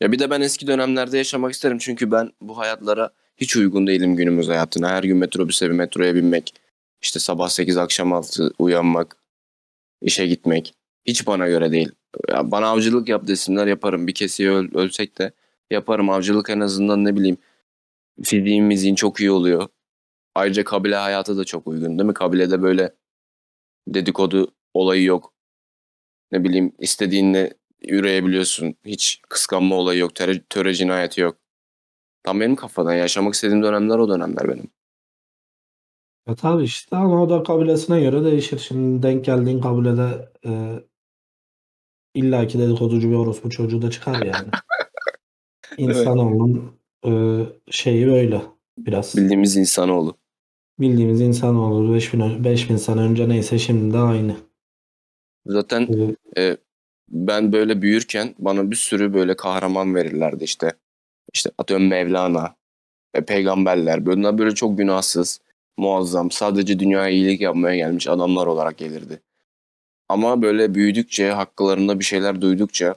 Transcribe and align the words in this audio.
Ya 0.00 0.12
bir 0.12 0.18
de 0.18 0.30
ben 0.30 0.40
eski 0.40 0.66
dönemlerde 0.66 1.18
yaşamak 1.18 1.52
isterim 1.52 1.78
çünkü 1.78 2.10
ben 2.10 2.30
bu 2.40 2.58
hayatlara 2.58 3.10
hiç 3.36 3.56
uygun 3.56 3.86
değilim 3.86 4.16
günümüz 4.16 4.48
hayatına. 4.48 4.88
Her 4.88 5.02
gün 5.02 5.16
metrobüse 5.16 5.66
bir 5.66 5.74
metroya 5.74 6.14
binmek, 6.14 6.54
işte 7.02 7.20
sabah 7.20 7.48
8 7.48 7.76
akşam 7.76 8.12
6 8.12 8.52
uyanmak, 8.58 9.16
işe 10.02 10.26
gitmek 10.26 10.74
hiç 11.04 11.26
bana 11.26 11.48
göre 11.48 11.72
değil. 11.72 11.92
Ya 12.28 12.50
bana 12.50 12.66
avcılık 12.66 13.08
yap 13.08 13.26
desinler 13.26 13.66
yaparım. 13.66 14.06
Bir 14.06 14.14
kesiye 14.14 14.50
öl- 14.50 14.74
ölsek 14.74 15.18
de 15.18 15.32
yaparım. 15.70 16.10
Avcılık 16.10 16.50
en 16.50 16.60
azından 16.60 17.04
ne 17.04 17.16
bileyim 17.16 17.36
fiziğin 18.24 18.64
miziğin 18.64 18.94
çok 18.94 19.20
iyi 19.20 19.30
oluyor. 19.30 19.68
Ayrıca 20.34 20.64
kabile 20.64 20.96
hayatı 20.96 21.38
da 21.38 21.44
çok 21.44 21.66
uygun 21.66 21.98
değil 21.98 22.06
mi? 22.06 22.14
Kabilede 22.14 22.62
böyle 22.62 22.94
dedikodu 23.88 24.54
olayı 24.74 25.04
yok. 25.04 25.32
Ne 26.32 26.44
bileyim 26.44 26.72
istediğinle 26.78 27.54
üreyebiliyorsun. 27.82 28.74
Hiç 28.84 29.20
kıskanma 29.28 29.74
olayı 29.74 29.98
yok. 29.98 30.14
Töre, 30.14 30.42
töre 30.42 30.74
cinayeti 30.74 31.20
yok. 31.20 31.36
Tam 32.22 32.40
benim 32.40 32.56
kafadan. 32.56 32.94
Yaşamak 32.94 33.34
istediğim 33.34 33.62
dönemler 33.62 33.98
o 33.98 34.08
dönemler 34.08 34.48
benim. 34.48 34.70
Ya 36.28 36.34
tabii 36.34 36.64
işte 36.64 36.96
ama 36.96 37.22
o 37.22 37.30
da 37.30 37.42
kabilesine 37.42 38.00
göre 38.00 38.24
değişir. 38.24 38.58
Şimdi 38.58 39.02
denk 39.02 39.24
geldiğin 39.24 39.60
kabilede 39.60 40.32
e, 40.46 40.82
illaki 42.14 42.58
dedikoducu 42.58 43.10
bir 43.10 43.14
orospu 43.14 43.50
çocuğu 43.50 43.82
da 43.82 43.90
çıkar 43.90 44.22
yani. 44.22 44.48
İnsanoğlunun 45.78 46.78
e, 47.06 47.12
şeyi 47.70 48.06
böyle 48.06 48.42
biraz. 48.78 49.16
Bildiğimiz 49.16 49.56
insanoğlu. 49.56 50.16
Bildiğimiz 50.80 51.20
insanoğlu 51.20 51.94
5000, 51.94 52.44
5000 52.44 52.76
sene 52.76 53.00
önce 53.00 53.28
neyse 53.28 53.58
şimdi 53.58 53.94
de 53.94 53.98
aynı. 53.98 54.36
Zaten 55.46 55.88
E, 56.36 56.42
e, 56.42 56.56
ben 57.08 57.52
böyle 57.52 57.82
büyürken 57.82 58.34
bana 58.38 58.70
bir 58.70 58.76
sürü 58.76 59.14
böyle 59.14 59.36
kahraman 59.36 59.94
verirlerdi 59.94 60.44
işte. 60.44 60.72
İşte 61.34 61.50
atıyorum 61.58 61.88
Mevlana, 61.88 62.54
peygamberler. 63.26 64.06
Bunlar 64.06 64.38
böyle 64.38 64.54
çok 64.54 64.78
günahsız, 64.78 65.40
muazzam, 65.76 66.30
sadece 66.30 66.78
dünyaya 66.78 67.08
iyilik 67.08 67.40
yapmaya 67.40 67.76
gelmiş 67.76 68.08
adamlar 68.08 68.46
olarak 68.46 68.78
gelirdi. 68.78 69.20
Ama 70.08 70.42
böyle 70.42 70.74
büyüdükçe, 70.74 71.30
hakkılarında 71.30 71.98
bir 71.98 72.04
şeyler 72.04 72.40
duydukça 72.40 72.94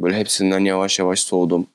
böyle 0.00 0.16
hepsinden 0.16 0.60
yavaş 0.60 0.98
yavaş 0.98 1.20
soğudum. 1.20 1.66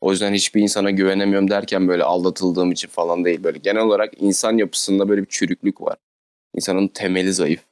O 0.00 0.10
yüzden 0.10 0.34
hiçbir 0.34 0.62
insana 0.62 0.90
güvenemiyorum 0.90 1.50
derken 1.50 1.88
böyle 1.88 2.04
aldatıldığım 2.04 2.72
için 2.72 2.88
falan 2.88 3.24
değil. 3.24 3.44
Böyle 3.44 3.58
genel 3.58 3.82
olarak 3.82 4.12
insan 4.22 4.58
yapısında 4.58 5.08
böyle 5.08 5.22
bir 5.22 5.28
çürüklük 5.28 5.80
var. 5.80 5.96
İnsanın 6.54 6.88
temeli 6.88 7.32
zayıf. 7.32 7.64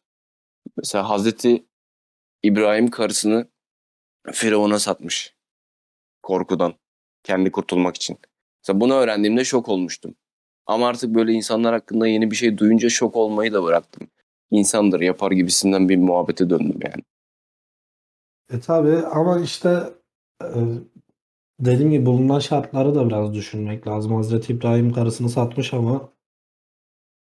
Mesela 0.76 1.08
Hazreti 1.10 1.64
İbrahim 2.42 2.90
karısını 2.90 3.46
Firavun'a 4.30 4.78
satmış. 4.78 5.34
Korkudan. 6.22 6.74
Kendi 7.22 7.52
kurtulmak 7.52 7.96
için. 7.96 8.18
Mesela 8.62 8.80
bunu 8.80 8.94
öğrendiğimde 8.94 9.44
şok 9.44 9.68
olmuştum. 9.68 10.14
Ama 10.66 10.88
artık 10.88 11.14
böyle 11.14 11.32
insanlar 11.32 11.72
hakkında 11.72 12.06
yeni 12.06 12.30
bir 12.30 12.36
şey 12.36 12.58
duyunca 12.58 12.88
şok 12.88 13.16
olmayı 13.16 13.52
da 13.52 13.64
bıraktım. 13.64 14.08
İnsandır 14.50 15.00
yapar 15.00 15.32
gibisinden 15.32 15.88
bir 15.88 15.96
muhabbete 15.96 16.50
döndüm 16.50 16.78
yani. 16.84 17.02
e 18.52 18.60
tabii 18.60 19.06
ama 19.06 19.40
işte 19.40 19.82
e, 20.42 20.48
dediğim 21.60 21.90
gibi 21.90 22.06
bulunan 22.06 22.38
şartları 22.38 22.94
da 22.94 23.08
biraz 23.08 23.34
düşünmek 23.34 23.86
lazım. 23.86 24.14
Hazreti 24.14 24.52
İbrahim 24.52 24.92
karısını 24.92 25.28
satmış 25.28 25.74
ama 25.74 26.12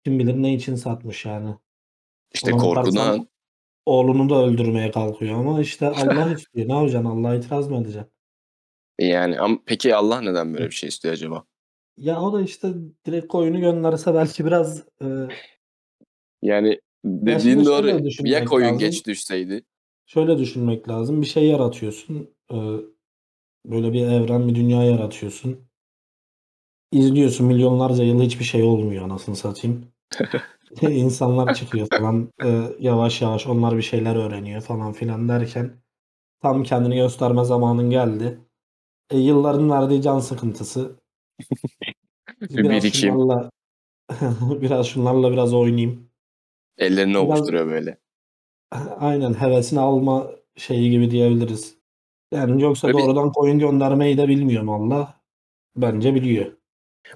kim 0.04 0.18
bilir 0.18 0.42
ne 0.42 0.54
için 0.54 0.74
satmış 0.74 1.24
yani. 1.24 1.54
İşte 2.34 2.52
Ona 2.52 2.62
korkudan 2.62 3.28
oğlunu 3.86 4.30
da 4.30 4.44
öldürmeye 4.44 4.90
kalkıyor 4.90 5.38
ama 5.38 5.60
işte 5.60 5.86
Allah 5.96 6.32
istiyor. 6.32 6.68
Ne 6.68 6.72
yapacaksın? 6.72 7.10
Allah'a 7.10 7.34
itiraz 7.34 7.70
mı 7.70 7.76
edeceksin? 7.76 8.10
yani 9.00 9.40
ama 9.40 9.58
peki 9.66 9.94
Allah 9.96 10.20
neden 10.20 10.54
böyle 10.54 10.66
bir 10.66 10.74
şey 10.74 10.88
istiyor 10.88 11.14
acaba? 11.14 11.44
Ya 11.96 12.20
o 12.20 12.32
da 12.32 12.42
işte 12.42 12.68
direkt 13.06 13.28
koyunu 13.28 13.60
gönderse 13.60 14.14
belki 14.14 14.44
biraz 14.44 14.84
e, 15.02 15.06
Yani 16.42 16.80
şimdi 17.04 17.26
dediğin 17.26 17.64
doğru. 17.64 17.88
Ya 17.88 18.04
düşünmek 18.04 18.48
koyun 18.48 18.66
lazım. 18.66 18.78
geç 18.78 19.06
düşseydi. 19.06 19.64
şöyle 20.06 20.38
düşünmek 20.38 20.88
lazım. 20.88 21.20
Bir 21.20 21.26
şey 21.26 21.44
yaratıyorsun. 21.48 22.34
e, 22.52 22.56
böyle 23.66 23.92
bir 23.92 24.06
evren, 24.06 24.48
bir 24.48 24.54
dünya 24.54 24.84
yaratıyorsun. 24.84 25.68
İzliyorsun 26.92 27.46
milyonlarca 27.46 28.04
yıl 28.04 28.22
hiçbir 28.22 28.44
şey 28.44 28.62
olmuyor 28.62 29.04
anasını 29.04 29.36
satayım. 29.36 29.92
İnsanlar 30.82 31.54
çıkıyor 31.54 31.86
falan 31.98 32.32
e, 32.44 32.62
yavaş 32.78 33.22
yavaş 33.22 33.46
onlar 33.46 33.76
bir 33.76 33.82
şeyler 33.82 34.16
öğreniyor 34.16 34.60
falan 34.60 34.92
filan 34.92 35.28
derken 35.28 35.82
tam 36.42 36.62
kendini 36.62 36.96
gösterme 36.96 37.44
zamanın 37.44 37.90
geldi. 37.90 38.40
E, 39.10 39.18
yılların 39.18 39.70
verdiği 39.70 40.02
can 40.02 40.20
sıkıntısı. 40.20 41.00
Bir 42.42 42.56
Biraz 42.56 42.70
birikim. 42.70 42.92
şunlarla 42.92 43.50
biraz 44.62 44.86
şunlarla 44.86 45.32
biraz 45.32 45.54
oynayayım. 45.54 46.10
Ellerini 46.78 47.14
Biraz 47.14 47.28
ovuşturuyor 47.28 47.66
böyle. 47.66 47.98
aynen 49.00 49.34
hevesini 49.34 49.80
alma 49.80 50.30
şeyi 50.56 50.90
gibi 50.90 51.10
diyebiliriz. 51.10 51.78
Yani 52.32 52.62
yoksa 52.62 52.88
Böyle 52.88 52.98
bir, 52.98 53.02
doğrudan 53.02 53.32
koyun 53.32 53.58
göndermeyi 53.58 54.18
de 54.18 54.28
bilmiyorum 54.28 54.70
Allah. 54.70 55.20
Bence 55.76 56.14
biliyor. 56.14 56.52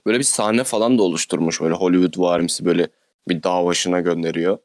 böyle 0.07 0.19
bir 0.19 0.25
sahne 0.25 0.65
falan 0.65 0.99
da 0.99 1.03
oluşturmuş. 1.03 1.61
Böyle 1.61 1.75
Hollywood 1.75 2.19
varimsi 2.19 2.65
böyle 2.65 2.89
bir 3.29 3.43
dağ 3.43 3.65
başına 3.65 4.01
gönderiyor. 4.01 4.59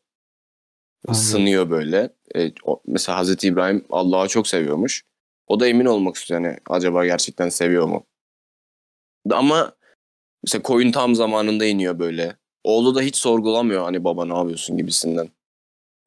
Aynen. 1.08 1.20
Sınıyor 1.20 1.70
böyle. 1.70 2.10
E, 2.36 2.52
o- 2.64 2.82
mesela 2.88 3.18
Hazreti 3.18 3.48
İbrahim 3.48 3.86
Allah'ı 3.90 4.28
çok 4.28 4.48
seviyormuş. 4.48 5.04
O 5.48 5.60
da 5.60 5.68
emin 5.68 5.86
olmak 5.86 6.16
istiyor. 6.16 6.42
Yani 6.42 6.58
acaba 6.70 7.06
gerçekten 7.06 7.50
seviyor 7.50 7.88
mu? 7.88 8.06
Ama 9.32 9.74
mesela 10.44 10.62
koyun 10.62 10.92
tam 10.92 11.16
zamanında 11.16 11.66
iniyor 11.66 12.00
böyle. 12.00 12.36
Oğlu 12.64 12.96
da 12.96 13.02
hiç 13.02 13.16
sorgulamıyor 13.16 13.84
hani 13.84 14.04
baba 14.04 14.26
ne 14.26 14.38
yapıyorsun 14.38 14.78
gibisinden. 14.78 15.30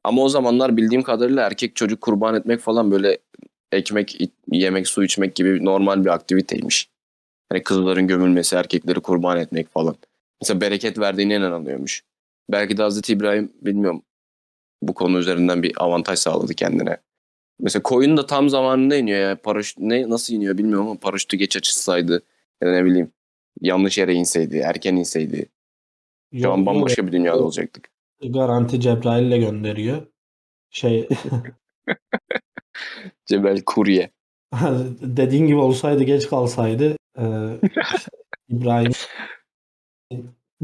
Ama 0.03 0.21
o 0.23 0.29
zamanlar 0.29 0.77
bildiğim 0.77 1.03
kadarıyla 1.03 1.47
erkek 1.47 1.75
çocuk 1.75 2.01
kurban 2.01 2.35
etmek 2.35 2.59
falan 2.59 2.91
böyle 2.91 3.17
ekmek 3.71 4.17
yemek 4.51 4.87
su 4.87 5.03
içmek 5.03 5.35
gibi 5.35 5.65
normal 5.65 6.05
bir 6.05 6.09
aktiviteymiş. 6.09 6.89
Hani 7.49 7.63
kızların 7.63 8.07
gömülmesi 8.07 8.55
erkekleri 8.55 8.99
kurban 8.99 9.37
etmek 9.39 9.69
falan. 9.69 9.95
Mesela 10.41 10.61
bereket 10.61 10.99
verdiğine 10.99 11.35
inanılıyormuş. 11.35 12.03
Belki 12.49 12.77
de 12.77 12.81
Hazreti 12.81 13.13
İbrahim 13.13 13.53
bilmiyorum 13.61 14.03
bu 14.81 14.93
konu 14.93 15.17
üzerinden 15.17 15.63
bir 15.63 15.83
avantaj 15.83 16.19
sağladı 16.19 16.53
kendine. 16.53 16.97
Mesela 17.59 17.83
koyun 17.83 18.17
da 18.17 18.25
tam 18.25 18.49
zamanında 18.49 18.95
iniyor 18.95 19.19
ya. 19.19 19.41
Paraşüt 19.41 19.77
ne 19.79 20.09
nasıl 20.09 20.33
iniyor 20.33 20.57
bilmiyorum 20.57 20.87
ama 20.87 20.99
paraşütü 20.99 21.37
geç 21.37 21.57
açılsaydı 21.57 22.23
ya 22.61 22.67
da 22.67 22.71
ne 22.71 22.85
bileyim 22.85 23.11
yanlış 23.61 23.97
yere 23.97 24.13
inseydi, 24.13 24.57
erken 24.57 24.95
inseydi. 24.95 25.49
Şu 26.33 26.39
Yok 26.39 26.53
an 26.53 26.57
yok 26.57 26.65
bambaşka 26.65 27.07
bir 27.07 27.11
dünyada 27.11 27.43
olacaktık. 27.43 27.89
garanti 28.23 28.81
Cebrail'le 28.81 29.39
gönderiyor. 29.39 30.07
Şey 30.69 31.09
Cebel 33.25 33.61
Kurye. 33.65 34.11
dediğin 35.01 35.47
gibi 35.47 35.57
olsaydı 35.57 36.03
geç 36.03 36.27
kalsaydı 36.27 36.95
e, 37.17 37.23
İbrahim 38.49 38.91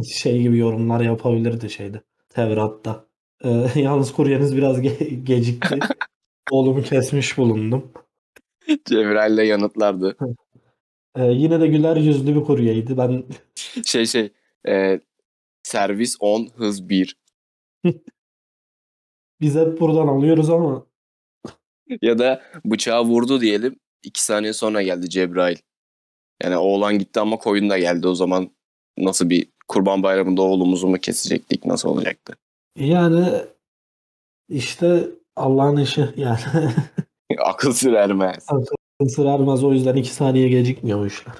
şey 0.02 0.42
gibi 0.42 0.58
yorumlar 0.58 1.02
yapabilirdi 1.02 1.70
şeyde 1.70 2.02
Tevrat'ta. 2.30 3.06
E, 3.44 3.50
yalnız 3.76 4.14
kuryeniz 4.14 4.58
biraz 4.58 4.80
ge- 4.80 5.24
gecikti. 5.24 5.80
Oğlumu 6.52 6.84
kesmiş 6.84 7.38
bulundum. 7.38 7.92
Cebrail'le 8.86 9.46
yanıtlardı. 9.48 10.18
E, 11.16 11.24
yine 11.26 11.62
de 11.62 11.68
güler 11.68 11.96
yüzlü 11.96 12.36
bir 12.36 12.44
kuryeydi. 12.44 12.98
Ben 12.98 13.24
Şey 13.86 14.06
şey 14.06 14.32
e, 14.68 15.00
servis 15.64 16.18
10 16.20 16.50
hız 16.56 16.90
1 16.90 17.18
biz 19.42 19.56
hep 19.56 19.80
buradan 19.80 20.08
alıyoruz 20.08 20.50
ama 20.50 20.86
ya 22.02 22.20
da 22.20 22.42
bıçağı 22.66 23.04
vurdu 23.04 23.42
diyelim 23.42 23.80
2 24.04 24.24
saniye 24.24 24.54
sonra 24.54 24.82
geldi 24.82 25.10
Cebrail. 25.10 25.58
Yani 26.44 26.58
oğlan 26.58 27.00
gitti 27.00 27.20
ama 27.20 27.38
koyun 27.38 27.70
da 27.70 27.78
geldi 27.80 28.08
o 28.08 28.16
zaman 28.16 28.52
nasıl 28.98 29.30
bir 29.30 29.53
kurban 29.68 30.04
bayramında 30.04 30.42
oğlumuzu 30.42 30.88
mu 30.88 30.98
kesecektik 30.98 31.66
nasıl 31.66 31.90
olacaktı? 31.90 32.34
yani 32.76 33.26
işte 34.50 35.08
Allah'ın 35.36 35.78
işi 35.78 36.10
yani. 36.16 36.40
Akıl 37.40 37.72
sır 37.72 37.94
ermez. 37.94 38.46
Akıl 38.50 39.08
sır 39.08 39.26
ermez 39.26 39.64
o 39.64 39.74
yüzden 39.74 39.96
iki 39.96 40.14
saniye 40.14 40.50
gecikmiyor 40.50 41.00
bu 41.00 41.08
işler. 41.08 41.34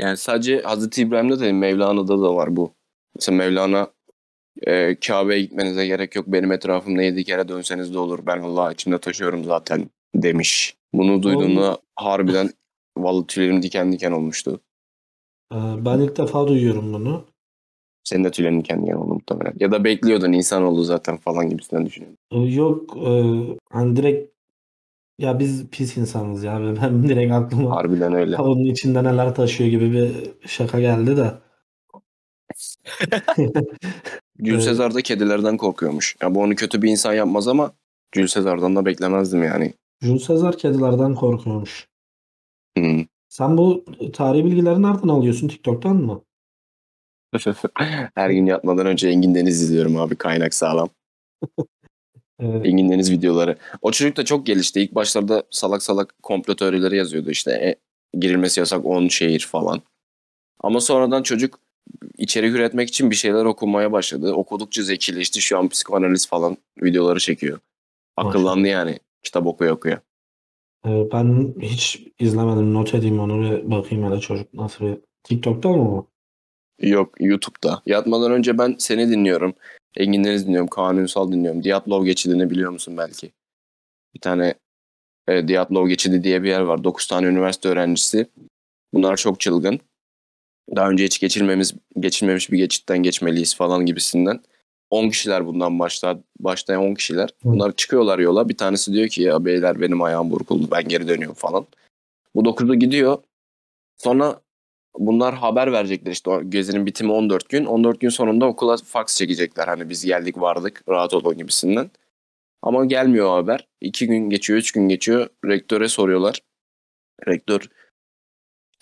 Yani 0.00 0.16
sadece 0.16 0.62
Hazreti 0.62 1.02
İbrahim'de 1.02 1.40
değil 1.40 1.52
Mevlana'da 1.52 2.22
da 2.22 2.34
var 2.34 2.56
bu. 2.56 2.72
Mesela 3.14 3.36
Mevlana 3.36 3.90
e, 4.62 4.94
Kabe'ye 4.94 5.40
gitmenize 5.40 5.86
gerek 5.86 6.16
yok. 6.16 6.26
Benim 6.28 6.52
etrafımda 6.52 7.02
yedi 7.02 7.24
kere 7.24 7.48
dönseniz 7.48 7.94
de 7.94 7.98
olur. 7.98 8.18
Ben 8.26 8.38
Allah'ı 8.42 8.72
içimde 8.72 8.98
taşıyorum 8.98 9.44
zaten 9.44 9.90
demiş. 10.14 10.76
Bunu 10.94 11.22
duyduğumda 11.22 11.78
harbiden 11.96 12.50
vallahi 12.98 13.26
tüylerim 13.26 13.62
diken 13.62 13.92
diken 13.92 14.12
olmuştu. 14.12 14.60
Ee, 15.52 15.56
Ben 15.56 15.98
ilk 15.98 16.16
defa 16.16 16.48
duyuyorum 16.48 16.92
bunu. 16.92 17.24
Senin 18.04 18.24
de 18.24 18.30
tüylerin 18.30 18.60
diken 18.60 18.78
oldu 18.78 19.14
muhtemelen. 19.14 19.52
Ya 19.60 19.72
da 19.72 19.84
bekliyordun 19.84 20.32
insan 20.32 20.62
oldu 20.62 20.82
zaten 20.82 21.16
falan 21.16 21.50
gibisinden 21.50 21.86
düşünüyorum. 21.86 22.18
Ee, 22.30 22.38
Yok 22.38 22.96
e, 22.96 23.10
hani 23.70 23.96
direkt 23.96 24.34
Ya 25.18 25.38
biz 25.38 25.66
pis 25.70 25.96
insanız 25.96 26.44
ya. 26.44 26.60
Ben 26.82 27.02
direkt 27.02 27.32
aklıma 27.32 27.70
Harbiden 27.76 28.14
öyle. 28.14 28.36
onun 28.36 28.64
içinde 28.64 29.04
neler 29.04 29.34
taşıyor 29.34 29.70
gibi 29.70 29.92
bir 29.92 30.12
şaka 30.48 30.80
geldi 30.80 31.16
de. 31.16 31.34
Evet. 34.38 34.64
Caesar 34.64 34.94
da 34.94 35.02
kedilerden 35.02 35.56
korkuyormuş. 35.56 36.16
Ya 36.22 36.34
bu 36.34 36.40
onu 36.40 36.54
kötü 36.54 36.82
bir 36.82 36.90
insan 36.90 37.14
yapmaz 37.14 37.48
ama 37.48 37.72
Jules 38.14 38.34
Caesar'dan 38.34 38.76
da 38.76 38.84
beklemezdim 38.86 39.44
yani. 39.44 39.74
Jules 40.02 40.26
Caesar 40.26 40.58
kedilerden 40.58 41.14
korkuyormuş. 41.14 41.88
Hmm. 42.76 43.04
Sen 43.28 43.58
bu 43.58 43.84
tarihi 44.12 44.44
bilgileri 44.44 44.82
nereden 44.82 45.08
alıyorsun? 45.08 45.48
TikTok'tan 45.48 45.96
mı? 45.96 46.22
Her 48.14 48.30
gün 48.30 48.46
yatmadan 48.46 48.86
önce 48.86 49.08
Engin 49.08 49.34
Deniz 49.34 49.62
izliyorum 49.62 49.96
abi. 49.96 50.16
Kaynak 50.16 50.54
sağlam. 50.54 50.88
Ee, 52.40 52.46
Engin 52.46 52.90
Deniz 52.90 53.10
videoları. 53.10 53.56
O 53.82 53.90
çocuk 53.90 54.16
da 54.16 54.24
çok 54.24 54.46
gelişti. 54.46 54.80
İlk 54.80 54.94
başlarda 54.94 55.42
salak 55.50 55.82
salak 55.82 56.14
komplo 56.22 56.56
teorileri 56.56 56.96
yazıyordu 56.96 57.30
işte. 57.30 57.52
E, 57.52 57.76
girilmesi 58.18 58.60
yasak 58.60 58.86
10 58.86 59.08
şehir 59.08 59.40
falan. 59.50 59.82
Ama 60.60 60.80
sonradan 60.80 61.22
çocuk 61.22 61.60
içerik 62.18 62.54
üretmek 62.54 62.88
için 62.88 63.10
bir 63.10 63.16
şeyler 63.16 63.44
okumaya 63.44 63.92
başladı. 63.92 64.32
Okudukça 64.32 64.82
zekileşti. 64.82 65.40
Şu 65.40 65.58
an 65.58 65.68
psikoanaliz 65.68 66.28
falan 66.28 66.56
videoları 66.82 67.18
çekiyor. 67.18 67.58
Akıllandı 68.16 68.68
yani. 68.68 68.98
Kitap 69.22 69.46
okuyor 69.46 69.72
okuyor. 69.72 69.98
e, 70.86 70.90
ben 71.12 71.54
hiç 71.60 72.02
izlemedim. 72.18 72.74
Not 72.74 72.94
edeyim 72.94 73.20
onu 73.20 73.42
bir 73.42 73.70
bakayım 73.70 74.10
hele 74.10 74.20
çocuk 74.20 74.54
nasıl 74.54 74.84
bir... 74.84 74.98
TikTok'ta 75.24 75.68
mı 75.68 75.86
bu? 75.86 76.13
Yok 76.80 77.14
YouTube'da. 77.20 77.82
Yatmadan 77.86 78.32
önce 78.32 78.58
ben 78.58 78.76
seni 78.78 79.10
dinliyorum. 79.10 79.54
Engin 79.96 80.24
Deniz 80.24 80.46
dinliyorum. 80.46 80.68
Kaan 80.68 80.96
Ünsal 80.96 81.32
dinliyorum. 81.32 81.64
Diyatlov 81.64 82.04
geçidini 82.04 82.50
biliyor 82.50 82.70
musun 82.70 82.96
belki? 82.96 83.32
Bir 84.14 84.20
tane 84.20 84.54
e, 85.28 85.48
Diyatlov 85.48 85.88
geçidi 85.88 86.24
diye 86.24 86.42
bir 86.42 86.48
yer 86.48 86.60
var. 86.60 86.84
9 86.84 87.06
tane 87.06 87.26
üniversite 87.26 87.68
öğrencisi. 87.68 88.26
Bunlar 88.94 89.16
çok 89.16 89.40
çılgın. 89.40 89.80
Daha 90.76 90.90
önce 90.90 91.04
hiç 91.04 91.20
geçilmemiz, 91.20 91.74
geçilmemiş 92.00 92.52
bir 92.52 92.58
geçitten 92.58 92.98
geçmeliyiz 92.98 93.56
falan 93.56 93.86
gibisinden. 93.86 94.40
10 94.90 95.08
kişiler 95.08 95.46
bundan 95.46 95.78
başta, 95.78 96.20
başlayan 96.40 96.82
10 96.82 96.94
kişiler. 96.94 97.30
Bunlar 97.44 97.76
çıkıyorlar 97.76 98.18
yola. 98.18 98.48
Bir 98.48 98.56
tanesi 98.56 98.92
diyor 98.92 99.08
ki 99.08 99.22
ya 99.22 99.44
beyler 99.44 99.80
benim 99.80 100.02
ayağım 100.02 100.30
burkuldu 100.30 100.68
ben 100.70 100.88
geri 100.88 101.08
dönüyorum 101.08 101.34
falan. 101.34 101.66
Bu 102.34 102.44
9'u 102.44 102.74
gidiyor. 102.74 103.18
Sonra 103.98 104.40
bunlar 104.98 105.34
haber 105.34 105.72
verecekler 105.72 106.12
işte 106.12 106.30
o 106.30 106.50
gezinin 106.50 106.86
bitimi 106.86 107.12
14 107.12 107.48
gün. 107.48 107.64
14 107.64 108.00
gün 108.00 108.08
sonunda 108.08 108.46
okula 108.46 108.76
fax 108.76 109.16
çekecekler. 109.16 109.68
Hani 109.68 109.90
biz 109.90 110.04
geldik 110.04 110.40
vardık 110.40 110.82
rahat 110.88 111.14
olun 111.14 111.38
gibisinden. 111.38 111.90
Ama 112.62 112.84
gelmiyor 112.84 113.26
o 113.26 113.32
haber. 113.34 113.68
2 113.80 114.06
gün 114.06 114.30
geçiyor, 114.30 114.58
3 114.58 114.72
gün 114.72 114.88
geçiyor. 114.88 115.28
Rektöre 115.44 115.88
soruyorlar. 115.88 116.40
Rektör 117.28 117.68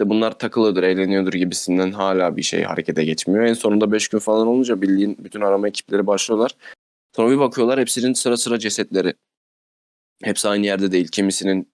işte 0.03 0.11
bunlar 0.11 0.39
takılıdır, 0.39 0.83
eğleniyordur 0.83 1.33
gibisinden 1.33 1.93
hala 1.93 2.37
bir 2.37 2.43
şey 2.43 2.63
harekete 2.63 3.05
geçmiyor. 3.05 3.45
En 3.45 3.55
sonunda 3.55 3.93
5 3.93 4.09
gün 4.09 4.19
falan 4.19 4.47
olunca 4.47 4.83
bildiğin 4.83 5.17
bütün 5.25 5.41
arama 5.41 5.69
ekipleri 5.69 6.07
başlıyorlar. 6.07 6.57
Sonra 7.17 7.31
bir 7.31 7.39
bakıyorlar 7.39 7.81
hepsinin 7.81 8.13
sıra 8.13 8.37
sıra 8.37 8.59
cesetleri. 8.59 9.15
Hepsi 10.23 10.49
aynı 10.49 10.67
yerde 10.67 10.93
değil. 10.93 11.09
Kimisinin 11.09 11.73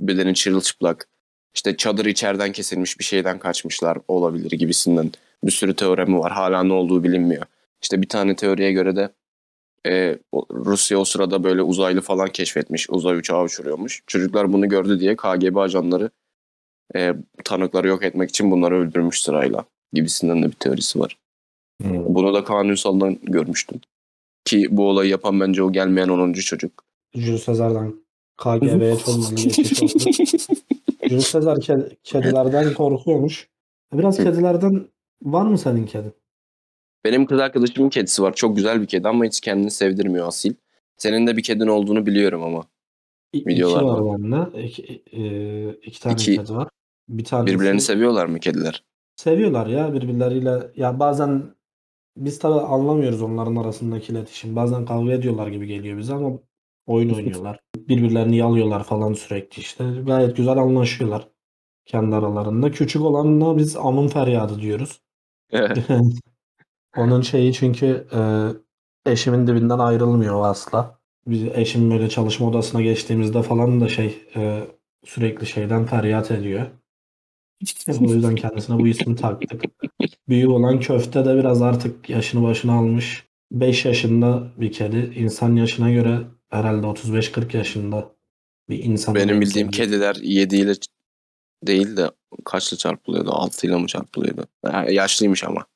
bedeni 0.00 0.34
çırılçıplak. 0.34 1.08
İşte 1.56 1.76
çadır 1.76 2.06
içeriden 2.06 2.52
kesilmiş 2.52 2.98
bir 2.98 3.04
şeyden 3.04 3.38
kaçmışlar 3.38 3.98
olabilir 4.08 4.50
gibisinden. 4.50 5.10
Bir 5.44 5.50
sürü 5.50 5.76
teoremi 5.76 6.18
var. 6.18 6.32
Hala 6.32 6.62
ne 6.62 6.72
olduğu 6.72 7.04
bilinmiyor. 7.04 7.42
İşte 7.82 8.02
bir 8.02 8.08
tane 8.08 8.36
teoriye 8.36 8.72
göre 8.72 8.96
de 8.96 9.10
e, 9.86 10.18
Rusya 10.50 10.98
o 10.98 11.04
sırada 11.04 11.44
böyle 11.44 11.62
uzaylı 11.62 12.00
falan 12.00 12.28
keşfetmiş. 12.28 12.90
Uzay 12.90 13.16
uçağı 13.16 13.42
uçuruyormuş. 13.42 14.02
Çocuklar 14.06 14.52
bunu 14.52 14.68
gördü 14.68 15.00
diye 15.00 15.16
KGB 15.16 15.56
ajanları 15.56 16.10
e, 16.96 17.14
tanıkları 17.44 17.88
yok 17.88 18.04
etmek 18.04 18.30
için 18.30 18.50
bunları 18.50 18.74
öldürmüş 18.74 19.22
sırayla. 19.22 19.64
Gibisinden 19.92 20.42
de 20.42 20.46
bir 20.46 20.52
teorisi 20.52 20.98
var. 21.00 21.18
Hmm. 21.82 22.14
Bunu 22.14 22.34
da 22.34 22.44
Kaan 22.44 22.68
Ünsal'dan 22.68 23.18
görmüştüm. 23.22 23.80
Ki 24.44 24.68
bu 24.70 24.88
olayı 24.88 25.10
yapan 25.10 25.40
bence 25.40 25.62
o 25.62 25.72
gelmeyen 25.72 26.08
10. 26.08 26.32
çocuk. 26.32 26.84
Jules 27.14 27.46
Caesar'dan 27.46 28.00
KGB'ye 28.36 28.96
çok 28.96 29.14
Jules 31.08 31.32
Caesar 31.32 31.56
ke- 31.56 31.96
kedilerden 32.04 32.74
korkuyormuş. 32.74 33.48
Biraz 33.92 34.16
kedilerden 34.16 34.88
var 35.22 35.46
mı 35.46 35.58
senin 35.58 35.86
kedin? 35.86 36.12
Benim 37.04 37.26
kız 37.26 37.40
arkadaşımın 37.40 37.88
kedisi 37.88 38.22
var. 38.22 38.34
Çok 38.34 38.56
güzel 38.56 38.80
bir 38.80 38.86
kedi 38.86 39.08
ama 39.08 39.24
hiç 39.24 39.40
kendini 39.40 39.70
sevdirmiyor 39.70 40.26
asil. 40.28 40.54
Senin 40.96 41.26
de 41.26 41.36
bir 41.36 41.42
kedin 41.42 41.66
olduğunu 41.66 42.06
biliyorum 42.06 42.42
ama. 42.42 42.64
İ- 43.32 43.38
İki 43.38 43.48
Videolarda. 43.48 44.04
var 44.04 44.22
bende. 44.22 44.62
İki, 44.62 45.02
e, 45.12 45.70
iki 45.72 46.00
tane 46.00 46.12
İki. 46.14 46.36
kedi 46.36 46.52
var. 46.54 46.68
Bir 47.08 47.24
tanesi 47.24 47.54
Birbirlerini 47.54 47.80
seviyorlar 47.80 48.26
mı 48.26 48.40
kediler? 48.40 48.84
seviyorlar 49.16 49.66
ya 49.66 49.94
birbirleriyle. 49.94 50.70
Ya 50.76 51.00
bazen 51.00 51.42
biz 52.16 52.38
tabii 52.38 52.60
anlamıyoruz 52.60 53.22
onların 53.22 53.56
arasındaki 53.56 54.12
iletişim. 54.12 54.56
Bazen 54.56 54.84
kavga 54.86 55.12
ediyorlar 55.12 55.46
gibi 55.48 55.66
geliyor 55.66 55.98
bize 55.98 56.14
ama 56.14 56.38
oyun 56.86 57.10
oynuyorlar. 57.10 57.60
Birbirlerini 57.76 58.36
yalıyorlar 58.36 58.84
falan 58.84 59.12
sürekli 59.12 59.60
işte. 59.60 59.84
Gayet 60.06 60.36
güzel 60.36 60.58
anlaşıyorlar 60.58 61.28
kendi 61.86 62.16
aralarında. 62.16 62.70
Küçük 62.70 63.02
olanla 63.02 63.56
biz 63.56 63.76
amın 63.76 64.08
feryadı 64.08 64.60
diyoruz. 64.60 65.00
Onun 66.96 67.20
şeyi 67.20 67.52
çünkü 67.52 68.06
e, 68.12 68.20
eşimin 69.12 69.46
dibinden 69.46 69.78
ayrılmıyor 69.78 70.44
asla. 70.44 70.98
Biz 71.26 71.42
eşim 71.44 71.90
böyle 71.90 72.08
çalışma 72.08 72.48
odasına 72.48 72.82
geçtiğimizde 72.82 73.42
falan 73.42 73.80
da 73.80 73.88
şey 73.88 74.22
e, 74.36 74.64
sürekli 75.04 75.46
şeyden 75.46 75.86
feryat 75.86 76.30
ediyor. 76.30 76.66
O 78.00 78.04
yüzden 78.04 78.34
kendisine 78.34 78.78
bu 78.78 78.88
ismi 78.88 79.16
taktık. 79.16 79.62
Büyük 80.28 80.50
olan 80.50 80.80
köfte 80.80 81.24
de 81.24 81.36
biraz 81.36 81.62
artık 81.62 82.10
yaşını 82.10 82.42
başına 82.42 82.74
almış. 82.74 83.26
5 83.52 83.84
yaşında 83.84 84.52
bir 84.56 84.72
kedi. 84.72 85.12
İnsan 85.16 85.56
yaşına 85.56 85.90
göre 85.92 86.20
herhalde 86.50 86.86
35-40 86.86 87.56
yaşında 87.56 88.12
bir 88.68 88.84
insan. 88.84 89.14
Benim 89.14 89.40
bildiğim 89.40 89.70
kediler 89.70 90.16
7 90.22 90.56
ile 90.56 90.72
değil 91.62 91.96
de 91.96 92.10
kaçla 92.44 92.76
çarpılıyordu? 92.76 93.30
6 93.32 93.66
ile 93.66 93.76
mi 93.76 93.86
çarpılıyordu? 93.86 94.46
Ha, 94.66 94.84
yaşlıymış 94.90 95.44
ama. 95.44 95.66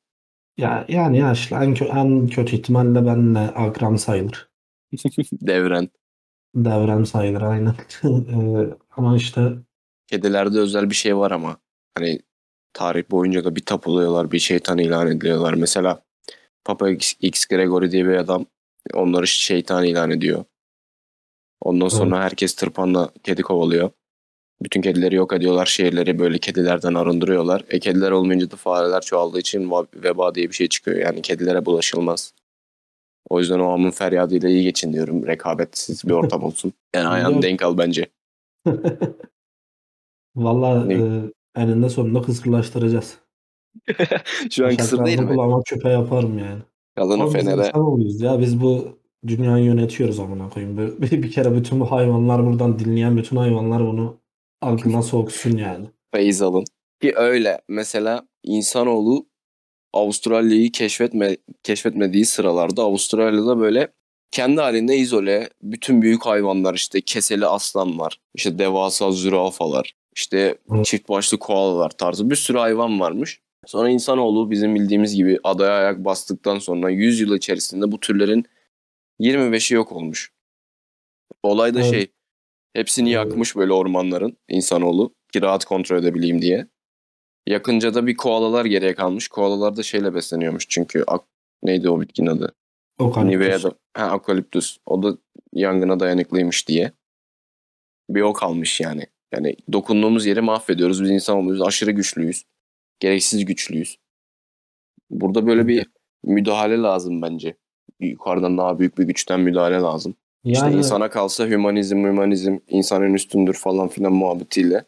Ya, 0.57 0.85
yani 0.89 1.19
yaşlı. 1.19 1.57
En, 1.57 1.75
kö- 1.75 2.01
en 2.01 2.29
kötü 2.29 2.57
ihtimalle 2.57 3.07
benle 3.07 3.39
akran 3.39 3.97
sayılır. 3.97 4.49
Devren. 5.33 5.89
Devrem 6.55 7.07
sayılır 7.07 7.43
aynen. 7.43 7.75
Eee, 8.05 8.75
ama 8.97 9.17
işte 9.17 9.53
Kedilerde 10.07 10.59
özel 10.59 10.91
bir 10.91 10.95
şey 10.95 11.17
var 11.17 11.31
ama. 11.31 11.57
Hani 11.95 12.21
tarih 12.73 13.11
boyunca 13.11 13.45
da 13.45 13.57
bir 13.57 13.65
tapuluyorlar, 13.65 14.33
bir 14.33 14.39
şeytan 14.39 14.79
ilan 14.79 15.07
ediliyorlar. 15.07 15.55
Mesela 15.55 16.03
Papa 16.65 16.91
X, 16.91 17.15
X 17.21 17.47
Gregory 17.47 17.91
diye 17.91 18.05
bir 18.07 18.17
adam 18.17 18.47
onları 18.95 19.27
şeytan 19.27 19.85
ilan 19.85 20.11
ediyor. 20.11 20.45
Ondan 21.61 21.89
sonra 21.89 22.21
herkes 22.23 22.55
tırpanla 22.55 23.11
kedi 23.25 23.43
kovalıyor. 23.43 23.91
Bütün 24.63 24.83
kedileri 24.83 25.15
yok 25.15 25.33
ediyorlar. 25.33 25.67
Şehirleri 25.67 26.19
böyle 26.19 26.39
kedilerden 26.39 26.95
arındırıyorlar. 26.95 27.65
E 27.69 27.79
kediler 27.81 28.11
olmayınca 28.11 28.51
da 28.51 28.57
fareler 28.57 29.01
çoğaldığı 29.01 29.39
için 29.39 29.71
veba 29.95 30.35
diye 30.35 30.49
bir 30.49 30.55
şey 30.55 30.69
çıkıyor. 30.69 30.99
Yani 30.99 31.23
kedilere 31.23 31.67
bulaşılmaz. 31.67 32.35
O 33.31 33.41
yüzden 33.41 33.59
o 33.59 33.71
amın 33.73 33.91
feryadıyla 33.91 34.49
iyi 34.49 34.63
geçin 34.63 34.93
diyorum. 34.93 35.27
Rekabetsiz 35.27 36.05
bir 36.05 36.11
ortam 36.13 36.43
olsun. 36.45 36.73
Yani 36.95 37.09
ayağını 37.09 37.43
denk 37.43 37.63
al 37.63 37.79
bence. 37.79 38.07
valla 40.37 40.85
Ne? 40.85 40.95
eee, 40.95 41.33
eninde 41.57 41.89
sonunda 41.89 42.23
kısırlaştıracağız. 42.23 43.19
Şu 44.51 44.67
an 44.67 44.77
kısır 44.77 45.05
değil 45.07 45.21
mi? 45.21 45.29
kulağıma 45.29 45.63
küpe 45.63 45.89
yaparım 45.89 46.39
yani. 46.39 46.61
Kalını 46.97 47.15
Ama 47.23 47.27
biz 47.27 47.33
fenere. 47.33 47.73
oluyoruz 47.79 48.21
ya. 48.21 48.41
Biz 48.41 48.61
bu 48.61 49.00
dünyayı 49.27 49.65
yönetiyoruz 49.65 50.21
amına 50.21 50.49
koyayım. 50.49 50.79
Bir, 50.79 51.11
bir, 51.23 51.31
kere 51.31 51.55
bütün 51.55 51.81
bu 51.81 51.91
hayvanlar 51.91 52.47
buradan 52.47 52.79
dinleyen 52.79 53.17
bütün 53.17 53.37
hayvanlar 53.37 53.87
bunu 53.87 54.17
aklına 54.61 55.03
soksun 55.03 55.57
yani. 55.57 55.87
Feyiz 56.15 56.43
alın. 56.43 56.65
Ki 57.03 57.13
öyle. 57.17 57.61
Mesela 57.69 58.23
insanoğlu 58.45 59.27
Avustralya'yı 59.93 60.73
keşfetme, 60.73 61.37
keşfetmediği 61.63 62.27
sıralarda 62.27 62.83
Avustralya'da 62.83 63.59
böyle 63.59 63.89
kendi 64.31 64.61
halinde 64.61 64.97
izole 64.97 65.49
bütün 65.63 66.03
büyük 66.03 66.27
hayvanlar 66.27 66.75
işte 66.75 67.01
keseli 67.01 67.47
aslan 67.47 67.99
var. 67.99 68.21
işte 68.35 68.59
devasa 68.59 69.11
zürafalar. 69.11 69.95
işte 70.17 70.59
çift 70.85 71.09
başlı 71.09 71.39
koalalar 71.39 71.91
tarzı 71.91 72.31
bir 72.31 72.37
sürü 72.37 72.59
hayvan 72.59 73.01
varmış. 73.01 73.41
Sonra 73.67 73.91
insanoğlu 73.91 74.51
bizim 74.51 74.75
bildiğimiz 74.75 75.15
gibi 75.15 75.39
adaya 75.45 75.73
ayak 75.73 76.05
bastıktan 76.05 76.59
sonra 76.59 76.91
100 76.91 77.21
yıl 77.21 77.37
içerisinde 77.37 77.93
bu 77.93 78.01
türlerin 78.01 78.45
25'i 79.21 79.75
yok 79.75 79.93
olmuş. 79.93 80.33
Olay 81.43 81.75
da 81.75 81.81
Evet. 81.81 81.91
şey 81.91 82.13
hepsini 82.75 83.11
yakmış 83.11 83.57
böyle 83.57 83.73
ormanların 83.73 84.39
insanoğlu 84.49 85.15
ki 85.33 85.43
rahat 85.43 85.65
kontrol 85.65 85.97
edebileyim 85.99 86.43
diye. 86.43 86.67
Yakınca 87.47 87.95
da 87.95 88.07
bir 88.07 88.17
koalalar 88.17 88.65
geriye 88.65 88.95
kalmış. 88.95 89.29
Koalalar 89.29 89.77
da 89.77 89.83
şeyle 89.83 90.15
besleniyormuş 90.15 90.69
çünkü 90.69 91.05
ak- 91.07 91.27
neydi 91.63 91.91
o 91.91 92.01
bitkinin 92.01 92.27
adı? 92.27 92.55
Okaliptüs. 92.99 93.41
Nivea'da 93.41 93.75
ha, 93.97 94.05
akaliptüs. 94.05 94.79
O 94.87 95.03
da 95.03 95.19
yangına 95.53 96.01
dayanıklıymış 96.01 96.69
diye. 96.69 96.93
bir 98.11 98.21
o 98.21 98.33
kalmış 98.33 98.81
yani. 98.81 99.07
Yani 99.33 99.57
dokunduğumuz 99.73 100.27
yeri 100.27 100.41
mahvediyoruz. 100.41 101.03
Biz 101.03 101.11
insan 101.11 101.37
oluyoruz. 101.37 101.63
Aşırı 101.63 101.91
güçlüyüz. 101.91 102.45
Gereksiz 103.01 103.45
güçlüyüz. 103.45 103.99
Burada 105.11 105.47
böyle 105.47 105.67
bir 105.67 105.87
müdahale 106.25 106.77
lazım 106.79 107.23
bence. 107.23 107.57
Yukarıdan 108.01 108.59
daha 108.59 108.79
büyük 108.79 108.99
bir 108.99 109.05
güçten 109.05 109.41
müdahale 109.41 109.77
lazım. 109.77 110.15
İşte 110.45 110.67
Yani 110.67 110.77
insana 110.77 111.11
kalsa 111.11 111.47
hümanizm, 111.47 111.97
hümanizm, 111.97 112.59
insanın 112.69 113.15
üstündür 113.15 113.55
falan 113.55 113.89
filan 113.89 114.13
muhabbetiyle 114.13 114.85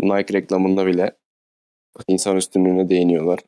Nike 0.00 0.34
reklamında 0.34 0.86
bile 0.86 1.16
insan 2.08 2.36
üstünlüğüne 2.36 2.88
değiniyorlar. 2.88 3.38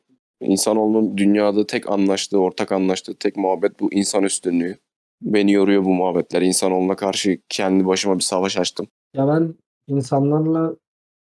İnsanoğlunun 0.41 1.17
dünyada 1.17 1.67
tek 1.67 1.91
anlaştığı, 1.91 2.39
ortak 2.39 2.71
anlaştığı 2.71 3.15
tek 3.15 3.37
muhabbet 3.37 3.79
bu 3.79 3.93
insan 3.93 4.23
üstünlüğü. 4.23 4.77
Beni 5.21 5.51
yoruyor 5.51 5.85
bu 5.85 5.93
muhabbetler. 5.93 6.41
İnsanoğluna 6.41 6.95
karşı 6.95 7.37
kendi 7.49 7.85
başıma 7.85 8.15
bir 8.15 8.23
savaş 8.23 8.57
açtım. 8.57 8.87
ya 9.13 9.27
ben 9.27 9.55
insanlarla 9.87 10.75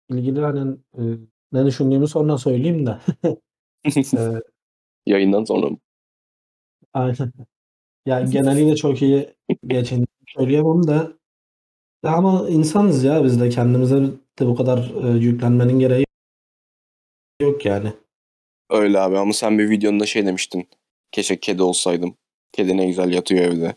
ilgili 0.10 0.39
hani 0.39 0.77
e, 0.98 1.01
ne 1.51 1.65
düşündüğümü 1.65 2.08
sonra 2.08 2.38
söyleyeyim 2.38 2.86
de. 2.86 2.98
E, 4.18 4.41
Yayından 5.06 5.44
sonra 5.44 5.70
mı? 5.70 5.77
aynen. 6.94 7.32
Ya 8.05 8.22
geneliyle 8.22 8.75
çok 8.75 9.01
iyi 9.01 9.29
geçin 9.67 10.08
söyleyemem 10.27 10.88
de 10.88 11.08
Ya 12.03 12.12
ama 12.12 12.50
insanız 12.50 13.03
ya 13.03 13.24
biz 13.24 13.41
de 13.41 13.50
kendimize 13.50 14.01
de 14.39 14.48
bu 14.48 14.55
kadar 14.55 14.91
e, 15.03 15.17
yüklenmenin 15.17 15.79
gereği 15.79 16.05
yok 17.41 17.65
yani. 17.65 17.93
Öyle 18.70 19.00
abi 19.00 19.17
ama 19.17 19.34
sen 19.34 19.60
bir 19.60 19.70
videonda 19.70 20.05
şey 20.05 20.25
demiştin. 20.25 20.67
Keşke 21.12 21.39
kedi 21.39 21.63
olsaydım. 21.63 22.15
Kedi 22.51 22.77
ne 22.77 22.88
güzel 22.88 23.13
yatıyor 23.13 23.46
evde. 23.46 23.75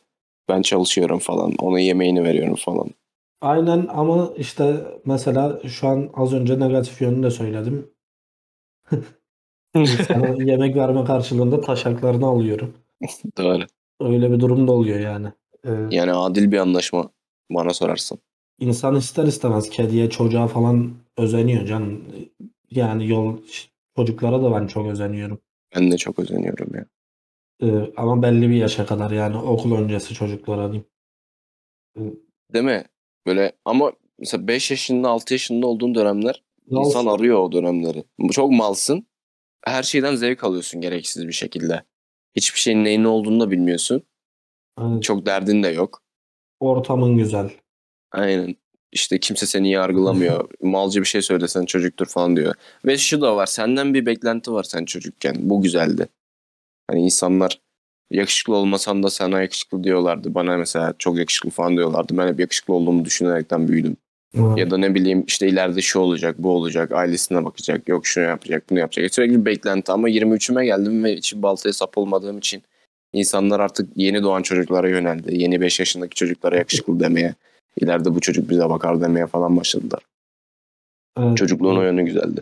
Ben 0.48 0.62
çalışıyorum 0.62 1.18
falan. 1.18 1.54
Ona 1.58 1.80
yemeğini 1.80 2.24
veriyorum 2.24 2.54
falan. 2.54 2.90
Aynen 3.40 3.86
ama 3.88 4.32
işte 4.36 4.84
mesela 5.04 5.60
şu 5.68 5.88
an 5.88 6.10
az 6.14 6.32
önce 6.34 6.60
negatif 6.60 7.00
yönünü 7.00 7.22
de 7.22 7.30
söyledim. 7.30 7.90
Sana 10.08 10.42
yemek 10.44 10.76
verme 10.76 11.04
karşılığında 11.04 11.60
taşaklarını 11.60 12.26
alıyorum. 12.26 12.74
Doğru. 13.38 13.66
Öyle 14.04 14.32
bir 14.32 14.40
durum 14.40 14.68
da 14.68 14.72
oluyor 14.72 15.00
yani. 15.00 15.28
Ee, 15.64 15.70
Yani 15.90 16.12
adil 16.12 16.52
bir 16.52 16.58
anlaşma 16.58 17.10
bana 17.50 17.74
sorarsan. 17.74 18.18
insan 18.58 18.96
ister 18.96 19.24
istemez 19.24 19.70
kediye 19.70 20.10
çocuğa 20.10 20.46
falan 20.46 20.94
özeniyor 21.16 21.66
canım. 21.66 22.04
Yani 22.70 23.08
yol 23.08 23.38
çocuklara 23.96 24.42
da 24.42 24.52
ben 24.52 24.66
çok 24.66 24.86
özeniyorum. 24.86 25.40
Ben 25.76 25.90
de 25.92 25.96
çok 25.96 26.18
özeniyorum 26.18 26.74
ya. 26.74 26.86
Ee, 27.62 27.92
ama 27.96 28.22
belli 28.22 28.50
bir 28.50 28.54
yaşa 28.56 28.86
kadar 28.86 29.10
yani 29.10 29.36
okul 29.36 29.74
öncesi 29.76 30.14
çocuklara 30.14 30.72
diyeyim. 30.72 30.86
Değil 32.52 32.64
mi? 32.64 32.84
Böyle 33.26 33.52
ama 33.64 33.92
mesela 34.18 34.48
5 34.48 34.70
yaşında 34.70 35.08
6 35.08 35.34
yaşında 35.34 35.66
olduğun 35.66 35.94
dönemler 35.94 36.42
Ne 36.70 36.80
insan 36.80 37.06
arıyor 37.06 37.38
o 37.38 37.52
dönemleri. 37.52 38.04
Çok 38.30 38.50
malsın. 38.52 39.06
Her 39.66 39.82
şeyden 39.82 40.14
zevk 40.14 40.44
alıyorsun 40.44 40.80
gereksiz 40.80 41.28
bir 41.28 41.32
şekilde. 41.32 41.82
Hiçbir 42.36 42.60
şeyin 42.60 42.84
neyin 42.84 43.02
ne 43.02 43.08
olduğunu 43.08 43.40
da 43.40 43.50
bilmiyorsun. 43.50 44.02
Yani 44.80 45.00
Çok 45.02 45.26
derdin 45.26 45.62
de 45.62 45.68
yok. 45.68 46.02
ortamın 46.60 47.16
güzel. 47.18 47.50
Aynen. 48.12 48.56
İşte 48.92 49.20
kimse 49.20 49.46
seni 49.46 49.70
yargılamıyor. 49.70 50.50
Malca 50.62 51.00
bir 51.00 51.06
şey 51.06 51.22
söylesen 51.22 51.64
çocuktur 51.64 52.06
falan 52.06 52.36
diyor. 52.36 52.54
Ve 52.84 52.98
şu 52.98 53.20
da 53.20 53.36
var. 53.36 53.46
Senden 53.46 53.94
bir 53.94 54.06
beklenti 54.06 54.52
var 54.52 54.62
sen 54.62 54.84
çocukken. 54.84 55.36
Bu 55.38 55.62
güzeldi. 55.62 56.08
Hani 56.90 57.00
insanlar 57.02 57.60
yakışıklı 58.10 58.54
olmasan 58.56 59.02
da 59.02 59.10
sana 59.10 59.42
yakışıklı 59.42 59.84
diyorlardı. 59.84 60.34
Bana 60.34 60.56
mesela 60.56 60.94
çok 60.98 61.18
yakışıklı 61.18 61.50
falan 61.50 61.76
diyorlardı. 61.76 62.18
Ben 62.18 62.28
hep 62.28 62.40
yakışıklı 62.40 62.74
olduğumu 62.74 63.04
düşünerekten 63.04 63.68
büyüdüm. 63.68 63.96
Ya 64.56 64.70
da 64.70 64.78
ne 64.78 64.94
bileyim 64.94 65.24
işte 65.26 65.48
ileride 65.48 65.80
şu 65.80 65.98
olacak, 65.98 66.36
bu 66.38 66.50
olacak, 66.50 66.92
ailesine 66.92 67.44
bakacak, 67.44 67.88
yok 67.88 68.06
şunu 68.06 68.24
yapacak, 68.24 68.70
bunu 68.70 68.78
yapacak. 68.78 69.14
Sürekli 69.14 69.40
bir 69.40 69.44
beklenti 69.44 69.92
ama 69.92 70.10
23'üme 70.10 70.64
geldim 70.64 71.04
ve 71.04 71.16
içi 71.16 71.42
baltaya 71.42 71.72
sap 71.72 71.98
olmadığım 71.98 72.38
için 72.38 72.62
insanlar 73.12 73.60
artık 73.60 73.88
yeni 73.96 74.22
doğan 74.22 74.42
çocuklara 74.42 74.88
yöneldi. 74.88 75.36
Yeni 75.36 75.60
5 75.60 75.80
yaşındaki 75.80 76.14
çocuklara 76.14 76.56
yakışıklı 76.56 77.00
demeye, 77.00 77.34
ileride 77.80 78.14
bu 78.14 78.20
çocuk 78.20 78.50
bize 78.50 78.68
bakar 78.68 79.00
demeye 79.00 79.26
falan 79.26 79.56
başladılar. 79.56 80.00
Evet. 81.18 81.36
Çocukluğun 81.36 81.76
o 81.76 81.82
yönü 81.82 82.02
güzeldi. 82.02 82.40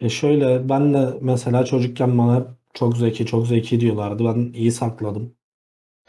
E 0.00 0.08
şöyle 0.08 0.68
ben 0.68 0.94
de 0.94 1.08
mesela 1.20 1.64
çocukken 1.64 2.18
bana 2.18 2.46
çok 2.74 2.96
zeki 2.96 3.26
çok 3.26 3.46
zeki 3.46 3.80
diyorlardı. 3.80 4.24
Ben 4.24 4.52
iyi 4.52 4.72
sakladım. 4.72 5.34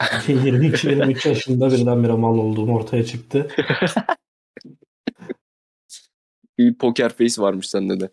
22-23 0.00 1.28
yaşında 1.28 1.70
birdenbire 1.70 2.12
mal 2.12 2.38
olduğum 2.38 2.72
ortaya 2.72 3.04
çıktı. 3.04 3.48
Bir 6.60 6.74
poker 6.74 7.12
face 7.12 7.42
varmış 7.42 7.68
sende 7.68 8.00
de. 8.00 8.10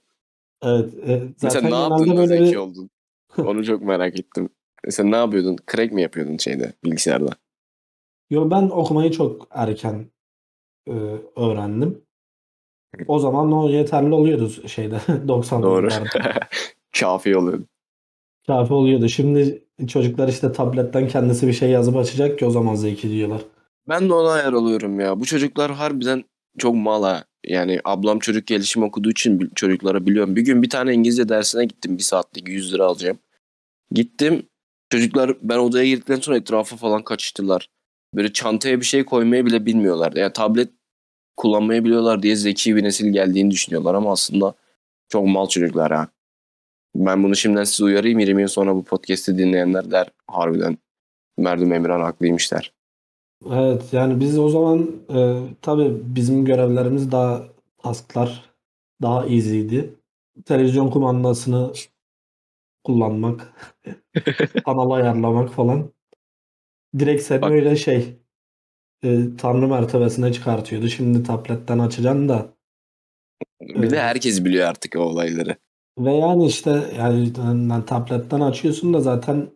Evet. 0.64 0.94
e, 0.94 1.22
zaten 1.38 1.64
Mesela 1.64 1.70
ne 1.70 1.94
yaptın 1.94 2.18
böyle 2.18 2.38
zeki 2.38 2.52
bir 2.52 2.56
oldun? 2.56 2.90
Onu 3.38 3.66
çok 3.66 3.82
merak 3.82 4.20
ettim. 4.20 4.50
Mesela 4.86 5.10
ne 5.10 5.16
yapıyordun? 5.16 5.58
Crack 5.72 5.94
mi 5.94 6.02
yapıyordun 6.02 6.38
şeyde, 6.38 6.74
bilgisayarda? 6.84 7.32
Yo, 8.30 8.52
ben 8.52 8.70
okumayı 8.70 9.12
çok 9.12 9.48
erken 9.52 10.06
e, 10.88 10.94
öğrendim. 11.36 12.02
O 13.08 13.20
zaman 13.20 13.54
o 13.54 13.70
yeterli 13.70 14.14
oluyordu 14.14 14.68
şeyde 14.68 15.00
Doğru. 15.28 15.42
90'larda. 15.88 16.44
Kafi 17.00 17.38
oluyordu. 17.38 17.66
Kafi 18.48 18.74
oluyordu. 18.74 19.10
Şimdi 19.10 19.64
çocuklar 19.88 20.28
işte 20.28 20.52
tabletten 20.52 21.08
kendisi 21.08 21.48
bir 21.48 21.54
şey 21.54 21.70
yazıp 21.70 21.98
açacak 21.98 22.40
ki 22.40 22.46
o 22.46 22.50
zaman 22.50 22.76
zeki 22.76 23.10
diyorlar. 23.10 23.42
Ben 23.90 24.10
de 24.10 24.14
ona 24.14 24.32
ayar 24.32 24.54
oluyorum 24.54 25.00
ya. 25.00 25.20
Bu 25.20 25.26
çocuklar 25.26 25.72
harbiden 25.72 26.24
çok 26.58 26.76
mal 26.76 27.04
ha. 27.04 27.24
Yani 27.46 27.80
ablam 27.84 28.20
çocuk 28.20 28.48
gelişim 28.48 28.84
okuduğu 28.84 29.10
için 29.10 29.52
çocuklara 29.56 30.06
biliyorum. 30.06 30.36
Bir 30.36 30.42
gün 30.42 30.62
bir 30.62 30.70
tane 30.70 30.94
İngilizce 30.94 31.30
dersine 31.30 31.66
gittim. 31.66 31.98
Bir 31.98 32.04
saatlik 32.04 32.48
100 32.48 32.74
lira 32.74 32.86
alacağım. 32.86 33.20
Gittim. 33.92 34.48
Çocuklar 34.90 35.38
ben 35.42 35.58
odaya 35.58 35.86
girdikten 35.86 36.16
sonra 36.20 36.38
etrafa 36.38 36.76
falan 36.76 37.04
kaçıştılar. 37.04 37.70
Böyle 38.16 38.34
çantaya 38.34 38.80
bir 38.80 38.86
şey 38.86 39.06
koymayı 39.06 39.46
bile 39.46 39.66
bilmiyorlar. 39.66 40.14
Yani 40.14 40.34
tablet 40.34 40.70
kullanmayı 41.38 41.84
biliyorlar 41.84 42.24
diye 42.24 42.36
zeki 42.36 42.76
bir 42.76 42.84
nesil 42.84 43.14
geldiğini 43.14 43.52
düşünüyorlar 43.52 43.96
ama 43.96 44.12
aslında 44.12 44.54
çok 45.10 45.28
mal 45.28 45.48
çocuklar 45.48 45.92
ha. 45.92 46.08
Ben 46.96 47.24
bunu 47.24 47.36
şimdiden 47.36 47.64
size 47.64 47.84
uyarayım. 47.84 48.20
20 48.20 48.42
yıl 48.42 48.48
sonra 48.48 48.76
bu 48.76 48.84
podcast'i 48.84 49.38
dinleyenler 49.38 49.92
der 49.92 50.08
harbiden 50.28 50.78
Merdum 51.38 51.74
Emirhan 51.74 52.02
haklıymış 52.02 52.52
der. 52.52 52.77
Evet 53.46 53.94
yani 53.94 54.20
biz 54.20 54.40
o 54.40 54.50
zaman 54.50 54.92
e, 55.14 55.42
tabii 55.62 56.16
bizim 56.16 56.46
görevlerimiz 56.46 57.12
daha 57.12 57.44
tasklar 57.78 58.50
daha 59.02 59.26
easy'ydi. 59.26 59.96
Televizyon 60.46 60.90
kumandasını 60.92 61.74
kullanmak, 62.84 63.54
kanal 64.66 64.92
ayarlamak 64.92 65.50
falan. 65.54 65.94
Direkt 67.00 67.24
seni 67.24 67.42
Bak. 67.42 67.52
öyle 67.52 67.76
şey 67.76 68.16
e, 69.04 69.38
tanrı 69.38 69.68
mertebesine 69.68 70.34
çıkartıyordu. 70.34 70.90
Şimdi 70.90 71.24
tabletten 71.24 71.80
açacaksın 71.80 72.30
da 72.30 72.54
Bir 73.62 73.90
de 73.90 73.96
Evet. 73.96 73.98
herkes 73.98 74.46
biliyor 74.46 74.68
artık 74.68 74.96
o 74.96 75.00
olayları. 75.00 75.58
ve 75.98 76.14
yani 76.14 76.46
işte 76.48 76.94
yani, 76.98 77.34
yani 77.38 77.86
tabletten 77.86 78.42
açıyorsun 78.42 78.94
da 78.94 79.00
zaten 79.02 79.50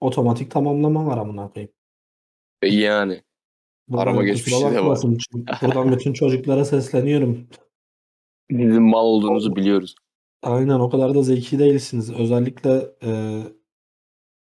otomatik 0.00 0.50
tamamlama 0.50 1.06
var 1.06 1.18
amına 1.18 1.48
koyayım. 1.52 1.72
E 2.66 2.74
Yani. 2.74 3.22
Buradan 3.88 4.02
Arama 4.02 4.24
geçmişi 4.24 4.60
de 4.60 4.84
var. 4.84 4.98
Buradan 5.62 5.92
bütün 5.92 6.12
çocuklara 6.12 6.64
sesleniyorum. 6.64 7.48
Bizim 8.50 8.82
mal 8.82 9.04
olduğunuzu 9.04 9.56
biliyoruz. 9.56 9.94
Aynen 10.42 10.80
o 10.80 10.90
kadar 10.90 11.14
da 11.14 11.22
zeki 11.22 11.58
değilsiniz. 11.58 12.12
Özellikle 12.12 12.90
e, 13.02 13.42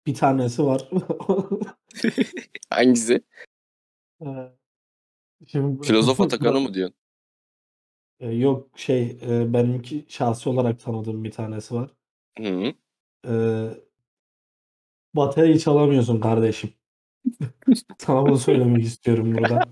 bir 0.08 0.13
tanesi 0.13 0.63
var. 0.66 0.89
Hangisi? 2.70 3.22
E, 4.22 4.28
Şimdi 5.48 5.88
Filozof 5.88 6.22
Atakan'ı 6.22 6.60
mı 6.60 6.74
diyorsun? 6.74 6.96
E, 8.20 8.32
yok 8.32 8.70
şey 8.75 9.18
e, 9.22 9.54
benimki 9.54 10.06
şahsi 10.08 10.50
olarak 10.50 10.80
tanıdığım 10.80 11.24
bir 11.24 11.32
tanesi 11.32 11.75
var. 11.75 11.89
Hı 12.38 12.44
-hı. 12.44 12.75
E, 13.28 13.34
batarya 15.13 15.60
çalamıyorsun 15.60 16.20
kardeşim. 16.20 16.70
Sana 17.98 18.26
bunu 18.26 18.38
söylemek 18.38 18.84
istiyorum 18.84 19.36
burada. 19.38 19.64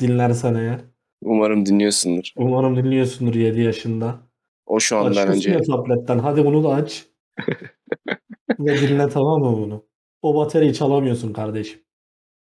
Dinlersen 0.00 0.54
eğer. 0.54 0.80
Umarım 1.22 1.66
dinliyorsundur. 1.66 2.32
Umarım 2.36 2.76
dinliyorsundur 2.76 3.34
7 3.34 3.60
yaşında. 3.60 4.18
O 4.66 4.80
şu 4.80 4.96
andan 4.96 5.10
Açıyorsun 5.10 5.50
önce 5.50 5.60
tabletten. 5.60 6.18
Hadi 6.18 6.44
bunu 6.44 6.64
da 6.64 6.68
aç. 6.68 7.06
Ve 8.58 8.80
dinle 8.80 9.08
tamam 9.08 9.40
mı 9.40 9.56
bunu? 9.58 9.84
O 10.22 10.36
bataryayı 10.36 10.74
çalamıyorsun 10.74 11.32
kardeşim. 11.32 11.80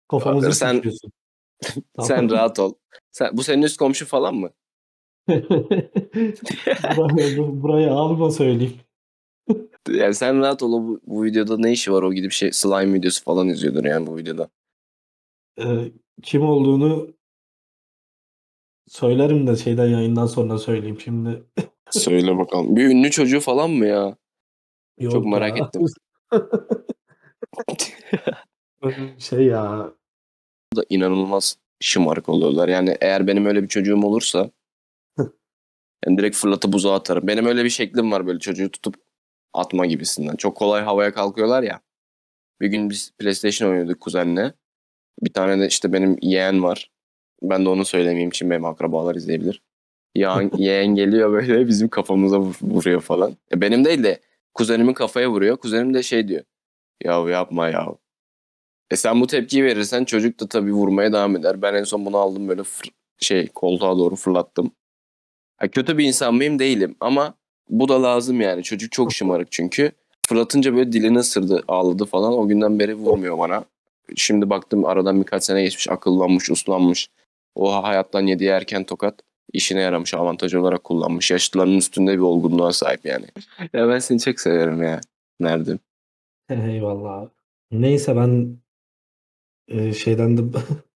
Kafamızı 0.08 0.52
sen- 0.52 0.74
sıkıyorsun. 0.74 1.12
sen 2.00 2.30
rahat 2.30 2.58
ol. 2.58 2.72
Sen, 3.12 3.36
bu 3.36 3.42
senin 3.42 3.62
üst 3.62 3.76
komşu 3.76 4.06
falan 4.06 4.34
mı? 4.34 4.50
buraya, 6.96 7.36
bu- 7.38 7.62
buraya 7.62 7.92
alma 7.92 8.30
söyleyeyim. 8.30 8.74
Yani 9.88 10.14
sen 10.14 10.38
rahat 10.38 10.62
ol. 10.62 10.72
Bu, 10.72 11.00
bu 11.06 11.24
videoda 11.24 11.58
ne 11.58 11.72
işi 11.72 11.92
var? 11.92 12.02
O 12.02 12.12
gidip 12.12 12.32
şey 12.32 12.52
slime 12.52 12.94
videosu 12.94 13.24
falan 13.24 13.48
izliyordur 13.48 13.84
yani 13.84 14.06
bu 14.06 14.16
videoda. 14.16 14.48
Ee, 15.58 15.92
kim 16.22 16.42
olduğunu 16.42 17.14
Söylerim 18.90 19.46
de 19.46 19.56
şeyden 19.56 19.86
yayından 19.86 20.26
sonra 20.26 20.58
söyleyeyim 20.58 21.00
şimdi. 21.00 21.42
Söyle 21.90 22.38
bakalım. 22.38 22.76
Bir 22.76 22.84
ünlü 22.84 23.10
çocuğu 23.10 23.40
falan 23.40 23.70
mı 23.70 23.86
ya? 23.86 24.16
Yok 24.98 25.12
Çok 25.12 25.26
merak 25.26 25.58
ya. 25.58 25.66
ettim. 25.66 25.86
şey 29.18 29.44
ya. 29.44 29.92
da 30.76 30.84
inanılmaz 30.88 31.56
şımarık 31.80 32.28
oluyorlar. 32.28 32.68
Yani 32.68 32.96
eğer 33.00 33.26
benim 33.26 33.46
öyle 33.46 33.62
bir 33.62 33.68
çocuğum 33.68 34.02
olursa 34.02 34.50
yani 36.06 36.18
direkt 36.18 36.36
fırlatıp 36.36 36.74
uzağa 36.74 36.94
atarım. 36.94 37.26
Benim 37.26 37.46
öyle 37.46 37.64
bir 37.64 37.70
şeklim 37.70 38.12
var 38.12 38.26
böyle 38.26 38.38
çocuğu 38.38 38.70
tutup 38.70 38.94
atma 39.54 39.86
gibisinden. 39.86 40.36
Çok 40.36 40.56
kolay 40.56 40.82
havaya 40.82 41.14
kalkıyorlar 41.14 41.62
ya. 41.62 41.80
Bir 42.60 42.66
gün 42.68 42.90
biz 42.90 43.12
PlayStation 43.18 43.68
oynuyorduk 43.70 44.00
kuzenle. 44.00 44.52
Bir 45.22 45.32
tane 45.32 45.60
de 45.62 45.66
işte 45.66 45.92
benim 45.92 46.16
yeğen 46.22 46.62
var. 46.62 46.90
Ben 47.42 47.64
de 47.64 47.68
onu 47.68 47.84
söylemeyeyim 47.84 48.30
için 48.30 48.50
benim 48.50 48.64
akrabalar 48.64 49.14
izleyebilir. 49.14 49.62
Yeğen, 50.14 50.50
yeğen 50.56 50.94
geliyor 50.94 51.32
böyle 51.32 51.66
bizim 51.68 51.88
kafamıza 51.88 52.36
vur- 52.36 52.62
vuruyor 52.62 53.00
falan. 53.00 53.36
E 53.52 53.60
benim 53.60 53.84
değil 53.84 54.02
de 54.02 54.20
kuzenimin 54.54 54.94
kafaya 54.94 55.30
vuruyor. 55.30 55.56
Kuzenim 55.56 55.94
de 55.94 56.02
şey 56.02 56.28
diyor. 56.28 56.44
Ya 57.04 57.28
yapma 57.28 57.68
ya. 57.68 57.86
E 58.90 58.96
sen 58.96 59.20
bu 59.20 59.26
tepkiyi 59.26 59.64
verirsen 59.64 60.04
çocuk 60.04 60.40
da 60.40 60.48
tabii 60.48 60.72
vurmaya 60.72 61.12
devam 61.12 61.36
eder. 61.36 61.62
Ben 61.62 61.74
en 61.74 61.84
son 61.84 62.06
bunu 62.06 62.16
aldım 62.16 62.48
böyle 62.48 62.62
fır- 62.62 62.90
şey 63.18 63.46
koltuğa 63.48 63.98
doğru 63.98 64.16
fırlattım. 64.16 64.72
Ha, 65.56 65.68
kötü 65.68 65.98
bir 65.98 66.04
insan 66.04 66.34
mıyım 66.34 66.58
değilim 66.58 66.96
ama 67.00 67.34
bu 67.70 67.88
da 67.88 68.02
lazım 68.02 68.40
yani. 68.40 68.62
Çocuk 68.62 68.92
çok 68.92 69.12
şımarık 69.12 69.52
çünkü. 69.52 69.92
Fırlatınca 70.26 70.74
böyle 70.74 70.92
dilini 70.92 71.18
ısırdı, 71.18 71.62
ağladı 71.68 72.04
falan. 72.04 72.32
O 72.32 72.48
günden 72.48 72.78
beri 72.78 72.94
vurmuyor 72.94 73.38
bana. 73.38 73.64
Şimdi 74.16 74.50
baktım 74.50 74.84
aradan 74.84 75.20
birkaç 75.20 75.44
sene 75.44 75.62
geçmiş, 75.62 75.88
akıllanmış, 75.88 76.50
uslanmış. 76.50 77.10
O 77.54 77.82
hayattan 77.82 78.26
yediği 78.26 78.50
erken 78.50 78.84
tokat 78.84 79.14
işine 79.52 79.80
yaramış, 79.80 80.14
avantaj 80.14 80.54
olarak 80.54 80.84
kullanmış. 80.84 81.30
Yaşlıların 81.30 81.76
üstünde 81.76 82.12
bir 82.12 82.18
olgunluğa 82.18 82.72
sahip 82.72 83.04
yani. 83.04 83.26
ya 83.72 83.88
ben 83.88 83.98
seni 83.98 84.20
çok 84.20 84.40
severim 84.40 84.82
ya. 84.82 85.00
Nerede? 85.40 85.78
Eyvallah. 86.50 87.28
Neyse 87.72 88.16
ben 88.16 88.56
e, 89.68 89.92
şeyden 89.92 90.38
de 90.38 90.42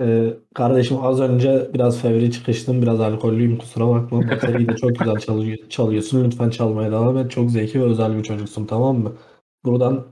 E, 0.00 0.34
kardeşim 0.54 0.96
az 1.04 1.20
önce 1.20 1.70
biraz 1.74 2.02
fevri 2.02 2.32
çıkıştım. 2.32 2.82
Biraz 2.82 3.00
alkollüyüm 3.00 3.58
kusura 3.58 3.88
bakma. 3.88 4.30
Bateriyi 4.30 4.68
de 4.68 4.76
çok 4.76 4.98
güzel 4.98 5.16
çalıyor, 5.16 5.58
çalıyorsun. 5.68 6.24
Lütfen 6.24 6.50
çalmaya 6.50 6.90
devam 6.92 7.18
et. 7.18 7.30
Çok 7.30 7.50
zeki 7.50 7.80
ve 7.80 7.84
özel 7.84 8.18
bir 8.18 8.22
çocuksun 8.22 8.66
tamam 8.66 8.98
mı? 8.98 9.16
Buradan 9.64 10.06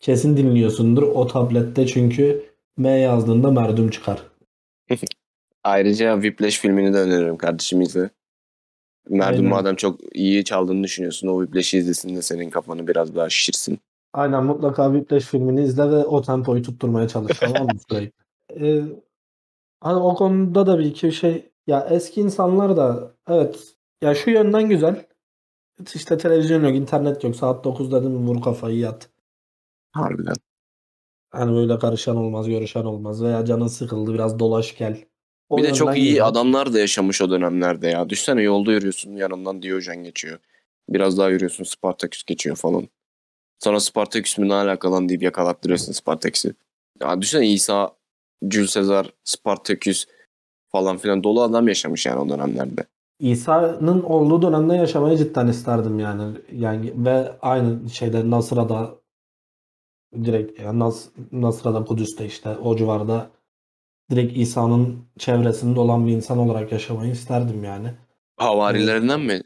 kesin 0.00 0.36
dinliyorsundur. 0.36 1.02
O 1.02 1.26
tablette 1.26 1.86
çünkü 1.86 2.42
M 2.76 2.90
yazdığında 2.90 3.50
merdum 3.50 3.90
çıkar. 3.90 4.22
Ayrıca 5.64 6.14
Whiplash 6.14 6.58
filmini 6.58 6.94
de 6.94 6.98
öneririm 6.98 7.36
kardeşim 7.36 7.80
izle. 7.80 8.10
Merdum 9.08 9.38
Aynen. 9.38 9.50
madem 9.50 9.76
çok 9.76 10.00
iyi 10.16 10.44
çaldığını 10.44 10.84
düşünüyorsun 10.84 11.28
o 11.28 11.40
Whiplash'i 11.40 11.78
izlesin 11.78 12.16
de 12.16 12.22
senin 12.22 12.50
kafanı 12.50 12.88
biraz 12.88 13.14
daha 13.14 13.28
şişirsin. 13.28 13.78
Aynen 14.12 14.44
mutlaka 14.44 14.92
Whiplash 14.92 15.24
filmini 15.24 15.62
izle 15.62 15.90
ve 15.90 15.96
o 15.96 16.22
tempoyu 16.22 16.62
tutturmaya 16.62 17.08
çalış 17.08 17.38
tamam 17.38 17.66
mı? 17.66 17.72
Ee, 18.60 18.82
hani 19.82 19.96
o 19.98 20.14
konuda 20.14 20.66
da 20.66 20.78
bir 20.78 20.84
iki 20.84 21.12
şey 21.12 21.50
ya 21.66 21.86
eski 21.90 22.20
insanlar 22.20 22.76
da 22.76 23.14
evet 23.28 23.74
ya 24.02 24.14
şu 24.14 24.30
yönden 24.30 24.68
güzel. 24.68 25.06
İşte 25.94 26.18
televizyon 26.18 26.64
yok, 26.64 26.74
internet 26.74 27.24
yok. 27.24 27.36
Saat 27.36 27.64
9 27.64 27.92
dedim 27.92 28.28
vur 28.28 28.42
kafayı 28.42 28.78
yat. 28.78 29.08
Harbiden. 29.92 30.34
Hani 31.30 31.52
böyle 31.52 31.78
karışan 31.78 32.16
olmaz, 32.16 32.48
görüşen 32.48 32.84
olmaz 32.84 33.22
veya 33.22 33.44
canın 33.44 33.66
sıkıldı 33.66 34.14
biraz 34.14 34.38
dolaş 34.38 34.76
gel. 34.78 35.04
O 35.48 35.58
bir 35.58 35.62
de 35.62 35.72
çok 35.72 35.96
iyi 35.96 36.08
güzel. 36.08 36.26
adamlar 36.26 36.72
da 36.72 36.78
yaşamış 36.78 37.22
o 37.22 37.30
dönemlerde 37.30 37.88
ya. 37.88 38.10
Düşsene 38.10 38.42
yolda 38.42 38.72
yürüyorsun 38.72 39.16
yanından 39.16 39.62
Diyojen 39.62 40.04
geçiyor. 40.04 40.38
Biraz 40.88 41.18
daha 41.18 41.28
yürüyorsun 41.28 41.64
Spartaküs 41.64 42.24
geçiyor 42.24 42.56
falan. 42.56 42.88
Sonra 43.58 43.80
Spartaküs 43.80 44.38
mü 44.38 44.48
ne 44.48 44.54
alakalı 44.54 44.92
lan 44.92 45.08
deyip 45.08 45.22
yakalattırıyorsun 45.22 45.92
Spartaküs'ü. 45.92 46.54
Ya 47.00 47.22
düşünsene 47.22 47.48
İsa, 47.48 47.96
Jules 48.50 48.74
Caesar, 48.74 49.12
Spartaküs 49.24 50.06
falan 50.68 50.96
filan 50.96 51.24
dolu 51.24 51.42
adam 51.42 51.68
yaşamış 51.68 52.06
yani 52.06 52.20
o 52.20 52.28
dönemlerde. 52.28 52.86
İsa'nın 53.18 54.02
olduğu 54.02 54.42
dönemde 54.42 54.74
yaşamayı 54.74 55.18
cidden 55.18 55.46
isterdim 55.46 55.98
yani. 55.98 56.22
Yani 56.52 56.92
ve 56.96 57.32
aynı 57.42 57.90
şeyde 57.90 58.30
Nasıra'da 58.30 58.94
direkt 60.24 60.60
yani 60.60 60.78
Nas, 60.78 61.08
Nasıra'da 61.32 61.84
Kudüs'te 61.84 62.26
işte 62.26 62.56
o 62.56 62.76
civarda 62.76 63.30
direkt 64.10 64.36
İsa'nın 64.36 64.98
çevresinde 65.18 65.80
olan 65.80 66.06
bir 66.06 66.12
insan 66.12 66.38
olarak 66.38 66.72
yaşamayı 66.72 67.12
isterdim 67.12 67.64
yani. 67.64 67.88
Havarilerinden 68.36 69.20
mi? 69.20 69.42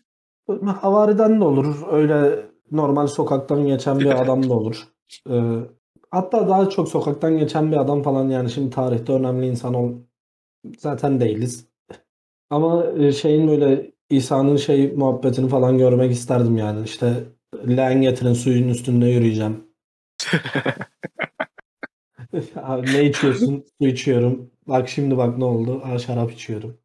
Havariden 0.81 1.41
de 1.41 1.45
olur. 1.45 1.77
Öyle 1.91 2.47
normal 2.71 3.07
sokaktan 3.07 3.67
geçen 3.67 4.01
bir 4.01 4.23
adam 4.23 4.49
da 4.49 4.55
olur. 4.55 4.89
Ee, 5.31 5.61
hatta 6.11 6.49
daha 6.49 6.69
çok 6.71 6.89
sokaktan 6.89 7.39
geçen 7.39 7.73
bir 7.73 7.77
adam 7.77 8.03
falan 8.03 8.29
yani 8.29 8.51
şimdi 8.51 8.71
tarihte 8.71 9.13
önemli 9.13 9.47
insan 9.47 9.75
ol 9.75 9.93
zaten 10.79 11.21
değiliz. 11.21 11.67
Ama 12.51 12.87
e, 12.99 13.13
şeyin 13.13 13.49
böyle 13.49 13.93
İsa'nın 14.11 14.57
şey 14.57 14.93
muhabbetini 14.93 15.49
falan 15.49 15.79
görmek 15.79 16.13
isterdim 16.13 16.57
yani. 16.57 16.85
İşte 16.85 17.25
leğen 17.69 18.03
getirin 18.03 18.33
suyun 18.33 18.69
üstünde 18.69 19.07
yürüyeceğim. 19.07 19.67
Abi 22.57 22.93
ne 22.93 23.05
içiyorsun? 23.05 23.65
Su 23.81 23.89
içiyorum. 23.89 24.51
Bak 24.69 24.89
şimdi 24.89 25.17
bak 25.17 25.39
ne 25.39 25.45
oldu? 25.45 25.83
Aa, 25.85 25.99
şarap 25.99 26.33
içiyorum. 26.33 26.79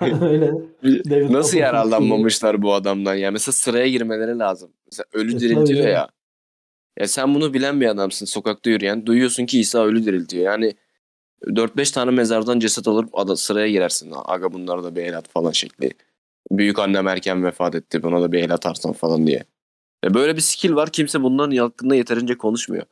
Öyle. 0.00 0.52
David 0.84 1.32
Nasıl 1.32 1.58
yararlanmamışlar 1.58 2.62
bu 2.62 2.74
adamdan 2.74 3.14
ya? 3.14 3.30
Mesela 3.30 3.52
sıraya 3.52 3.88
girmeleri 3.88 4.38
lazım. 4.38 4.70
Mesela 4.86 5.04
ölü 5.12 5.36
E, 5.36 5.40
diriltiyor 5.40 5.88
ya. 5.88 6.08
Ya 6.98 7.08
sen 7.08 7.34
bunu 7.34 7.54
bilen 7.54 7.80
bir 7.80 7.86
adamsın 7.86 8.26
sokakta 8.26 8.70
yürüyen. 8.70 9.06
Duyuyorsun 9.06 9.46
ki 9.46 9.60
İsa 9.60 9.84
ölü 9.84 10.04
diriltiyor. 10.04 10.44
Yani 10.44 10.74
4-5 11.46 11.92
tane 11.92 12.10
mezardan 12.10 12.58
ceset 12.58 12.88
alıp 12.88 13.18
ada, 13.18 13.36
sıraya 13.36 13.68
girersin. 13.68 14.12
Aga 14.24 14.52
bunlara 14.52 14.84
da 14.84 14.96
bir 14.96 15.02
el 15.02 15.18
at 15.18 15.28
falan 15.28 15.50
şekli. 15.50 15.90
Büyük 16.50 16.78
annem 16.78 17.08
erken 17.08 17.44
vefat 17.44 17.74
etti. 17.74 18.02
Buna 18.02 18.22
da 18.22 18.32
bir 18.32 18.38
el 18.38 18.54
atarsan 18.54 18.92
falan 18.92 19.26
diye. 19.26 19.44
Ya 20.04 20.14
böyle 20.14 20.36
bir 20.36 20.40
skill 20.40 20.74
var. 20.74 20.90
Kimse 20.92 21.22
bunların 21.22 21.56
hakkında 21.56 21.94
yeterince 21.94 22.38
konuşmuyor. 22.38 22.84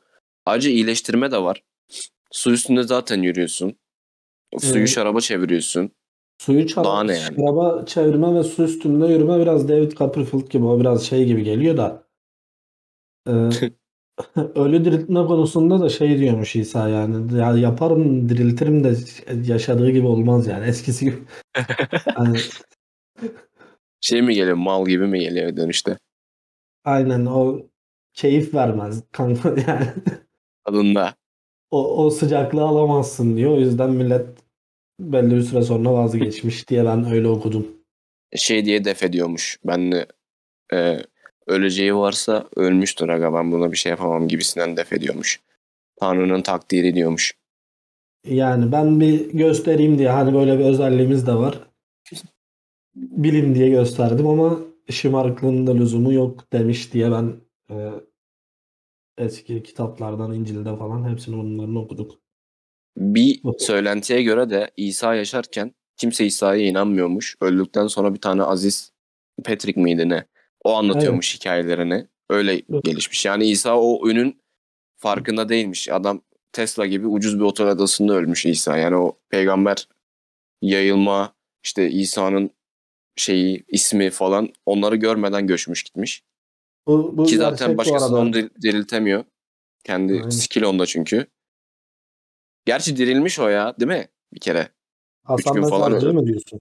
Ayrıca 0.45 0.69
iyileştirme 0.69 1.31
de 1.31 1.37
var. 1.37 1.63
Su 2.31 2.51
üstünde 2.51 2.83
zaten 2.83 3.21
yürüyorsun. 3.21 3.75
Suyu 4.59 4.77
Evet. 4.79 4.89
şaraba 4.89 5.21
çeviriyorsun. 5.21 5.91
Suyu 6.37 6.67
çal 6.67 6.83
Daha 6.83 7.03
ne 7.03 7.17
yani? 7.17 7.35
şaraba 7.35 7.85
çevirme 7.85 8.35
ve 8.35 8.43
su 8.43 8.63
üstünde 8.63 9.07
yürüme 9.07 9.39
biraz 9.39 9.69
David 9.69 9.91
Copperfield 9.91 10.49
gibi 10.49 10.65
o 10.65 10.79
biraz 10.79 11.03
şey 11.05 11.25
gibi 11.25 11.43
geliyor 11.43 11.77
da 11.77 12.09
Ee, 13.27 13.31
ölü 14.55 14.85
diriltme 14.85 15.25
konusunda 15.25 15.79
da 15.79 15.89
şey 15.89 16.19
diyormuş 16.19 16.55
İsa 16.55 16.89
yani 16.89 17.37
ya 17.37 17.57
yaparım 17.57 18.29
diriltirim 18.29 18.83
de 18.83 18.95
yaşadığı 19.53 19.89
gibi 19.91 20.07
olmaz 20.07 20.47
yani 20.47 20.65
eskisi 20.65 21.05
gibi. 21.05 21.17
Yani 22.17 22.37
Şey 24.01 24.21
mi 24.21 24.33
geliyor? 24.35 24.57
Mal 24.57 24.85
gibi 24.85 25.07
mi 25.07 25.19
geliyor 25.19 25.57
dönüşte? 25.57 25.97
aynen 26.85 27.25
o 27.25 27.61
keyif 28.13 28.53
vermez 28.53 29.03
kanka 29.11 29.49
yani. 29.67 29.87
Adında. 30.65 31.15
O, 31.71 32.05
o 32.05 32.09
sıcaklığı 32.09 32.63
alamazsın 32.63 33.37
diyor. 33.37 33.51
O 33.51 33.59
yüzden 33.59 33.89
millet 33.89 34.27
belli 34.99 35.35
bir 35.35 35.41
süre 35.41 35.61
sonra 35.61 35.93
vazgeçmiş 35.93 36.69
diye 36.69 36.85
ben 36.85 37.11
öyle 37.11 37.27
okudum. 37.27 37.67
şey 38.35 38.65
diye 38.65 38.83
def 38.83 39.03
ediyormuş. 39.03 39.59
Ben 39.65 39.91
de 39.91 40.07
e, 40.73 40.99
öleceği 41.49 41.95
varsa 41.95 42.47
ölmüştür 42.55 43.09
aga 43.09 43.33
ben 43.33 43.51
buna 43.51 43.71
bir 43.71 43.77
şey 43.77 43.89
yapamam 43.89 44.27
gibisinden 44.27 44.77
def 44.77 44.93
ediyormuş. 44.93 45.39
Tanrı'nın 45.99 46.41
takdiri 46.41 46.95
diyormuş. 46.95 47.33
Yani 48.25 48.71
ben 48.71 48.99
bir 48.99 49.29
göstereyim 49.29 49.97
diye 49.97 50.09
hani 50.09 50.33
böyle 50.33 50.59
bir 50.59 50.65
özelliğimiz 50.65 51.27
de 51.27 51.33
var. 51.33 51.67
Bilin 52.95 53.55
diye 53.55 53.69
gösterdim 53.69 54.27
ama 54.27 54.59
şımarıklığın 54.89 55.67
da 55.67 55.73
lüzumu 55.73 56.13
yok 56.13 56.53
demiş 56.53 56.93
diye 56.93 57.11
ben 57.11 57.33
e, 57.71 57.75
eski 59.17 59.63
kitaplardan 59.63 60.33
İncil'de 60.33 60.77
falan 60.77 61.09
hepsini 61.09 61.37
bunların 61.37 61.75
okuduk. 61.75 62.19
Bir 62.97 63.41
söylentiye 63.57 64.23
göre 64.23 64.49
de 64.49 64.71
İsa 64.77 65.15
yaşarken 65.15 65.73
kimse 65.97 66.25
İsa'ya 66.25 66.67
inanmıyormuş. 66.67 67.35
Öldükten 67.41 67.87
sonra 67.87 68.13
bir 68.13 68.21
tane 68.21 68.43
Aziz 68.43 68.91
Patrick 69.43 69.81
miydi 69.81 70.09
ne? 70.09 70.25
O 70.63 70.73
anlatıyormuş 70.75 71.35
hikayelerini. 71.35 72.07
Öyle 72.29 72.53
Evet. 72.69 72.83
gelişmiş. 72.83 73.25
Yani 73.25 73.45
İsa 73.49 73.79
o 73.79 74.09
ünün 74.09 74.41
farkında 74.97 75.49
değilmiş. 75.49 75.89
Adam 75.89 76.21
Tesla 76.51 76.85
gibi 76.85 77.07
ucuz 77.07 77.35
bir 77.39 77.43
otel 77.43 77.67
adasında 77.67 78.13
ölmüş 78.13 78.45
İsa. 78.45 78.77
Yani 78.77 78.95
o 78.95 79.17
peygamber 79.29 79.87
yayılma 80.61 81.33
işte 81.63 81.89
İsa'nın 81.89 82.51
şeyi 83.15 83.63
ismi 83.67 84.09
falan 84.09 84.53
onları 84.65 84.95
görmeden 84.95 85.47
göçmüş 85.47 85.83
gitmiş. 85.83 86.23
Bu, 86.87 87.17
bu 87.17 87.25
Ki 87.25 87.37
zaten 87.37 87.73
bu 87.73 87.77
başkası 87.77 88.05
arada. 88.05 88.15
onu 88.15 88.33
dir- 88.33 88.51
diriltemiyor. 88.61 89.23
Kendi 89.83 90.13
Aynen. 90.13 90.29
skill 90.29 90.63
onda 90.63 90.85
çünkü. 90.85 91.25
Gerçi 92.65 92.97
dirilmiş 92.97 93.39
o 93.39 93.47
ya 93.47 93.79
değil 93.79 93.87
mi? 93.91 94.07
Bir 94.33 94.39
kere. 94.39 94.69
Hasan 95.23 95.53
gün 95.53 95.63
falan 95.63 95.93
öyle. 95.93 96.11
mı 96.11 96.27
diyorsun? 96.27 96.59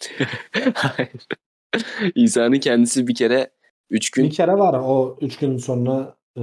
Hayır. 0.74 1.26
İsa'nın 2.14 2.58
kendisi 2.58 3.06
bir 3.06 3.14
kere 3.14 3.50
üç 3.90 4.10
gün 4.10 4.24
Bir 4.24 4.30
kere 4.30 4.52
var 4.52 4.80
o 4.84 5.18
3 5.20 5.36
gün 5.36 5.58
sonra 5.58 6.16
e, 6.38 6.42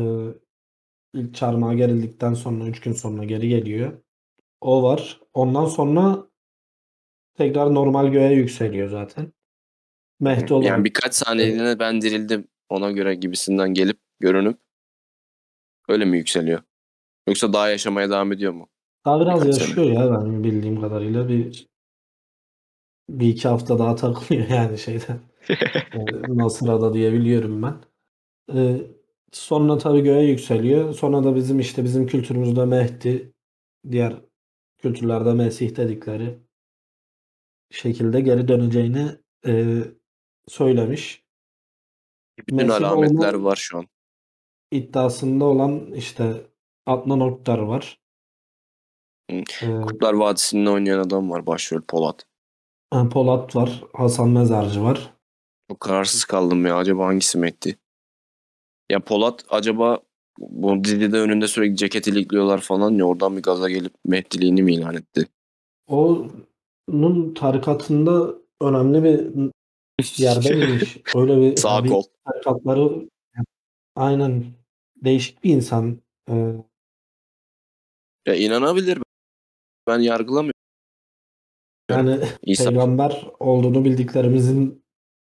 ilk 1.13 1.35
çarmıha 1.35 1.73
gerildikten 1.73 2.33
sonra 2.33 2.67
3 2.67 2.81
gün 2.81 2.93
sonra 2.93 3.23
geri 3.23 3.49
geliyor. 3.49 3.93
O 4.61 4.83
var. 4.83 5.21
Ondan 5.33 5.65
sonra 5.65 6.27
tekrar 7.37 7.73
normal 7.73 8.07
göğe 8.07 8.33
yükseliyor 8.33 8.89
zaten. 8.89 9.33
Mehdi 10.19 10.53
olarak. 10.53 10.69
yani 10.69 10.83
birkaç 10.83 11.13
saniyeliğine 11.13 11.79
ben 11.79 12.01
dirildim 12.01 12.47
ona 12.69 12.91
göre 12.91 13.15
gibisinden 13.15 13.73
gelip 13.73 13.99
görünüp 14.19 14.57
öyle 15.89 16.05
mi 16.05 16.17
yükseliyor? 16.17 16.61
Yoksa 17.27 17.53
daha 17.53 17.69
yaşamaya 17.69 18.09
devam 18.09 18.31
ediyor 18.31 18.53
mu? 18.53 18.69
Daha 19.05 19.21
biraz 19.21 19.45
birkaç 19.45 19.61
yaşıyor 19.61 19.87
ya 19.87 20.11
ben 20.11 20.43
bildiğim 20.43 20.81
kadarıyla 20.81 21.27
bir 21.29 21.67
bir 23.09 23.27
iki 23.27 23.47
hafta 23.47 23.79
daha 23.79 23.95
takılıyor 23.95 24.47
yani 24.49 24.77
şeyde. 24.77 25.19
e, 25.49 26.05
Nasıra'da 26.27 26.93
diyebiliyorum 26.93 27.63
ben. 27.63 27.75
E, 28.55 28.81
sonra 29.31 29.77
tabii 29.77 30.01
göğe 30.01 30.23
yükseliyor. 30.23 30.93
Sonra 30.93 31.23
da 31.23 31.35
bizim 31.35 31.59
işte 31.59 31.83
bizim 31.83 32.07
kültürümüzde 32.07 32.65
Mehdi, 32.65 33.33
diğer 33.91 34.21
kültürlerde 34.77 35.33
Mesih 35.33 35.75
dedikleri 35.75 36.39
şekilde 37.73 38.21
geri 38.21 38.47
döneceğini 38.47 39.11
e, 39.47 39.81
söylemiş. 40.47 41.23
Bütün 42.37 42.55
Mesih 42.55 42.75
alametler 42.75 43.33
var 43.33 43.55
şu 43.55 43.77
an. 43.77 43.87
iddiasında 44.71 45.45
olan 45.45 45.91
işte 45.91 46.47
Adnan 46.85 47.19
Oktar 47.19 47.59
var. 47.59 47.99
Hı. 49.31 49.35
E, 49.37 49.81
Kurtlar 49.81 50.13
Vadisi'nde 50.13 50.69
oynayan 50.69 50.99
adam 50.99 51.29
var 51.29 51.45
başrol 51.45 51.81
Polat. 51.81 52.25
Polat 53.01 53.55
var. 53.55 53.83
Hasan 53.93 54.29
Mezarcı 54.29 54.83
var. 54.83 55.13
Çok 55.71 55.79
kararsız 55.79 56.25
kaldım 56.25 56.65
ya. 56.65 56.77
Acaba 56.77 57.05
hangisi 57.05 57.37
Mehdi? 57.37 57.77
Ya 58.91 58.99
Polat 58.99 59.45
acaba 59.49 59.99
bu 60.39 60.83
dizide 60.83 61.17
önünde 61.17 61.47
sürekli 61.47 61.75
ceket 61.75 62.07
ilikliyorlar 62.07 62.61
falan 62.61 62.91
ya 62.91 63.05
oradan 63.05 63.37
bir 63.37 63.41
gaza 63.41 63.69
gelip 63.69 63.93
Mehdiliğini 64.05 64.63
mi 64.63 64.73
ilan 64.73 64.95
etti? 64.95 65.27
Onun 65.87 67.33
tarikatında 67.33 68.33
önemli 68.61 69.03
bir 69.03 69.51
yerde 70.17 70.49
miymiş? 70.55 70.97
Öyle 71.15 71.37
bir 71.41 71.57
Sağ 71.57 71.83
kol. 71.83 72.03
tarikatları 72.25 73.09
aynen 73.95 74.43
değişik 74.95 75.43
bir 75.43 75.53
insan. 75.53 75.97
Ee, 76.29 76.53
Ya 78.25 78.35
inanabilir. 78.35 78.97
Ben 79.87 79.99
yargılamıyorum. 79.99 80.52
Yani 81.89 82.19
İsa 82.43 82.69
peygamber 82.69 83.27
olduğunu 83.39 83.85
bildiklerimizin 83.85 84.83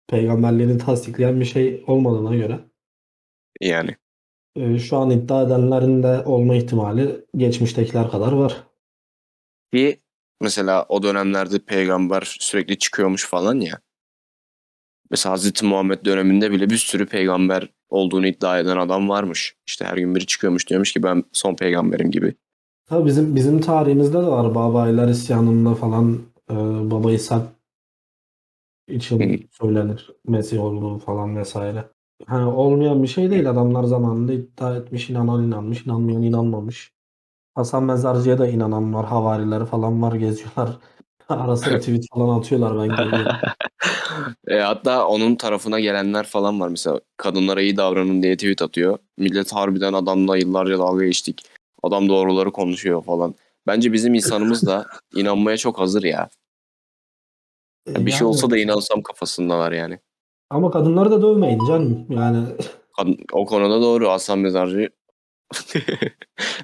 peygamberliğini 0.07 0.77
tasdikleyen 0.77 1.39
bir 1.39 1.45
şey 1.45 1.83
olmadığına 1.87 2.35
göre 2.35 2.59
yani. 3.61 3.95
e, 4.55 4.79
şu 4.79 4.97
an 4.97 5.09
iddia 5.09 5.43
edenlerin 5.43 6.03
de 6.03 6.23
olma 6.25 6.55
ihtimali 6.55 7.25
geçmiştekiler 7.37 8.11
kadar 8.11 8.31
var. 8.31 8.63
Ki 9.73 10.01
mesela 10.41 10.85
o 10.89 11.03
dönemlerde 11.03 11.59
peygamber 11.59 12.37
sürekli 12.39 12.77
çıkıyormuş 12.77 13.25
falan 13.25 13.59
ya. 13.59 13.79
Mesela 15.11 15.33
Hazreti 15.33 15.65
Muhammed 15.65 16.05
döneminde 16.05 16.51
bile 16.51 16.69
bir 16.69 16.77
sürü 16.77 17.05
peygamber 17.05 17.69
olduğunu 17.89 18.27
iddia 18.27 18.59
eden 18.59 18.77
adam 18.77 19.09
varmış. 19.09 19.55
İşte 19.67 19.85
her 19.85 19.97
gün 19.97 20.15
biri 20.15 20.25
çıkıyormuş 20.25 20.69
diyormuş 20.69 20.93
ki 20.93 21.03
ben 21.03 21.23
son 21.31 21.55
peygamberim 21.55 22.11
gibi. 22.11 22.35
Tabii 22.85 23.05
bizim 23.05 23.35
bizim 23.35 23.61
tarihimizde 23.61 24.17
de 24.17 24.27
var 24.27 24.55
Babaylar 24.55 25.07
isyanında 25.07 25.75
falan 25.75 26.21
e, 26.49 26.55
Baba 26.91 27.11
İshak 27.11 27.47
için 28.87 29.49
söylenir 29.51 30.11
Mesih 30.27 30.63
olduğu 30.63 30.99
falan 30.99 31.37
vesaire. 31.37 31.85
Hani 32.27 32.45
olmayan 32.45 33.03
bir 33.03 33.07
şey 33.07 33.31
değil. 33.31 33.49
Adamlar 33.49 33.83
zamanında 33.83 34.33
iddia 34.33 34.75
etmiş, 34.75 35.09
inanan 35.09 35.43
inanmış, 35.43 35.85
inanmayan 35.85 36.23
inanmamış. 36.23 36.91
Hasan 37.55 37.83
Mezarcı'ya 37.83 38.37
da 38.37 38.47
inanan 38.47 38.93
var, 38.93 39.05
havarileri 39.05 39.65
falan 39.65 40.01
var, 40.01 40.15
geziyorlar. 40.15 40.69
Ara 41.29 41.57
sıra 41.57 41.79
tweet 41.79 42.05
falan 42.13 42.39
atıyorlar 42.39 42.79
ben 42.79 42.95
görüyorum. 42.95 43.31
E, 44.47 44.59
hatta 44.59 45.07
onun 45.07 45.35
tarafına 45.35 45.79
gelenler 45.79 46.25
falan 46.25 46.59
var. 46.59 46.67
Mesela 46.69 46.99
kadınlara 47.17 47.61
iyi 47.61 47.77
davranın 47.77 48.23
diye 48.23 48.35
tweet 48.35 48.61
atıyor. 48.61 48.97
Millet 49.17 49.53
harbiden 49.53 49.93
adamla 49.93 50.37
yıllarca 50.37 50.79
dalga 50.79 51.05
geçtik. 51.05 51.43
Adam 51.83 52.09
doğruları 52.09 52.51
konuşuyor 52.51 53.03
falan. 53.03 53.35
Bence 53.67 53.93
bizim 53.93 54.13
insanımız 54.13 54.65
da 54.65 54.85
inanmaya 55.15 55.57
çok 55.57 55.79
hazır 55.79 56.03
ya. 56.03 56.29
E, 57.89 58.05
Bir 58.05 58.11
şey 58.11 58.19
yani- 58.19 58.27
olsa 58.27 58.49
da 58.49 58.57
inansam 58.57 59.01
kafasındalar 59.01 59.71
yani. 59.71 59.99
Ama 60.49 60.71
kadınları 60.71 61.11
da 61.11 61.21
dövmeyin 61.21 61.65
canım. 61.67 62.05
Yani 62.09 62.47
Kadın- 62.97 63.17
O 63.33 63.45
konuda 63.45 63.81
doğru 63.81 64.09
Hasan 64.09 64.39
Mezarcı. 64.39 64.89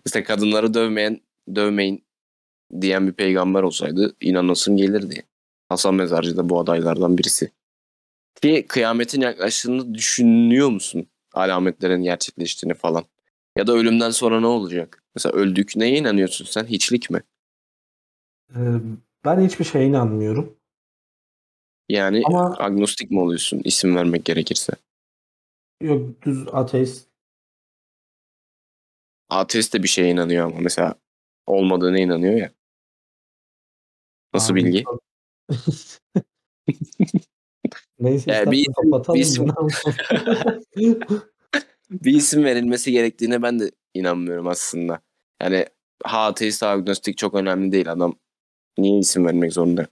Mesela 0.06 0.24
kadınları 0.24 0.74
dövmeyen, 0.74 1.22
dövmeyin 1.56 2.06
diyen 2.82 3.08
bir 3.08 3.14
peygamber 3.14 3.64
olsaydı 3.64 4.16
inanasın 4.22 4.78
gelirdi. 4.78 5.24
Hasan 5.70 5.96
Mezarcı 5.96 6.38
da 6.38 6.50
bu 6.50 6.60
adaylardan 6.60 7.18
birisi. 7.18 7.52
Ki 8.42 8.66
kıyametin 8.70 9.22
yaklaştığını 9.22 9.94
düşünüyor 9.94 10.70
musun? 10.70 11.08
Alametlerin 11.34 12.04
gerçekleştiğini 12.04 12.74
falan. 12.74 13.04
Ya 13.58 13.68
da 13.68 13.74
ölümden 13.74 14.10
sonra 14.10 14.40
ne 14.40 14.48
olacak? 14.48 15.04
Mesela 15.16 15.34
öldük. 15.36 15.76
Neye 15.76 15.98
inanıyorsun 15.98 16.46
sen? 16.46 16.66
Hiçlik 16.66 17.10
mi? 17.10 17.22
ben 19.26 19.42
hiçbir 19.46 19.66
şeye 19.66 19.86
inanmıyorum. 19.86 20.58
Yani 21.90 22.24
Ama 22.26 22.56
agnostik 22.60 23.12
mi 23.12 23.20
oluyorsun 23.20 23.62
isim 23.64 23.96
vermek 23.96 24.26
gerekirse? 24.26 24.74
yok 25.82 26.22
düz 26.22 26.48
ateist. 26.52 27.08
Ateist 29.30 29.74
de 29.74 29.84
bir 29.84 29.88
şeye 29.88 30.10
inanıyor 30.12 30.46
ama 30.46 30.60
mesela 30.60 30.96
olmadığına 31.48 32.00
inanıyor 32.00 32.34
ya. 32.34 32.52
Nasıl 34.34 34.54
Abi 34.54 34.64
bilgi? 34.64 34.84
Neyse 38.00 38.32
Ya 38.32 38.38
istersen 38.42 38.52
bir- 38.52 38.68
bir 39.14 39.20
isim- 39.20 39.52
bir 42.04 42.14
isim 42.14 42.44
verilmesi 42.44 42.92
gerektiğine 42.92 43.42
ben 43.42 43.60
de 43.60 43.72
inanmıyorum 43.94 44.48
aslında. 44.48 45.02
Yani 45.42 45.66
ha 46.04 46.26
ateist 46.26 46.62
ha 46.62 46.68
agnostik 46.68 47.18
çok 47.18 47.36
önemli 47.36 47.72
değil 47.72 47.92
adam. 47.92 48.16
Niye 48.78 49.00
isim 49.00 49.26
vermek 49.26 49.54
zorunda? 49.54 49.88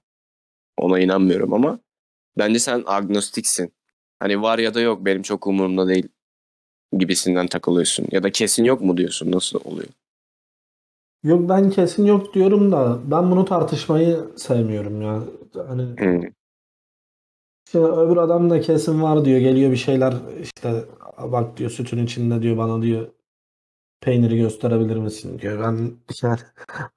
Ona 0.77 0.99
inanmıyorum 0.99 1.53
ama 1.53 1.79
bence 2.38 2.59
sen 2.59 2.83
agnostiksin. 2.85 3.73
Hani 4.19 4.41
var 4.41 4.59
ya 4.59 4.73
da 4.73 4.81
yok 4.81 5.05
benim 5.05 5.21
çok 5.21 5.47
umurumda 5.47 5.88
değil 5.88 6.07
gibisinden 6.97 7.47
takılıyorsun. 7.47 8.05
Ya 8.12 8.23
da 8.23 8.31
kesin 8.31 8.63
yok 8.63 8.81
mu 8.81 8.97
diyorsun 8.97 9.31
nasıl 9.31 9.59
oluyor? 9.65 9.89
Yok 11.23 11.49
ben 11.49 11.69
kesin 11.69 12.05
yok 12.05 12.33
diyorum 12.33 12.71
da 12.71 12.99
ben 13.12 13.31
bunu 13.31 13.45
tartışmayı 13.45 14.19
sevmiyorum 14.35 15.01
ya. 15.01 15.23
Hani 15.67 15.83
Hmm. 15.99 16.21
işte 17.67 17.79
öbür 17.79 18.17
adam 18.17 18.49
da 18.49 18.62
kesin 18.62 19.01
var 19.01 19.25
diyor. 19.25 19.39
Geliyor 19.39 19.71
bir 19.71 19.77
şeyler 19.77 20.13
işte 20.41 20.83
bak 21.19 21.58
diyor 21.58 21.69
sütün 21.69 22.05
içinde 22.05 22.41
diyor 22.41 22.58
bana 22.58 22.82
diyor 22.82 23.08
peyniri 24.01 24.38
gösterebilir 24.38 24.95
misin 24.95 25.39
diyor. 25.39 25.63
Ben 25.63 25.91
yani 26.23 26.39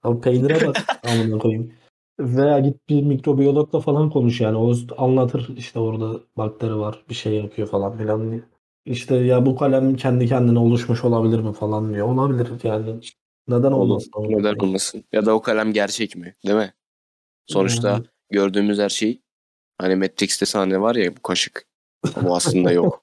o 0.04 0.20
peynire 0.20 0.66
bak 0.66 0.76
amına 1.04 1.38
koyayım. 1.38 1.72
Veya 2.20 2.58
git 2.58 2.88
bir 2.88 3.02
mikrobiyologla 3.02 3.80
falan 3.80 4.10
konuş 4.10 4.40
yani. 4.40 4.56
O 4.56 4.74
anlatır 4.96 5.56
işte 5.56 5.78
orada 5.78 6.20
bakteri 6.36 6.76
var 6.76 7.04
bir 7.08 7.14
şey 7.14 7.32
yapıyor 7.32 7.68
falan 7.68 7.98
filan 7.98 8.30
diye. 8.30 8.42
İşte 8.84 9.16
ya 9.16 9.46
bu 9.46 9.56
kalem 9.56 9.96
kendi 9.96 10.26
kendine 10.26 10.58
oluşmuş 10.58 11.04
olabilir 11.04 11.38
mi 11.38 11.52
falan 11.52 11.94
diyor. 11.94 12.08
Olabilir 12.08 12.48
yani. 12.62 13.00
Neden 13.48 13.72
Olur. 13.72 13.90
olmasın? 13.90 14.10
amına 14.14 14.36
Neden 14.36 14.54
olmasın? 14.66 15.04
Ya 15.12 15.26
da 15.26 15.34
o 15.34 15.42
kalem 15.42 15.72
gerçek 15.72 16.16
mi? 16.16 16.34
Değil 16.46 16.56
mi? 16.56 16.74
Sonuçta 17.46 17.90
Yani. 17.90 18.04
gördüğümüz 18.30 18.78
her 18.78 18.88
şey 18.88 19.22
hani 19.78 19.96
Matrix'te 19.96 20.46
sahne 20.46 20.80
var 20.80 20.94
ya 20.94 21.16
bu 21.16 21.22
kaşık. 21.22 21.66
Bu 22.22 22.36
aslında 22.36 22.72
yok. 22.72 23.01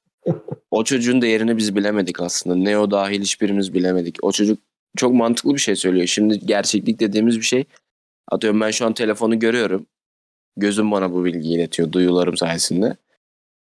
O 0.71 0.83
çocuğun 0.83 1.21
değerini 1.21 1.57
biz 1.57 1.75
bilemedik 1.75 2.21
aslında. 2.21 2.55
Neo 2.55 2.91
dahil 2.91 3.21
hiçbirimiz 3.21 3.73
bilemedik. 3.73 4.17
O 4.21 4.31
çocuk 4.31 4.59
çok 4.97 5.13
mantıklı 5.13 5.53
bir 5.53 5.59
şey 5.59 5.75
söylüyor. 5.75 6.07
Şimdi 6.07 6.39
gerçeklik 6.39 6.99
dediğimiz 6.99 7.37
bir 7.37 7.45
şey. 7.45 7.65
Atıyorum 8.31 8.61
ben 8.61 8.71
şu 8.71 8.85
an 8.85 8.93
telefonu 8.93 9.39
görüyorum. 9.39 9.85
Gözüm 10.57 10.91
bana 10.91 11.13
bu 11.13 11.25
bilgiyi 11.25 11.55
iletiyor 11.55 11.91
duyularım 11.91 12.37
sayesinde. 12.37 12.97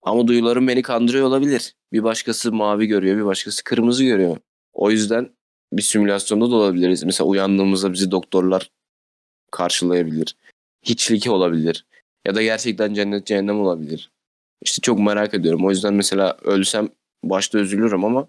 Ama 0.02 0.26
duyularım 0.26 0.68
beni 0.68 0.82
kandırıyor 0.82 1.26
olabilir. 1.26 1.74
Bir 1.92 2.02
başkası 2.02 2.52
mavi 2.52 2.86
görüyor, 2.86 3.16
bir 3.16 3.24
başkası 3.24 3.64
kırmızı 3.64 4.04
görüyor. 4.04 4.36
O 4.72 4.90
yüzden 4.90 5.30
bir 5.72 5.82
simülasyonda 5.82 6.50
da 6.50 6.54
olabiliriz. 6.54 7.04
Mesela 7.04 7.28
uyandığımızda 7.28 7.92
bizi 7.92 8.10
doktorlar 8.10 8.70
karşılayabilir. 9.50 10.36
Hiçlik 10.82 11.30
olabilir. 11.30 11.86
Ya 12.26 12.34
da 12.34 12.42
gerçekten 12.42 12.94
cennet 12.94 13.26
cehennem 13.26 13.60
olabilir. 13.60 14.10
İşte 14.64 14.80
çok 14.80 14.98
merak 14.98 15.34
ediyorum. 15.34 15.66
O 15.66 15.70
yüzden 15.70 15.94
mesela 15.94 16.36
ölsem 16.44 16.88
başta 17.24 17.58
üzülürüm 17.58 18.04
ama 18.04 18.28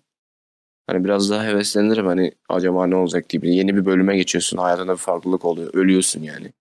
hani 0.87 1.05
biraz 1.05 1.29
daha 1.29 1.43
heveslenirim. 1.43 2.05
Hani 2.05 2.31
acaba 2.49 2.87
ne 2.87 2.95
olacak 2.95 3.29
gibi. 3.29 3.55
Yeni 3.55 3.75
bir 3.75 3.85
bölüme 3.85 4.17
geçiyorsun. 4.17 4.57
Hayatında 4.57 4.91
bir 4.91 4.97
farklılık 4.97 5.45
oluyor. 5.45 5.73
Ölüyorsun 5.73 6.21
yani. 6.21 6.53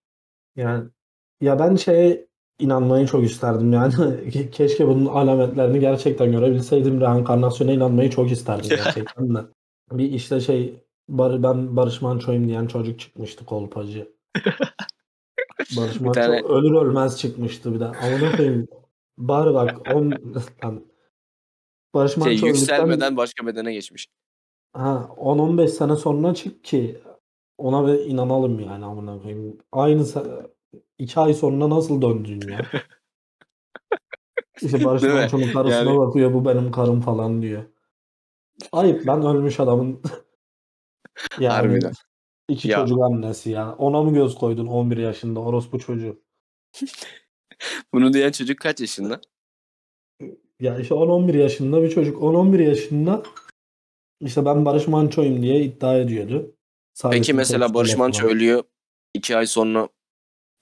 Yani 0.57 0.85
ya 1.41 1.59
ben 1.59 1.77
şeye 1.77 2.27
inanmayı 2.59 3.07
çok 3.07 3.25
isterdim 3.25 3.73
yani. 3.73 3.95
Keşke 4.53 4.89
bunun 4.89 5.07
alametlerini 5.07 5.81
gerçekten 5.81 6.33
görebilseydim. 6.33 7.01
Reenkarnasyona 7.01 7.73
inanmayı 7.73 8.11
çok 8.11 8.33
isterdim 8.33 8.69
gerçekten 8.77 9.35
de. 9.35 9.39
Bir 9.93 10.13
işte 10.13 10.41
şey 10.41 10.81
Bar 11.09 11.43
ben 11.43 11.77
Barış 11.77 12.03
Manço'yum 12.03 12.49
diyen 12.49 12.67
çocuk 12.67 13.01
çıkmıştı 13.01 13.45
kolpacı. 13.45 14.13
Barış 15.77 16.01
Manço 16.01 16.21
tane- 16.21 16.43
ölür 16.43 16.73
ölmez 16.73 17.19
çıkmıştı 17.19 17.75
bir 17.75 17.81
de. 17.81 17.85
Amına 17.85 18.37
koyayım. 18.37 18.69
Bari 19.19 19.55
bak 19.55 19.81
on 19.95 20.11
lan 20.65 20.87
Barış 21.95 22.13
Şey, 22.15 22.21
Manço 22.21 22.33
öldükten 22.47 22.49
yükselmeden 22.61 23.17
başka 23.17 23.47
bedene 23.47 23.73
geçmiş. 23.73 24.09
ha 24.73 25.09
10-15 25.17 25.69
sene 25.69 25.97
sonra 25.97 26.35
çık 26.35 26.65
ki 26.65 27.01
ona 27.59 27.87
bir 27.87 27.99
inanalım 28.05 28.61
yani 28.61 28.85
amına 28.85 29.23
koyayım. 29.23 29.59
Aynı 29.73 30.03
se- 30.03 30.51
iki 30.99 31.21
ay 31.21 31.35
sonra 31.35 31.71
nasıl 31.71 32.03
döndün 32.03 32.49
ya? 32.49 32.61
İşte 34.63 34.85
Barış 34.85 35.03
Değil 35.03 35.15
mi? 35.15 35.21
Manço'nun 35.21 35.53
karısına 35.53 35.75
Yani- 35.91 35.99
bakıyor 35.99 36.35
bu 36.35 36.45
benim 36.45 36.71
karım 36.73 37.01
falan 37.01 37.43
diyor. 37.43 37.63
Ayıp 38.73 39.07
ben 39.07 39.23
ölmüş 39.23 39.61
adamın 39.61 40.01
yani 41.41 41.53
Harbiden. 41.53 41.93
iki 42.49 42.69
Ya- 42.69 42.81
çocuk 42.81 43.03
annesi 43.03 43.51
ya. 43.51 43.75
Ona 43.79 44.03
mı 44.03 44.15
göz 44.15 44.35
koydun 44.39 44.67
11 44.67 44.97
yaşında 44.97 45.41
orospu 45.41 45.79
çocuğu? 45.79 46.23
Bunu 47.95 48.13
diyen 48.13 48.31
çocuk 48.33 48.59
kaç 48.59 48.81
yaşında? 48.81 49.21
Ya 50.61 50.79
işte 50.79 50.95
10-11 50.95 51.37
yaşında 51.39 51.83
bir 51.83 51.91
çocuk 51.91 52.23
10-11 52.23 52.63
yaşında 52.63 53.23
işte 54.21 54.45
ben 54.45 54.65
Barış 54.65 54.89
Manço'yum 54.89 55.43
diye 55.43 55.61
iddia 55.65 55.99
ediyordu. 55.99 56.35
Peki 56.43 56.55
Saadettin 56.95 57.37
mesela 57.37 57.75
Barış 57.75 57.97
Manço 57.97 58.19
falan. 58.23 58.35
ölüyor. 58.35 58.63
iki 59.15 59.37
ay 59.37 59.47
sonra 59.47 59.89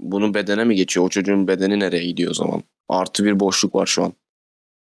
bunun 0.01 0.35
bedene 0.35 0.65
mi 0.65 0.75
geçiyor? 0.77 1.07
O 1.07 1.09
çocuğun 1.09 1.49
bedeni 1.49 1.81
nereye 1.81 2.05
gidiyor 2.07 2.31
o 2.31 2.35
zaman? 2.35 2.63
Artı 2.89 3.25
bir 3.25 3.41
boşluk 3.41 3.75
var 3.75 3.87
şu 3.87 4.05
an. 4.05 4.13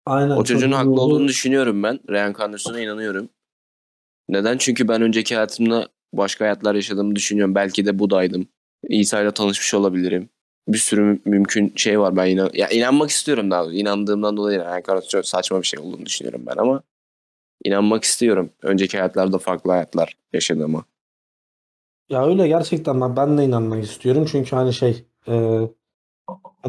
Aynen, 0.06 0.36
O 0.36 0.44
çocuğun 0.44 0.72
haklı 0.72 0.90
ruhu- 0.90 1.00
olduğunu 1.00 1.28
düşünüyorum 1.28 1.82
ben. 1.82 2.00
Reenkarnasyona 2.10 2.80
inanıyorum. 2.80 3.28
Neden? 4.28 4.58
Çünkü 4.58 4.88
ben 4.88 5.02
önceki 5.02 5.34
hayatımda 5.34 5.88
başka 6.12 6.44
hayatlar 6.44 6.74
yaşadığımı 6.74 7.16
düşünüyorum. 7.16 7.54
Belki 7.54 7.86
de 7.86 7.98
budaydım. 7.98 8.48
İsa 8.88 9.22
ile 9.22 9.30
tanışmış 9.30 9.74
olabilirim. 9.74 10.28
Bir 10.68 10.78
sürü 10.78 11.00
mü- 11.02 11.20
mümkün 11.24 11.72
şey 11.76 12.00
var. 12.00 12.16
Ben 12.16 12.26
inan 12.26 12.50
ya 12.54 12.68
inanmak 12.68 13.10
istiyorum 13.10 13.50
daha 13.50 13.64
doğrusu. 13.64 13.76
İnandığımdan 13.76 14.36
dolayı 14.36 14.58
reenkarnasyon 14.58 15.22
saçma 15.22 15.60
bir 15.62 15.66
şey 15.66 15.80
olduğunu 15.80 16.06
düşünüyorum 16.06 16.42
ben 16.46 16.56
ama 16.56 16.82
inanmak 17.64 18.04
istiyorum. 18.04 18.50
Önceki 18.62 18.98
hayatlarda 18.98 19.38
farklı 19.38 19.70
hayatlar 19.70 20.16
yaşadığıma. 20.32 20.84
Ya 22.08 22.26
öyle 22.26 22.48
gerçekten 22.48 23.00
ben, 23.00 23.16
ben 23.16 23.38
de 23.38 23.44
inanmak 23.44 23.84
istiyorum. 23.84 24.26
Çünkü 24.32 24.56
hani 24.56 24.72
şey 24.72 25.04
e, 25.28 25.60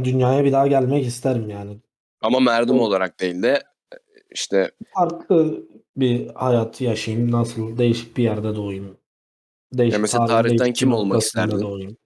dünyaya 0.03 0.45
bir 0.45 0.51
daha 0.51 0.67
gelmek 0.67 1.05
isterim 1.05 1.49
yani. 1.49 1.77
Ama 2.21 2.39
merdum 2.39 2.79
O- 2.79 2.83
olarak 2.83 3.19
değil 3.19 3.43
de 3.43 3.63
işte 4.31 4.71
Farklı 4.93 5.67
bir 5.97 6.27
hayat 6.27 6.81
yaşayayım. 6.81 7.31
Nasıl 7.31 7.77
değişik 7.77 8.17
bir 8.17 8.23
yerde 8.23 8.55
doğayım. 8.55 8.97
Değişik 9.73 9.93
Ya 9.93 9.99
mesela 10.01 10.25
tarihten 10.25 10.73
kim 10.73 10.93
olmak 10.93 11.21
isterdin? 11.21 11.62
doğayım. 11.62 11.97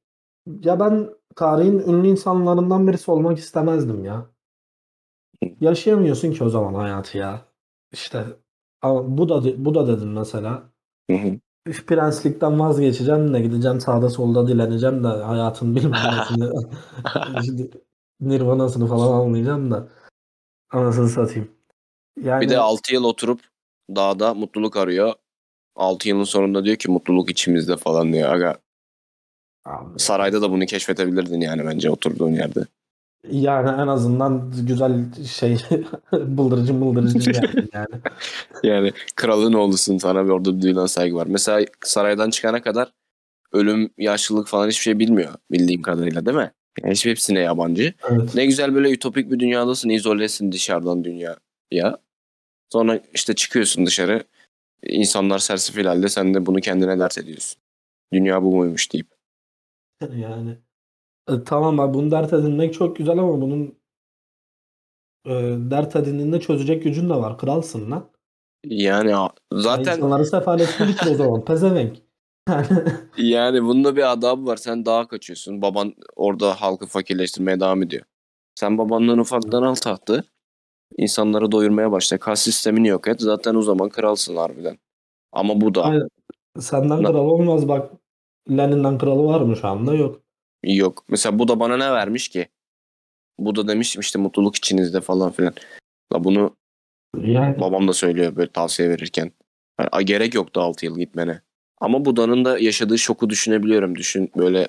Ya 0.64 0.80
ben 0.80 1.10
tarihin 1.36 1.80
ünlü 1.80 2.08
insanlarından 2.08 2.88
birisi 2.88 3.12
olmak 3.12 3.38
istemezdim 3.38 4.06
ya. 4.06 4.26
Yaşayamıyorsun 5.62 6.32
ki 6.32 6.44
o 6.44 6.50
zaman 6.50 6.74
hayatı 6.74 7.18
ya. 7.18 7.46
İşte 7.92 8.26
ama 8.82 9.18
bu 9.18 9.30
da 9.30 9.66
bu 9.66 9.76
da 9.76 9.88
dedim 9.88 10.14
mesela. 10.14 10.64
Prenslikten 11.88 12.60
vazgeçeceğim 12.60 13.34
de 13.34 13.42
gideceğim 13.42 13.82
sağda 13.82 14.10
solda 14.10 14.48
dileneceğim 14.48 15.04
de 15.04 15.08
hayatın 15.08 15.76
bilmem 15.76 16.02
nesini 16.18 16.50
işte 17.42 17.80
nirvanasını 18.20 18.88
falan 18.88 19.14
almayacağım 19.14 19.72
da 19.72 19.88
anasını 20.72 21.10
satayım. 21.10 21.52
Yani 22.24 22.42
Bir 22.42 22.50
de 22.50 22.58
6 22.58 22.94
yıl 22.94 23.04
oturup 23.04 23.42
dağda 23.96 24.34
mutluluk 24.34 24.78
arıyor. 24.78 25.14
6 25.76 26.10
yılın 26.10 26.24
sonunda 26.24 26.66
diyor 26.66 26.76
ki 26.76 26.92
mutluluk 26.92 27.32
içimizde 27.32 27.78
falan 27.78 28.14
diyor. 28.14 28.34
Aga 28.34 28.58
Abi, 29.66 30.00
sarayda 30.00 30.42
da 30.42 30.52
bunu 30.52 30.66
keşfedebilirdin 30.66 31.42
yani 31.42 31.66
bence 31.66 31.90
oturduğun 31.90 32.32
yerde. 32.32 32.66
yani 33.32 33.82
en 33.82 33.88
azından 33.88 34.54
güzel 34.68 35.14
şey 35.26 35.58
bıldırıcı 36.14 36.82
bıldırıcı 36.82 37.32
yani. 37.32 37.68
yani. 37.74 38.02
Yani 38.64 38.92
kralın 39.16 39.54
oğlusun 39.54 39.98
sana 39.98 40.26
bir 40.26 40.30
orada 40.30 40.62
duyulan 40.62 40.86
saygı 40.86 41.16
var. 41.16 41.28
Mesela 41.30 41.66
saraydan 41.84 42.30
çıkana 42.30 42.62
kadar 42.62 42.92
ölüm, 43.52 43.90
yaşlılık 43.98 44.48
falan 44.48 44.68
hiçbir 44.68 44.84
şey 44.84 45.00
bilmiyor 45.00 45.34
bildiğim 45.52 45.82
kadarıyla 45.82 46.26
değil 46.26 46.38
mi? 46.38 46.52
Yani 46.84 46.94
hiç 46.94 47.06
hepsine 47.06 47.40
yabancı. 47.40 47.94
Evet. 48.10 48.36
Ne 48.36 48.46
güzel 48.46 48.76
böyle 48.76 48.92
ütopik 48.92 49.32
bir 49.32 49.40
dünyadasın, 49.40 49.90
izolesin 49.90 50.52
dışarıdan 50.52 51.04
dünyaya. 51.04 51.98
Sonra 52.70 53.00
işte 53.14 53.36
çıkıyorsun 53.36 53.86
dışarı. 53.86 54.24
insanlar 54.84 55.40
sersefil 55.40 55.86
halde 55.86 56.10
sen 56.10 56.34
de 56.34 56.46
bunu 56.46 56.60
kendine 56.60 57.00
dert 57.00 57.18
ediyorsun. 57.18 57.62
Dünya 58.14 58.44
bu 58.44 58.56
muymuş 58.56 58.94
deyip. 58.94 59.08
Yani 60.16 60.58
e, 61.30 61.44
tamam 61.44 61.80
abi 61.80 61.94
bunu 61.94 62.12
dert 62.12 62.34
edinmek 62.34 62.74
çok 62.74 62.96
güzel 62.96 63.18
ama 63.20 63.42
bunun 63.42 63.76
e, 65.26 65.32
dert 65.72 65.96
edindiğinde 65.96 66.40
çözecek 66.40 66.84
gücün 66.84 67.10
de 67.10 67.14
var. 67.14 67.38
Kralsın 67.38 67.92
lan. 67.92 68.10
Yani 68.66 69.16
a- 69.16 69.34
zaten 69.54 69.96
insanları 69.96 70.26
sefaletine 70.26 70.88
bitir 70.88 71.12
o 71.12 71.16
zaman. 71.16 71.46
Pezevenk. 71.46 71.98
Yani 72.50 72.68
yani 73.18 73.64
bunda 73.64 73.96
bir 73.96 74.12
adabı 74.12 74.46
var. 74.46 74.58
Sen 74.58 74.86
dağa 74.86 75.08
kaçıyorsun. 75.08 75.62
Baban 75.62 75.94
orada 76.16 76.62
halkı 76.62 76.86
fakirleştirmeye 76.86 77.60
devam 77.60 77.84
ediyor. 77.84 78.04
Sen 78.56 78.78
babandan 78.78 79.18
ufaktan 79.20 79.64
al 79.64 79.76
tahtı. 79.76 80.24
İnsanları 80.98 81.52
doyurmaya 81.52 81.92
başla. 81.92 82.18
Kas 82.18 82.42
sistemini 82.42 82.88
yok 82.88 83.08
et. 83.08 83.22
Zaten 83.22 83.56
o 83.56 83.62
zaman 83.62 83.90
kralsın 83.90 84.36
harbiden. 84.36 84.78
Ama 85.32 85.62
bu 85.62 85.76
da 85.76 85.84
Aynen. 85.84 86.08
Senden 86.60 87.04
Na- 87.04 87.12
kral 87.12 87.26
olmaz 87.26 87.68
bak. 87.68 87.92
Lenin'den 88.58 88.98
kralı 88.98 89.24
var 89.24 89.42
mı 89.42 89.56
şu 89.56 89.68
anda? 89.68 89.94
Yok. 89.94 90.22
yok. 90.64 91.04
Mesela 91.10 91.40
bu 91.40 91.48
da 91.48 91.60
bana 91.60 91.78
ne 91.78 91.92
vermiş 91.92 92.30
ki? 92.30 92.48
Bu 93.40 93.56
da 93.56 93.68
demiş 93.68 93.98
işte 93.98 94.20
mutluluk 94.20 94.56
içinizde 94.56 95.02
falan 95.02 95.32
filan. 95.32 95.54
La 96.14 96.24
bunu 96.24 96.56
Yani 97.18 97.60
babam 97.60 97.88
da 97.88 97.94
söylüyor 97.94 98.36
böyle 98.36 98.52
tavsiye 98.52 98.90
verirken. 98.90 99.32
Yani, 99.80 99.90
"Ay, 99.92 100.04
gerek 100.04 100.34
yoktu 100.34 100.62
6 100.62 100.86
yıl 100.86 101.00
gitmene. 101.00 101.42
Ama 101.82 102.06
Buda'nın 102.06 102.46
da 102.46 102.60
yaşadığı 102.60 102.98
şoku 102.98 103.30
düşünebiliyorum. 103.30 103.96
Düşün 103.96 104.32
böyle 104.38 104.68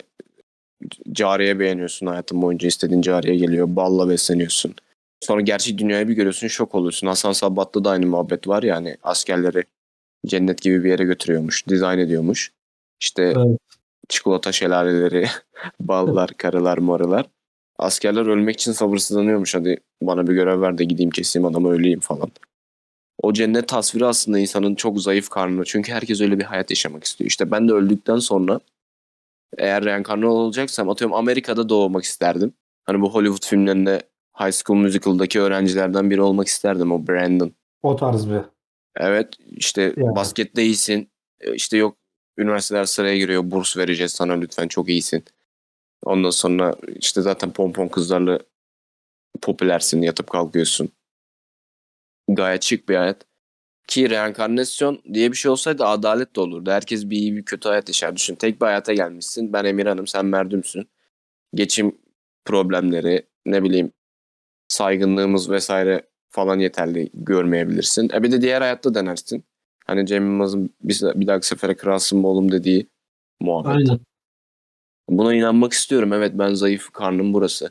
cariye 1.13 1.59
beğeniyorsun 1.59 2.07
hayatın 2.07 2.43
boyunca 2.43 2.69
istediğin 2.69 3.03
cariye 3.03 3.37
geliyor. 3.37 3.77
Balla 3.77 4.09
besleniyorsun. 4.09 4.75
Sonra 5.21 5.41
gerçek 5.41 5.79
dünyayı 5.79 6.09
bir 6.09 6.15
görüyorsun 6.15 6.49
şok 6.49 6.75
oluyorsun. 6.75 7.07
Hasan 7.07 7.33
Sabbat'ta 7.33 7.85
da 7.85 7.91
aynı 7.91 8.07
muhabbet 8.07 8.49
var 8.49 8.63
ya 8.63 8.77
hani 8.77 8.97
askerleri 9.03 9.63
cennet 10.27 10.63
gibi 10.63 10.85
bir 10.85 10.91
yere 10.91 11.05
götürüyormuş. 11.05 11.69
Dizayn 11.69 11.99
ediyormuş. 11.99 12.53
İşte 13.03 13.23
Evet. 13.23 13.59
çikolata 14.09 14.53
şelaleleri, 14.53 15.27
ballar, 15.81 16.31
karılar, 16.39 16.79
marılar. 16.79 17.27
Askerler 17.79 18.27
ölmek 18.27 18.55
için 18.55 18.73
sabırsızlanıyormuş. 18.73 19.55
Hadi 19.55 19.77
bana 20.03 20.27
bir 20.27 20.33
görev 20.35 20.61
ver 20.61 20.79
de 20.79 20.85
gideyim 20.85 21.11
keseyim 21.11 21.47
adamı 21.47 21.71
öleyim 21.73 22.01
falan. 22.01 22.31
O 23.23 23.33
cennet 23.33 23.69
tasviri 23.69 24.07
aslında 24.07 24.39
insanın 24.39 24.75
çok 24.75 25.01
zayıf 25.01 25.29
karnı. 25.29 25.65
Çünkü 25.65 25.93
herkes 25.93 26.21
öyle 26.21 26.39
bir 26.39 26.45
hayat 26.45 26.71
yaşamak 26.71 27.05
istiyor. 27.05 27.29
İşte 27.29 27.51
ben 27.51 27.69
de 27.69 27.73
öldükten 27.73 28.17
sonra 28.19 28.61
eğer 29.59 29.85
reenkarnı 29.85 30.29
olacaksam 30.31 30.91
atıyorum 30.91 31.17
Amerika'da 31.17 31.69
doğmak 31.69 32.05
isterdim. 32.05 32.53
Hani 32.85 33.01
bu 33.01 33.15
Hollywood 33.15 33.47
filmlerinde 33.47 34.03
High 34.41 34.53
School 34.53 34.79
Musical'daki 34.79 35.41
öğrencilerden 35.41 36.11
biri 36.11 36.23
olmak 36.23 36.47
isterdim 36.49 36.93
o 36.93 37.07
Brandon. 37.07 37.53
o 37.83 37.97
tarz 37.97 38.31
bir. 38.31 38.41
Evet 38.97 39.29
işte 39.51 39.83
Yani. 39.97 40.17
baskette 40.17 40.63
iyisin. 40.63 41.11
E, 41.41 41.55
İşte 41.55 41.77
yok 41.77 41.97
üniversiteler 42.39 42.85
sıraya 42.85 43.17
giriyor. 43.17 43.43
Burs 43.45 43.77
vereceğiz 43.77 44.13
sana 44.13 44.33
lütfen 44.33 44.69
çok 44.69 44.89
iyisin. 44.89 45.25
Ondan 46.05 46.31
sonra 46.31 46.75
işte 46.97 47.23
zaten 47.23 47.53
pompon 47.53 47.89
kızlarla 47.89 48.39
popülersin 49.43 50.03
yatıp 50.03 50.31
kalkıyorsun. 50.31 50.89
Gayet 52.29 52.63
şık 52.63 52.89
bir 52.89 52.97
hayat. 52.97 53.27
Ki 53.89 54.11
reenkarnasyon 54.11 55.03
diye 55.15 55.33
bir 55.33 55.37
şey 55.37 55.51
olsaydı 55.51 55.85
adalet 55.85 56.37
de 56.37 56.41
olurdu. 56.41 56.71
Herkes 56.71 57.11
bir 57.11 57.17
iyi 57.17 57.37
bir 57.37 57.45
kötü 57.45 57.69
hayat 57.69 57.89
yaşar. 57.89 58.17
Düşün 58.17 58.35
tek 58.35 58.61
bir 58.61 58.67
hayata 58.67 58.93
gelmişsin. 58.93 59.53
Ben 59.53 59.65
Emirhan'ım 59.65 60.07
sen 60.07 60.27
Merdüm'sün. 60.27 60.89
Geçim 61.55 61.99
problemleri 62.45 63.27
ne 63.47 63.63
bileyim 63.63 63.93
saygınlığımız 64.69 65.51
vesaire 65.51 66.03
falan 66.31 66.59
yeterli 66.59 67.11
görmeyebilirsin. 67.15 68.11
E 68.15 68.23
bir 68.23 68.33
de 68.33 68.43
diğer 68.43 68.61
hayatta 68.61 68.95
denersin. 68.95 69.45
Hani 69.93 70.07
Cem 70.07 70.27
Yılmaz'ın 70.27 70.71
bir, 70.83 71.03
bir 71.15 71.27
dahaki 71.27 71.47
sefere 71.47 71.75
kralsın 71.75 72.19
mı 72.19 72.29
oğlum 72.29 72.53
dediği 72.53 72.87
muhabbet. 73.41 73.77
Aynen. 73.77 74.01
Buna 75.09 75.35
inanmak 75.35 75.73
istiyorum. 75.73 76.13
Evet 76.13 76.33
ben 76.35 76.55
zayıf 76.55 76.91
karnım 76.91 77.35
burası. 77.35 77.71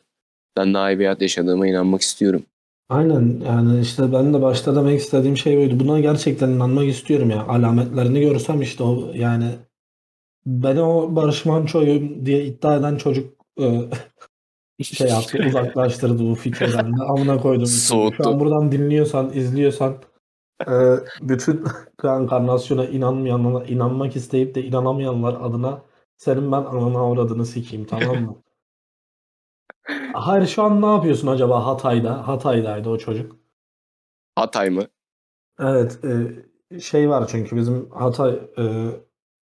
Ben 0.57 0.73
daha 0.73 0.91
iyi 0.91 0.99
bir 0.99 1.05
hayat 1.05 1.21
yaşadığıma 1.21 1.67
inanmak 1.67 2.01
istiyorum. 2.01 2.43
Aynen 2.89 3.41
yani 3.45 3.81
işte 3.81 4.13
ben 4.13 4.33
de 4.33 4.41
başta 4.41 4.75
demek 4.75 4.99
istediğim 4.99 5.37
şey 5.37 5.57
buydu. 5.57 5.79
Buna 5.79 5.99
gerçekten 5.99 6.49
inanmak 6.49 6.87
istiyorum 6.87 7.29
ya. 7.29 7.47
Alametlerini 7.47 8.21
görsem 8.21 8.61
işte 8.61 8.83
o 8.83 9.11
yani 9.15 9.45
beni 10.45 10.81
o 10.81 11.15
Barış 11.15 11.45
Manço'yum 11.45 12.25
diye 12.25 12.45
iddia 12.45 12.75
eden 12.75 12.97
çocuk 12.97 13.33
e, 13.59 13.81
şey 14.83 15.07
yaptı 15.07 15.43
uzaklaştırdı 15.47 16.29
bu 16.29 16.35
fikirden 16.35 16.97
de 16.97 17.03
amına 17.03 17.37
koydum. 17.41 17.65
Soğuttu. 17.65 18.23
Şu 18.23 18.29
an 18.29 18.39
buradan 18.39 18.71
dinliyorsan 18.71 19.31
izliyorsan 19.33 19.95
e, 20.67 20.73
bütün 21.21 21.63
reenkarnasyona 22.05 22.85
inanmayanlar 22.85 23.67
inanmak 23.69 24.15
isteyip 24.15 24.55
de 24.55 24.63
inanamayanlar 24.63 25.33
adına 25.41 25.81
senin 26.17 26.51
ben 26.51 26.57
ananı 26.63 26.97
avradını 26.99 27.45
sikeyim 27.45 27.85
tamam 27.85 28.21
mı? 28.23 28.41
Hayır 30.13 30.47
şu 30.47 30.63
an 30.63 30.81
ne 30.81 30.85
yapıyorsun 30.85 31.27
acaba 31.27 31.65
Hatay'da? 31.65 32.27
Hatay'daydı 32.27 32.89
o 32.89 32.97
çocuk. 32.97 33.35
Hatay 34.35 34.69
mı? 34.69 34.83
Evet 35.59 35.99
e, 36.05 36.79
şey 36.79 37.09
var 37.09 37.27
çünkü 37.27 37.55
bizim 37.55 37.89
Hatay 37.91 38.49
e, 38.57 38.63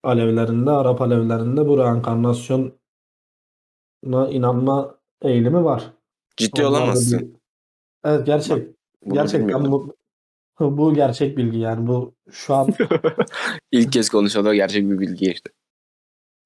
Alevlerinde, 0.04 0.72
Arap 0.72 1.02
Alevlerinde 1.02 1.68
bu 1.68 1.78
reenkarnasyona 1.78 2.70
inanma 4.30 4.96
eğilimi 5.22 5.64
var. 5.64 5.94
Ciddi 6.38 6.62
Onlar 6.66 6.70
olamazsın. 6.70 7.20
bir- 7.20 7.40
Evet 8.04 8.26
gerçek. 8.26 8.68
Bunu 9.06 9.14
gerçekten 9.14 9.72
bu 9.72 9.96
bu 10.60 10.94
gerçek 10.94 11.38
bilgi 11.38 11.58
yani 11.58 11.88
bu 11.88 12.16
şu 12.32 12.56
an 12.56 12.70
İlk 13.72 13.92
kez 13.92 14.10
konuşulan 14.10 14.56
gerçek 14.56 14.90
bir 14.90 15.00
bilgi 15.00 15.32
işte. 15.32 15.50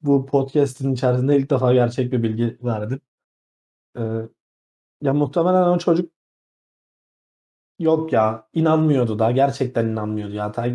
bu 0.01 0.25
podcast'in 0.25 0.93
içerisinde 0.93 1.37
ilk 1.37 1.49
defa 1.49 1.73
gerçek 1.73 2.11
bir 2.11 2.23
bilgi 2.23 2.57
verdim. 2.63 2.99
Ee, 3.97 4.01
ya 5.01 5.13
muhtemelen 5.13 5.63
o 5.63 5.77
çocuk 5.77 6.11
yok 7.79 8.13
ya 8.13 8.47
inanmıyordu 8.53 9.19
da 9.19 9.31
gerçekten 9.31 9.85
inanmıyordu 9.85 10.33
ya. 10.33 10.51
Ta, 10.51 10.65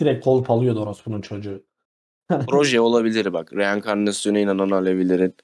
direkt 0.00 0.24
kolpalıyordu 0.24 0.82
orospunun 0.82 1.20
çocuğu. 1.20 1.64
Proje 2.48 2.80
olabilir 2.80 3.32
bak. 3.32 3.52
Reenkarnasyona 3.52 4.38
inanan 4.38 4.70
Alevilerin 4.70 5.34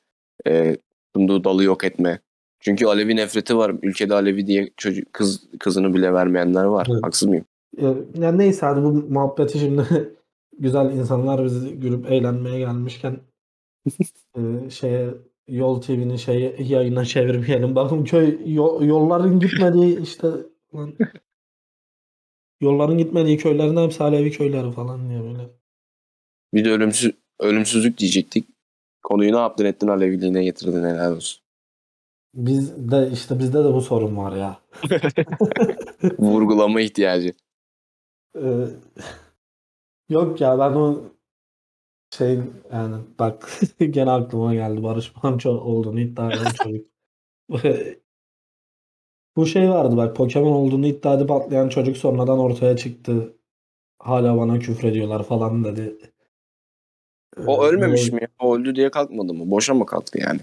e, 0.46 0.76
sunduğu 1.16 1.44
dalı 1.44 1.64
yok 1.64 1.85
etme. 1.85 2.20
Çünkü 2.61 2.87
Alevi 2.87 3.16
nefreti 3.16 3.57
var. 3.57 3.75
Ülkede 3.83 4.14
Alevi 4.14 4.46
diye 4.46 4.70
çocuk 4.77 5.12
kız 5.12 5.46
kızını 5.59 5.94
bile 5.94 6.12
vermeyenler 6.12 6.64
var. 6.64 6.87
Evet. 6.90 7.05
Haksız 7.05 7.29
mıyım? 7.29 7.44
Ee, 7.79 7.94
ya 8.14 8.33
neyse 8.33 8.66
hadi 8.66 8.83
bu 8.83 8.92
muhabbeti 8.92 9.59
şimdi 9.59 9.83
güzel 10.59 10.92
insanlar 10.92 11.44
bizi 11.44 11.81
gülüp 11.81 12.11
eğlenmeye 12.11 12.59
gelmişken 12.59 13.20
e, 14.37 14.70
şeye 14.70 15.14
Yol 15.51 15.81
TV'nin 15.81 16.16
şeyi 16.16 16.57
yayına 16.59 17.05
çevirmeyelim. 17.05 17.75
Bakın 17.75 18.05
köy 18.05 18.38
yo- 18.55 18.85
yolların 18.85 19.40
gitmediği 19.40 20.03
işte 20.03 20.29
lan, 20.75 20.94
yolların 22.61 22.99
gitmediği 22.99 23.37
köylerin 23.37 23.77
hepsi 23.77 24.03
Alevi 24.03 24.31
köyleri 24.31 24.73
falan 24.73 25.09
diye 25.09 25.23
böyle. 25.23 25.51
Bir 26.55 26.64
de 26.64 26.70
ölümsüz, 26.70 27.12
ölümsüzlük 27.38 27.99
diyecektik. 27.99 28.49
Konuyu 29.03 29.33
ne 29.33 29.37
yaptın 29.37 29.64
ettin 29.64 29.88
Aleviliğine 29.88 30.44
getirdin 30.44 30.85
helal 30.85 31.16
olsun. 31.16 31.42
Biz 32.35 32.90
de 32.90 33.11
işte 33.12 33.38
bizde 33.38 33.64
de 33.64 33.75
bu 33.75 33.81
sorun 33.81 34.16
var 34.16 34.37
ya. 34.37 34.61
Vurgulama 36.19 36.81
ihtiyacı. 36.81 37.33
Ee, 38.37 38.66
yok 40.09 40.40
ya 40.40 40.59
ben 40.59 40.73
o 40.73 41.03
şey 42.16 42.40
yani 42.73 42.97
bak 43.19 43.61
gene 43.90 44.11
aklıma 44.11 44.55
geldi 44.55 44.83
Barış 44.83 45.12
Manço 45.23 45.51
olduğunu 45.51 46.01
iddia 46.01 46.33
eden 46.33 46.51
çocuk. 46.64 46.87
Bu 49.37 49.47
şey 49.47 49.71
vardı 49.71 49.97
bak 49.97 50.16
Pokemon 50.16 50.53
olduğunu 50.53 50.87
iddia 50.87 51.14
edip 51.14 51.31
atlayan 51.31 51.69
çocuk 51.69 51.97
sonradan 51.97 52.38
ortaya 52.38 52.77
çıktı. 52.77 53.37
Hala 53.99 54.37
bana 54.38 54.59
küfrediyorlar 54.59 55.23
falan 55.23 55.64
dedi. 55.64 55.99
O 57.47 57.64
Ee, 57.64 57.69
ölmemiş 57.69 58.12
mi? 58.12 58.29
O 58.38 58.57
öldü 58.57 58.75
diye 58.75 58.90
kalkmadı 58.90 59.35
mı? 59.35 59.51
Boşa 59.51 59.75
mı 59.75 59.87
kalktı 59.87 60.21
yani? 60.21 60.40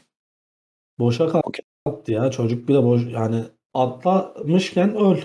Boşa 0.99 1.41
kalktı 1.86 2.12
ya 2.12 2.31
çocuk 2.31 2.69
bir 2.69 2.73
de 2.73 2.83
boş 2.83 3.01
yani 3.12 3.43
atlamışken 3.73 4.95
öl. 4.95 5.17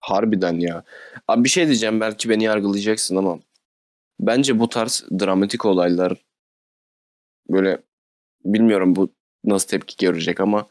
Harbiden 0.00 0.60
ya. 0.60 0.84
Abi 1.28 1.44
bir 1.44 1.48
şey 1.48 1.66
diyeceğim 1.66 2.00
belki 2.00 2.28
beni 2.28 2.44
yargılayacaksın 2.44 3.16
ama 3.16 3.38
bence 4.20 4.58
bu 4.58 4.68
tarz 4.68 5.04
dramatik 5.20 5.64
olaylar 5.64 6.24
böyle 7.50 7.82
bilmiyorum 8.44 8.96
bu 8.96 9.08
nasıl 9.44 9.68
tepki 9.68 10.06
görecek 10.06 10.40
ama 10.40 10.66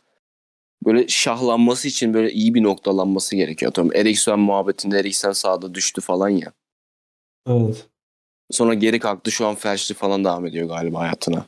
böyle 0.86 1.08
şahlanması 1.08 1.88
için 1.88 2.14
böyle 2.14 2.32
iyi 2.32 2.54
bir 2.54 2.64
noktalanması 2.64 3.36
gerekiyor. 3.36 3.70
Atıyorum 3.70 3.96
Eriksen 3.96 4.40
muhabbetinde 4.40 5.00
Eriksen 5.00 5.32
sağda 5.32 5.74
düştü 5.74 6.02
falan 6.02 6.30
ya. 6.30 6.52
Evet. 7.48 7.88
Sonra 8.52 8.74
geri 8.74 9.00
kalktı 9.00 9.32
şu 9.32 9.48
an 9.48 9.56
felçli 9.56 9.96
falan 9.96 10.24
devam 10.24 10.46
ediyor 10.46 10.68
galiba 10.68 11.00
hayatına. 11.00 11.46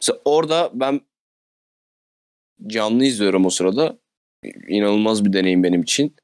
Mesela 0.00 0.20
orada 0.24 0.70
ben 0.74 1.00
canlı 2.66 3.04
izliyorum 3.04 3.46
o 3.46 3.50
sırada. 3.50 3.98
İnanılmaz 4.68 5.24
bir 5.24 5.32
deneyim 5.32 5.62
benim 5.62 5.82
için. 5.82 6.16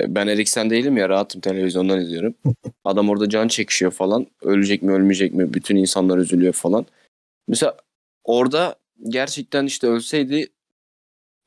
E, 0.00 0.14
Ben 0.14 0.26
Eriksen 0.26 0.70
değilim 0.70 0.96
ya 0.96 1.08
rahatım 1.08 1.40
televizyondan 1.40 2.00
izliyorum. 2.00 2.34
Adam 2.84 3.08
orada 3.08 3.28
can 3.28 3.48
çekişiyor 3.48 3.92
falan. 3.92 4.26
Ölecek 4.42 4.82
mi 4.82 4.92
ölmeyecek 4.92 5.34
mi? 5.34 5.54
Bütün 5.54 5.76
insanlar 5.76 6.18
üzülüyor 6.18 6.52
falan. 6.52 6.86
Mesela 7.48 7.76
orada 8.24 8.76
gerçekten 9.08 9.66
işte 9.66 9.86
ölseydi 9.86 10.46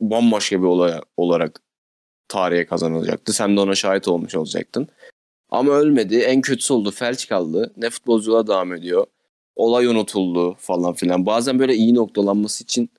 bambaşka 0.02 0.60
bir 0.62 0.68
olay 0.68 0.94
olarak 1.18 1.62
tarihe 2.28 2.66
kazanılacaktı. 2.66 3.34
Sen 3.34 3.58
de 3.58 3.60
ona 3.62 3.76
şahit 3.76 4.08
olmuş 4.08 4.36
olacaktın. 4.36 4.88
Ama 5.50 5.72
ölmedi. 5.72 6.18
En 6.18 6.42
kötüsü 6.42 6.74
oldu. 6.74 6.92
Felç 6.92 7.28
kaldı. 7.28 7.74
Ne 7.78 7.90
futbolculuğa 7.90 8.48
devam 8.48 8.74
ediyor. 8.74 9.06
Olay 9.56 9.86
unutuldu 9.88 10.56
falan 10.60 10.94
filan. 10.94 11.26
Bazen 11.26 11.60
böyle 11.60 11.76
iyi 11.76 11.96
noktalanması 11.96 12.64
için 12.64 12.90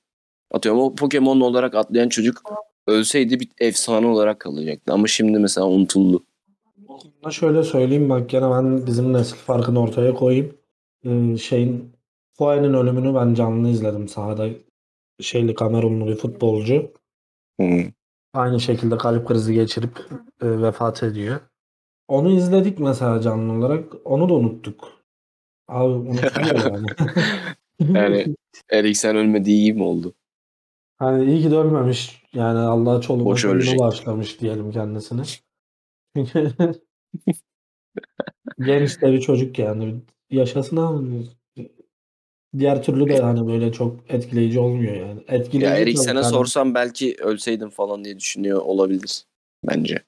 atıyorum 0.50 0.80
o 0.80 0.94
Pokemon 0.94 1.40
olarak 1.40 1.74
atlayan 1.74 2.08
çocuk 2.08 2.42
ölseydi 2.86 3.40
bir 3.40 3.48
efsane 3.58 4.06
olarak 4.06 4.40
kalacaktı. 4.40 4.92
Ama 4.92 5.06
şimdi 5.06 5.38
mesela 5.38 5.66
unutuldu. 5.66 6.24
Buna 7.22 7.32
şöyle 7.32 7.62
söyleyeyim 7.62 8.10
bak 8.10 8.30
gene 8.30 8.50
ben 8.50 8.86
bizim 8.86 9.12
nesil 9.12 9.36
farkını 9.36 9.80
ortaya 9.80 10.14
koyayım. 10.14 10.58
Ee, 11.04 11.36
şeyin 11.36 11.92
Foya'nın 12.38 12.74
ölümünü 12.74 13.14
ben 13.14 13.34
canlı 13.34 13.68
izledim 13.68 14.08
sahada. 14.08 14.48
Şeyli 15.20 15.54
Kamerunlu 15.54 16.06
bir 16.06 16.16
futbolcu. 16.16 16.92
Hmm. 17.60 17.84
Aynı 18.34 18.60
şekilde 18.60 18.98
kalp 18.98 19.28
krizi 19.28 19.54
geçirip 19.54 19.98
e, 20.42 20.62
vefat 20.62 21.02
ediyor. 21.02 21.40
Onu 22.08 22.30
izledik 22.30 22.78
mesela 22.78 23.20
canlı 23.20 23.52
olarak. 23.52 23.84
Onu 24.04 24.28
da 24.28 24.34
unuttuk. 24.34 24.92
Abi 25.68 25.92
unutuluyor 25.92 26.72
yani. 26.72 26.86
Yani 27.80 28.36
Eriksen 28.70 29.16
ölmedi 29.16 29.50
iyi 29.50 29.74
mi 29.74 29.82
oldu? 29.82 30.14
Hani 30.96 31.24
iyi 31.24 31.42
ki 31.42 31.50
de 31.50 31.56
ölmemiş. 31.56 32.22
Yani 32.34 32.58
Allah 32.58 33.00
çoluğuna 33.00 33.24
Boş 33.24 33.40
çocuğuna 33.42 33.56
ölecek. 33.56 33.78
bağışlamış 33.78 34.40
diyelim 34.40 34.72
kendisine. 34.72 35.22
Çünkü 36.16 36.52
genç 38.58 39.02
de 39.02 39.12
bir 39.12 39.20
çocuk 39.20 39.58
yani. 39.58 40.00
Yaşasın 40.30 40.76
ama 40.76 41.02
diğer 42.58 42.82
türlü 42.82 43.08
de 43.08 43.20
hani 43.22 43.46
böyle 43.46 43.72
çok 43.72 44.10
etkileyici 44.10 44.60
olmuyor 44.60 44.94
yani. 44.94 45.20
Etkileyici 45.28 45.64
Ya 45.64 45.70
tabii 45.70 45.82
Eriksen'e 45.82 46.18
yani. 46.20 46.30
sorsam 46.30 46.74
belki 46.74 47.16
ölseydim 47.18 47.70
falan 47.70 48.04
diye 48.04 48.18
düşünüyor 48.18 48.62
olabilir 48.62 49.24
bence. 49.64 50.04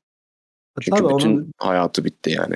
Çünkü 0.80 1.02
Tabii 1.02 1.14
bütün 1.14 1.36
onu, 1.36 1.46
hayatı 1.58 2.04
bitti 2.04 2.30
yani. 2.30 2.54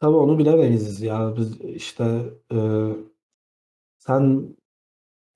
tabii 0.00 0.16
onu 0.16 0.38
bilemeyiz 0.38 1.02
ya. 1.02 1.34
Biz 1.36 1.60
işte 1.60 2.04
e, 2.52 2.58
sen 3.98 4.56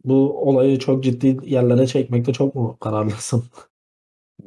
bu 0.04 0.48
olayı 0.48 0.78
çok 0.78 1.04
ciddi 1.04 1.36
yerlere 1.42 1.86
çekmekte 1.86 2.32
çok 2.32 2.54
mu 2.54 2.76
kararlısın? 2.80 3.44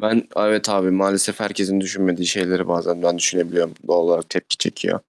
Ben 0.01 0.27
evet 0.35 0.69
abi 0.69 0.91
maalesef 0.91 1.39
herkesin 1.39 1.81
düşünmediği 1.81 2.27
şeyleri 2.27 2.67
bazen 2.67 3.03
ben 3.03 3.17
düşünebiliyorum. 3.17 3.73
Doğal 3.87 3.99
olarak 3.99 4.29
tepki 4.29 4.57
çekiyor. 4.57 4.99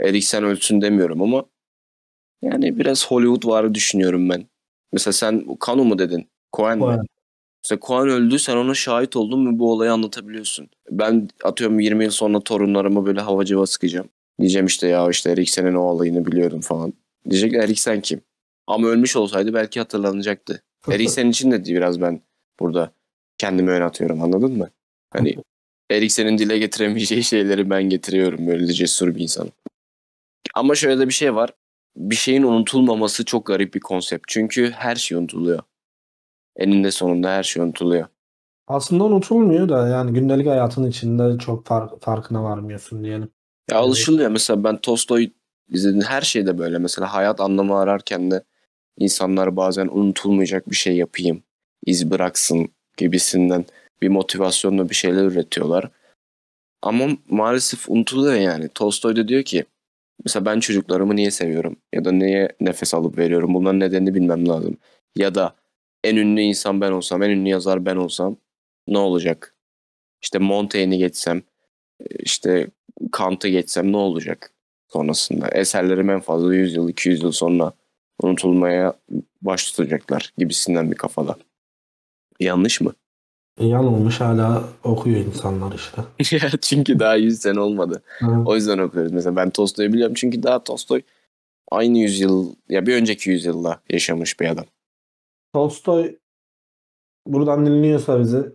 Eriksen 0.00 0.44
ölsün 0.44 0.80
demiyorum 0.80 1.22
ama 1.22 1.44
yani 2.42 2.78
biraz 2.78 3.06
Hollywood 3.06 3.50
varı 3.50 3.74
düşünüyorum 3.74 4.28
ben. 4.28 4.46
Mesela 4.92 5.12
sen 5.12 5.56
Kanu 5.60 5.84
mu 5.84 5.98
dedin? 5.98 6.28
Cohen 6.56 6.78
mi? 6.78 6.84
Cohen. 6.84 7.06
Mesela 7.64 7.80
Cohen 7.86 8.08
öldü 8.08 8.38
sen 8.38 8.56
ona 8.56 8.74
şahit 8.74 9.16
oldun 9.16 9.40
mu 9.40 9.58
bu 9.58 9.72
olayı 9.72 9.92
anlatabiliyorsun. 9.92 10.68
Ben 10.90 11.28
atıyorum 11.44 11.80
20 11.80 12.04
yıl 12.04 12.10
sonra 12.10 12.40
torunlarıma 12.40 13.06
böyle 13.06 13.20
havacıva 13.20 13.66
sıkacağım. 13.66 14.08
Diyeceğim 14.40 14.66
işte 14.66 14.86
ya 14.88 15.10
işte 15.10 15.30
Eriksen'in 15.30 15.74
o 15.74 15.80
olayını 15.80 16.26
biliyordum 16.26 16.60
falan. 16.60 16.92
Diyecekler 17.30 17.64
Eriksen 17.64 18.00
kim? 18.00 18.20
Ama 18.68 18.88
ölmüş 18.88 19.16
olsaydı 19.16 19.54
belki 19.54 19.80
hatırlanacaktı. 19.80 20.62
Eriksen 20.90 21.28
için 21.28 21.50
de 21.50 21.64
biraz 21.64 22.00
ben 22.00 22.20
burada 22.60 22.92
kendimi 23.38 23.70
ön 23.70 23.80
atıyorum 23.80 24.22
anladın 24.22 24.58
mı? 24.58 24.70
Hani 25.10 25.36
Eriksen'in 25.90 26.38
dile 26.38 26.58
getiremeyeceği 26.58 27.24
şeyleri 27.24 27.70
ben 27.70 27.82
getiriyorum. 27.82 28.46
Böyle 28.46 28.68
de 28.68 28.72
cesur 28.72 29.14
bir 29.14 29.20
insanım. 29.20 29.52
Ama 30.54 30.74
şöyle 30.74 31.00
de 31.00 31.06
bir 31.08 31.12
şey 31.12 31.34
var. 31.34 31.50
Bir 31.96 32.16
şeyin 32.16 32.42
unutulmaması 32.42 33.24
çok 33.24 33.46
garip 33.46 33.74
bir 33.74 33.80
konsept. 33.80 34.24
Çünkü 34.28 34.70
her 34.70 34.96
şey 34.96 35.18
unutuluyor. 35.18 35.62
Eninde 36.56 36.90
sonunda 36.90 37.30
her 37.30 37.42
şey 37.42 37.62
unutuluyor. 37.62 38.06
Aslında 38.66 39.04
unutulmuyor 39.04 39.68
da 39.68 39.88
yani 39.88 40.12
gündelik 40.12 40.46
hayatın 40.46 40.86
içinde 40.86 41.38
çok 41.38 41.66
far- 41.66 42.00
farkına 42.00 42.44
varmıyorsun 42.44 43.04
diyelim. 43.04 43.30
Ya 43.70 43.78
alışılıyor. 43.78 44.30
Mesela 44.30 44.64
ben 44.64 44.80
Tolstoy 44.80 45.30
izledim. 45.68 46.00
Her 46.00 46.22
şeyde 46.22 46.58
böyle. 46.58 46.78
Mesela 46.78 47.14
hayat 47.14 47.40
anlamı 47.40 47.78
ararken 47.78 48.30
de 48.30 48.44
insanlar 48.98 49.56
bazen 49.56 49.88
unutulmayacak 49.92 50.70
bir 50.70 50.76
şey 50.76 50.96
yapayım, 50.96 51.42
iz 51.86 52.10
bıraksın 52.10 52.68
gibisinden 52.96 53.64
bir 54.02 54.08
motivasyonla 54.08 54.90
bir 54.90 54.94
şeyler 54.94 55.24
üretiyorlar. 55.24 55.90
Ama 56.82 57.08
maalesef 57.28 57.90
unutuluyor 57.90 58.34
yani. 58.34 58.68
Tolstoy 58.68 59.16
da 59.16 59.28
diyor 59.28 59.42
ki 59.42 59.64
mesela 60.24 60.44
ben 60.44 60.60
çocuklarımı 60.60 61.16
niye 61.16 61.30
seviyorum 61.30 61.76
ya 61.94 62.04
da 62.04 62.12
neye 62.12 62.48
nefes 62.60 62.94
alıp 62.94 63.18
veriyorum 63.18 63.54
bunların 63.54 63.80
nedenini 63.80 64.14
bilmem 64.14 64.48
lazım. 64.48 64.76
Ya 65.16 65.34
da 65.34 65.54
en 66.04 66.16
ünlü 66.16 66.40
insan 66.40 66.80
ben 66.80 66.92
olsam, 66.92 67.22
en 67.22 67.30
ünlü 67.30 67.48
yazar 67.48 67.86
ben 67.86 67.96
olsam 67.96 68.36
ne 68.88 68.98
olacak? 68.98 69.54
İşte 70.22 70.38
Montaigne'i 70.38 70.98
geçsem, 70.98 71.42
işte 72.18 72.68
Kant'ı 73.12 73.48
geçsem 73.48 73.92
ne 73.92 73.96
olacak 73.96 74.52
sonrasında? 74.88 75.48
Eserlerim 75.48 76.10
en 76.10 76.20
fazla 76.20 76.54
100 76.54 76.74
yıl, 76.74 76.88
200 76.88 77.22
yıl 77.22 77.32
sonra 77.32 77.72
unutulmaya 78.22 78.94
baş 79.42 79.70
tutacaklar 79.70 80.32
gibisinden 80.38 80.90
bir 80.90 80.96
kafada. 80.96 81.36
Yanlış 82.40 82.80
mı? 82.80 82.92
E, 83.58 83.66
yanılmış 83.66 84.20
hala 84.20 84.64
okuyor 84.84 85.16
insanlar 85.16 85.72
işte. 85.74 86.02
çünkü 86.62 86.98
daha 86.98 87.14
100 87.14 87.40
sene 87.40 87.60
olmadı. 87.60 88.02
Hı. 88.18 88.42
O 88.46 88.54
yüzden 88.54 88.78
okuyoruz. 88.78 89.12
Mesela 89.12 89.36
ben 89.36 89.50
Tolstoy'u 89.50 89.92
biliyorum 89.92 90.14
çünkü 90.14 90.42
daha 90.42 90.64
Tolstoy 90.64 91.02
aynı 91.70 91.98
yüzyıl 91.98 92.54
ya 92.68 92.86
bir 92.86 92.94
önceki 92.94 93.30
yüzyılda 93.30 93.80
yaşamış 93.90 94.40
bir 94.40 94.48
adam. 94.48 94.64
Tolstoy 95.52 96.16
buradan 97.26 97.66
dinliyorsa 97.66 98.20
bizi 98.20 98.52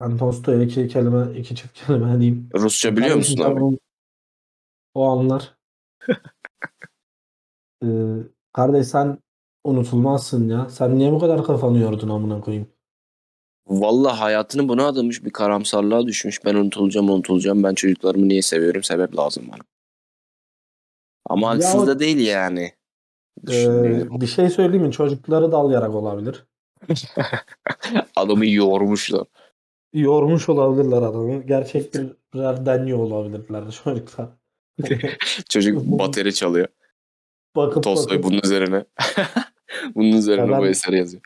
ben 0.00 0.16
Tolstoy'a 0.16 0.62
iki 0.62 0.88
kelime, 0.88 1.38
iki 1.38 1.56
çift 1.56 1.86
kelime 1.86 2.20
diyeyim. 2.20 2.48
Rusça 2.54 2.96
biliyor 2.96 3.16
musun 3.16 3.42
abi? 3.42 3.78
O 4.94 5.04
anlar. 5.04 5.58
Ee, 7.84 7.86
kardeş 8.52 8.86
sen 8.86 9.18
unutulmazsın 9.64 10.48
ya. 10.48 10.68
Sen 10.70 10.98
niye 10.98 11.12
bu 11.12 11.18
kadar 11.18 11.44
kafanı 11.44 11.78
yordun 11.78 12.08
amına 12.08 12.40
koyayım? 12.40 12.68
Vallahi 13.66 14.18
hayatını 14.18 14.68
buna 14.68 14.86
adamış 14.86 15.24
bir 15.24 15.30
karamsarlığa 15.30 16.06
düşmüş. 16.06 16.44
Ben 16.44 16.54
unutulacağım 16.54 17.10
unutulacağım. 17.10 17.62
Ben 17.62 17.74
çocuklarımı 17.74 18.28
niye 18.28 18.42
seviyorum? 18.42 18.82
Sebep 18.82 19.16
lazım 19.16 19.44
bana. 19.52 19.62
Ama 21.26 21.48
haksız 21.48 21.86
da 21.86 21.98
değil 21.98 22.26
yani. 22.26 22.72
Ee, 23.50 24.20
bir 24.20 24.26
şey 24.26 24.50
söyleyeyim 24.50 24.86
mi? 24.86 24.92
Çocukları 24.92 25.52
dalayarak 25.52 25.94
olabilir. 25.94 26.46
Adamı 28.16 28.46
yormuşlar. 28.46 29.26
Yormuş 29.92 30.48
olabilirler 30.48 30.96
adamı. 30.96 31.42
Gerçek 31.42 31.94
birer 32.34 32.66
deniyor 32.66 32.98
olabilirler 32.98 33.64
çocuklar. 33.84 34.28
Çocuk 35.48 35.84
bateri 35.98 36.34
çalıyor. 36.34 36.68
Bakıp 37.58 37.82
Tolstoy 37.82 38.18
bakıp 38.18 38.30
bunun 38.30 38.40
üzerine. 38.44 38.84
bunun 39.94 40.12
üzerine 40.12 40.52
Ya 40.52 40.58
bu 40.58 40.66
eseri 40.66 40.98
yazıyor. 40.98 41.22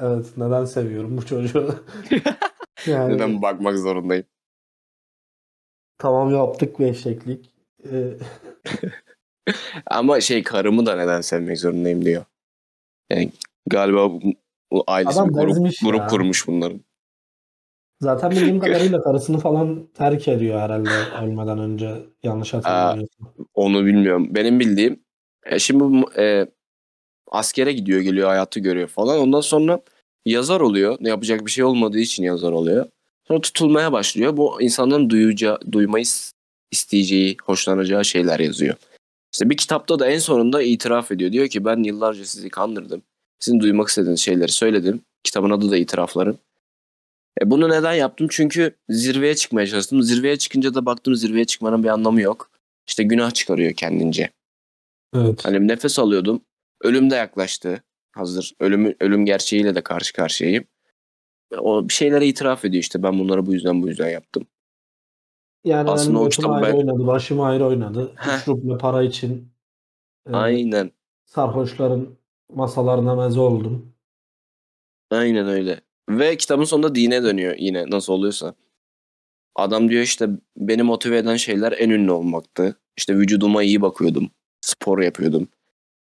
evet 0.00 0.26
neden 0.36 0.64
seviyorum 0.64 1.16
bu 1.16 1.26
çocuğu? 1.26 1.74
yani 2.86 3.14
Neden 3.14 3.42
bakmak 3.42 3.78
zorundayım? 3.78 4.24
tamam 5.98 6.34
yaptık 6.34 6.78
bir 6.78 6.86
eşeklik. 6.86 7.50
Ee, 7.92 8.14
Ama 9.86 10.20
şey 10.20 10.42
karımı 10.42 10.86
da 10.86 10.96
neden 10.96 11.20
sevmek 11.20 11.58
zorundayım 11.58 12.04
diyor. 12.04 12.24
Yani 13.10 13.30
galiba 13.66 14.12
bu, 14.12 14.20
bu 14.72 14.84
ailesi 14.86 15.20
bir 15.24 15.32
grup, 15.32 15.56
grup 15.84 16.00
ya. 16.00 16.06
kurmuş 16.06 16.46
bunların. 16.48 16.80
zaten 18.00 18.30
bildiğim 18.30 18.60
kadarıyla 18.60 19.02
karısını 19.02 19.38
falan 19.38 19.86
terk 19.94 20.28
ediyor 20.28 20.60
herhalde 20.60 20.90
ölmeden 21.22 21.58
önce. 21.58 21.94
Yanlış 22.22 22.54
hatırlamıyorsam. 22.54 23.28
Onu 23.54 23.86
bilmiyorum. 23.86 24.28
Benim 24.34 24.60
bildiğim 24.60 25.00
e, 25.46 25.58
şimdi 25.58 25.84
bu 25.84 26.12
e, 26.18 26.46
askere 27.30 27.72
gidiyor 27.72 28.00
geliyor 28.00 28.28
hayatı 28.28 28.60
görüyor 28.60 28.88
falan. 28.88 29.18
Ondan 29.18 29.40
sonra 29.40 29.80
yazar 30.26 30.60
oluyor. 30.60 30.96
Ne 31.00 31.08
yapacak 31.08 31.46
bir 31.46 31.50
şey 31.50 31.64
olmadığı 31.64 31.98
için 31.98 32.22
yazar 32.22 32.52
oluyor. 32.52 32.86
Sonra 33.28 33.40
tutulmaya 33.40 33.92
başlıyor. 33.92 34.36
Bu 34.36 34.62
insanların 34.62 35.10
duyacağı, 35.10 35.58
duymayı 35.72 36.04
is- 36.04 36.32
isteyeceği, 36.70 37.36
hoşlanacağı 37.44 38.04
şeyler 38.04 38.40
yazıyor. 38.40 38.76
İşte 39.32 39.50
bir 39.50 39.56
kitapta 39.56 39.98
da 39.98 40.10
en 40.10 40.18
sonunda 40.18 40.62
itiraf 40.62 41.12
ediyor. 41.12 41.32
Diyor 41.32 41.48
ki 41.48 41.64
ben 41.64 41.82
yıllarca 41.82 42.24
sizi 42.24 42.48
kandırdım. 42.48 43.02
Sizin 43.38 43.60
duymak 43.60 43.88
istediğiniz 43.88 44.20
şeyleri 44.20 44.52
söyledim. 44.52 45.00
Kitabın 45.24 45.50
adı 45.50 45.70
da 45.70 45.76
itiraflarım. 45.76 46.38
E 47.42 47.50
bunu 47.50 47.68
neden 47.68 47.94
yaptım? 47.94 48.26
Çünkü 48.30 48.74
zirveye 48.88 49.36
çıkmaya 49.36 49.66
çalıştım. 49.66 50.02
Zirveye 50.02 50.36
çıkınca 50.36 50.74
da 50.74 50.86
baktım 50.86 51.14
zirveye 51.14 51.44
çıkmanın 51.44 51.82
bir 51.82 51.88
anlamı 51.88 52.20
yok. 52.20 52.50
İşte 52.88 53.02
günah 53.02 53.30
çıkarıyor 53.30 53.72
kendince. 53.72 54.30
Evet. 55.14 55.44
Hani 55.44 55.68
nefes 55.68 55.98
alıyordum. 55.98 56.44
Ölüm 56.80 57.10
de 57.10 57.14
yaklaştı. 57.14 57.82
Hazır 58.12 58.52
ölüm 58.60 58.96
ölüm 59.00 59.26
gerçeğiyle 59.26 59.74
de 59.74 59.82
karşı 59.82 60.12
karşıyayım. 60.12 60.64
O 61.58 61.88
bir 61.88 61.92
şeylere 61.92 62.26
itiraf 62.26 62.64
ediyor 62.64 62.82
işte 62.82 63.02
ben 63.02 63.18
bunları 63.18 63.46
bu 63.46 63.52
yüzden 63.52 63.82
bu 63.82 63.88
yüzden 63.88 64.08
yaptım. 64.10 64.46
Yani 65.64 65.90
Aslında 65.90 66.18
o 66.18 66.28
kitabı 66.28 66.52
ayrı 66.52 66.66
ben- 66.66 66.76
oynadı, 66.78 67.06
başım 67.06 67.40
ayrı 67.40 67.66
oynadı. 67.66 68.14
Ruble 68.48 68.78
para 68.78 69.02
için 69.02 69.52
e, 70.28 70.32
Aynen. 70.32 70.90
sarhoşların 71.24 72.08
masalarına 72.52 73.14
meze 73.14 73.40
oldum. 73.40 73.92
Aynen 75.10 75.48
öyle. 75.48 75.80
Ve 76.10 76.36
kitabın 76.36 76.64
sonunda 76.64 76.94
dine 76.94 77.22
dönüyor 77.22 77.54
yine 77.58 77.90
nasıl 77.90 78.12
oluyorsa. 78.12 78.54
Adam 79.54 79.88
diyor 79.88 80.02
işte 80.02 80.28
beni 80.56 80.82
motive 80.82 81.18
eden 81.18 81.36
şeyler 81.36 81.72
en 81.78 81.90
ünlü 81.90 82.10
olmaktı. 82.10 82.80
İşte 82.96 83.16
vücuduma 83.16 83.62
iyi 83.62 83.82
bakıyordum. 83.82 84.30
Spor 84.82 84.98
yapıyordum. 84.98 85.48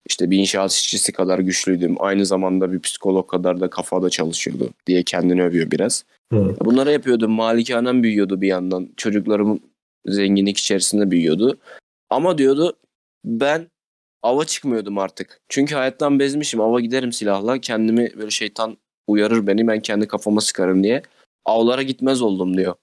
İşte 0.09 0.31
bir 0.31 0.39
inşaat 0.39 0.73
işçisi 0.73 1.13
kadar 1.13 1.39
güçlüydüm. 1.39 1.97
Aynı 1.99 2.27
zamanda 2.27 2.73
bir 2.73 2.81
psikolog 2.81 3.31
kadar 3.31 3.61
da 3.61 3.71
kafada 3.71 4.11
çalışıyordu 4.11 4.71
diye 4.87 5.03
kendini 5.03 5.43
övüyor 5.43 5.71
biraz. 5.71 6.05
Hı. 6.33 6.57
Bunları 6.61 6.93
yapıyordum. 6.93 7.33
Malikanem 7.33 8.03
büyüyordu 8.03 8.41
bir 8.41 8.49
yandan. 8.49 8.89
Çocuklarım 8.97 9.61
zenginlik 10.07 10.59
içerisinde 10.59 11.11
büyüyordu. 11.11 11.59
Ama 12.11 12.39
diyordu 12.39 12.77
ben 13.25 13.71
ava 14.23 14.45
çıkmıyordum 14.45 14.99
artık. 14.99 15.41
Çünkü 15.49 15.75
hayattan 15.75 16.19
bezmişim. 16.19 16.61
Ava 16.61 16.81
giderim 16.81 17.13
silahla. 17.13 17.61
Kendimi 17.61 18.11
böyle 18.17 18.31
şeytan 18.31 18.77
uyarır 19.07 19.47
beni. 19.47 19.69
Ben 19.69 19.81
kendi 19.81 20.09
kafama 20.09 20.41
sıkarım 20.41 20.85
diye. 20.85 21.03
Avlara 21.45 21.83
gitmez 21.83 22.23
oldum 22.23 22.57
diyor. 22.57 22.75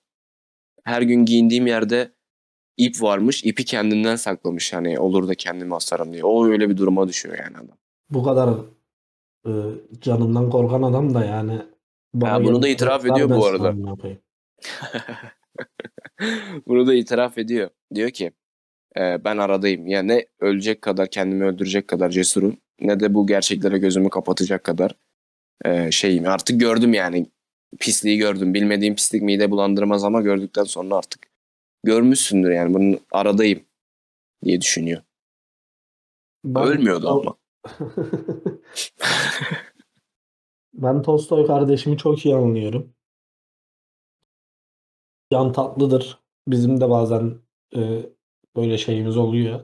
Her 0.84 1.02
gün 1.02 1.26
giyindiğim 1.26 1.68
yerde 1.68 2.12
ip 2.78 3.01
varmış. 3.01 3.43
İpi 3.43 3.65
kendinden 3.65 4.15
saklamış. 4.15 4.74
Hani 4.74 4.99
olur 4.99 5.28
da 5.28 5.36
kendimi 5.36 5.76
asarım 5.76 6.13
diye. 6.13 6.24
O 6.24 6.45
öyle 6.45 6.69
bir 6.69 6.78
duruma 6.78 7.07
düşüyor 7.07 7.38
yani 7.38 7.57
adam. 7.57 7.78
Bu 8.09 8.24
kadar 8.24 8.49
e, 9.45 9.51
canından 10.01 10.49
korkan 10.49 10.82
adam 10.82 11.13
da 11.13 11.26
yani 11.26 11.61
bana 12.13 12.43
bunu 12.43 12.61
da 12.61 12.67
itiraf 12.67 13.05
ediyor 13.05 13.30
bu 13.30 13.45
arada. 13.45 13.76
Bunu 16.67 16.88
da 16.88 16.93
itiraf 16.93 17.38
ediyor. 17.38 17.69
Diyor 17.95 18.09
ki 18.09 18.32
e, 18.97 19.24
ben 19.24 19.38
aradayım. 19.38 19.88
Yani 19.88 20.07
ne 20.07 20.26
ölecek 20.39 20.82
kadar 20.82 21.09
kendimi 21.09 21.45
öldürecek 21.45 21.88
kadar 21.88 22.09
cesurum 22.09 22.57
ne 22.82 22.99
de 22.99 23.13
bu 23.13 23.28
gerçeklere 23.28 23.78
gözümü 23.78 24.09
kapatacak 24.09 24.63
kadar 24.63 24.95
e, 25.65 25.91
şeyim. 25.91 26.28
Artık 26.28 26.59
gördüm 26.59 26.93
yani 26.93 27.26
pisliği 27.80 28.17
gördüm. 28.17 28.53
Bilmediğim 28.53 28.95
pislik 28.95 29.21
mide 29.21 29.51
bulandırmaz 29.51 30.03
ama 30.03 30.21
gördükten 30.21 30.63
sonra 30.63 30.95
artık 30.95 31.33
görmüşsündür 31.84 32.52
yani 32.52 32.74
bunun 32.74 33.00
aradayım 33.12 33.64
diye 34.44 34.62
düşünüyor. 34.62 35.02
Ben- 36.46 36.64
Ölmüyordu 36.64 37.10
ama. 37.10 37.38
ben 40.74 41.02
Tolstoy 41.02 41.48
kardeşimi 41.48 41.98
çok 41.98 42.26
iyi 42.26 42.36
anlıyorum. 42.36 42.94
Can 45.32 45.52
tatlıdır. 45.52 46.20
Bizim 46.48 46.82
de 46.82 46.90
bazen 46.90 47.36
e, 47.76 48.06
böyle 48.56 48.78
şeyimiz 48.78 49.18
oluyor. 49.18 49.60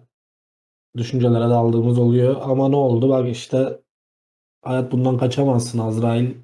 Düşüncelere 0.98 1.50
daldığımız 1.50 2.00
oluyor. 2.00 2.36
Ama 2.42 2.70
ne 2.70 2.76
oldu? 2.76 3.10
Bak 3.10 3.30
işte 3.30 3.82
hayat 4.62 4.92
bundan 4.92 5.18
kaçamazsın 5.18 5.80
Azrail 5.80 6.36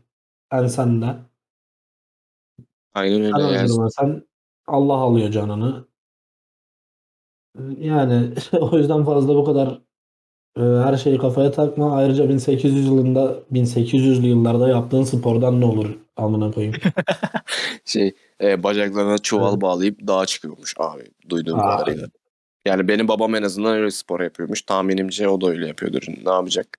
ensende. 0.52 1.16
Aynen 2.94 3.32
Sen 3.32 3.42
öyle. 3.42 3.56
Yani. 3.56 3.66
öldürmesen 3.66 4.24
Allah 4.68 4.94
alıyor 4.94 5.32
canını. 5.32 5.88
Yani 7.78 8.34
o 8.60 8.78
yüzden 8.78 9.06
fazla 9.06 9.36
bu 9.36 9.46
kadar 9.46 9.82
e, 10.58 10.62
her 10.62 10.98
şeyi 10.98 11.18
kafaya 11.18 11.52
takma. 11.52 11.96
Ayrıca 11.96 12.30
1800 12.30 12.86
yılında 12.86 13.40
1800'lü 13.54 14.26
yıllarda 14.28 14.70
yaptığın 14.70 15.04
spordan 15.04 15.62
ne 15.62 15.66
olur 15.66 15.98
amına 16.18 16.52
koyayım. 16.52 16.76
Şey 17.86 18.16
e, 18.42 18.64
bacaklarına 18.64 19.18
çuval 19.18 19.52
Evet. 19.52 19.62
bağlayıp 19.62 20.08
dağa 20.08 20.26
çıkıyormuş 20.26 20.74
abi 20.80 21.04
duyduğum 21.30 21.60
Aa. 21.60 21.78
kadarıyla. 21.78 22.08
Yani 22.66 22.88
benim 22.88 23.08
babam 23.08 23.36
en 23.36 23.44
azından 23.44 23.76
öyle 23.78 23.92
spor 23.92 24.20
yapıyormuş. 24.22 24.62
Tahminimce 24.62 25.28
o 25.30 25.42
da 25.42 25.48
öyle 25.50 25.68
yapıyordur. 25.68 26.04
Ne 26.26 26.32
yapacak? 26.32 26.78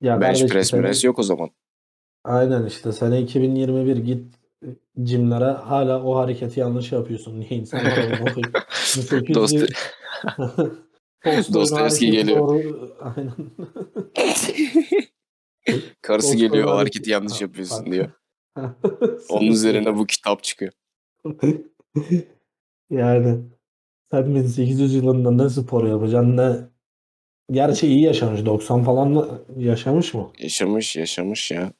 Ya 0.00 0.20
Bench 0.20 0.46
press 0.46 0.70
senin- 0.70 0.82
press 0.82 1.04
yok 1.04 1.18
o 1.18 1.22
zaman. 1.22 1.50
Aynen 2.24 2.66
işte 2.66 2.92
sene 2.92 3.20
2021 3.20 3.96
git 3.96 4.34
cimlere 5.02 5.44
hala 5.50 6.02
o 6.04 6.16
hareketi 6.16 6.60
yanlış 6.60 6.92
yapıyorsun. 6.92 7.40
Niye 7.40 7.50
insanlar 7.50 7.98
amına 7.98 8.32
koyayım. 8.34 8.52
1800 9.28 9.34
Dost 11.24 11.54
Dostoyevski 11.54 12.10
geliyor. 12.10 12.38
doğru- 12.38 12.96
Aynen. 13.16 13.34
Karısı 16.02 16.36
geliyor 16.36 16.64
o 16.68 16.76
hareketi 16.76 17.10
yanlış 17.10 17.40
yapıyorsun 17.40 17.92
diyor. 17.92 18.10
Onun 19.28 19.46
üzerine 19.46 19.96
bu 19.96 20.06
kitap 20.06 20.42
çıkıyor. 20.42 20.72
yani 22.90 23.38
sen 24.10 24.34
1800 24.34 24.94
yılında 24.94 25.30
ne 25.30 25.50
spor 25.50 25.86
yapacaksın 25.86 26.36
ne 26.36 26.56
Gerçi 27.50 27.86
iyi 27.86 28.02
yaşamış. 28.02 28.46
90 28.46 28.84
falan 28.84 29.16
da 29.16 29.28
yaşamış 29.56 30.14
mı? 30.14 30.30
Yaşamış 30.38 30.96
yaşamış 30.96 31.50
ya. 31.50 31.72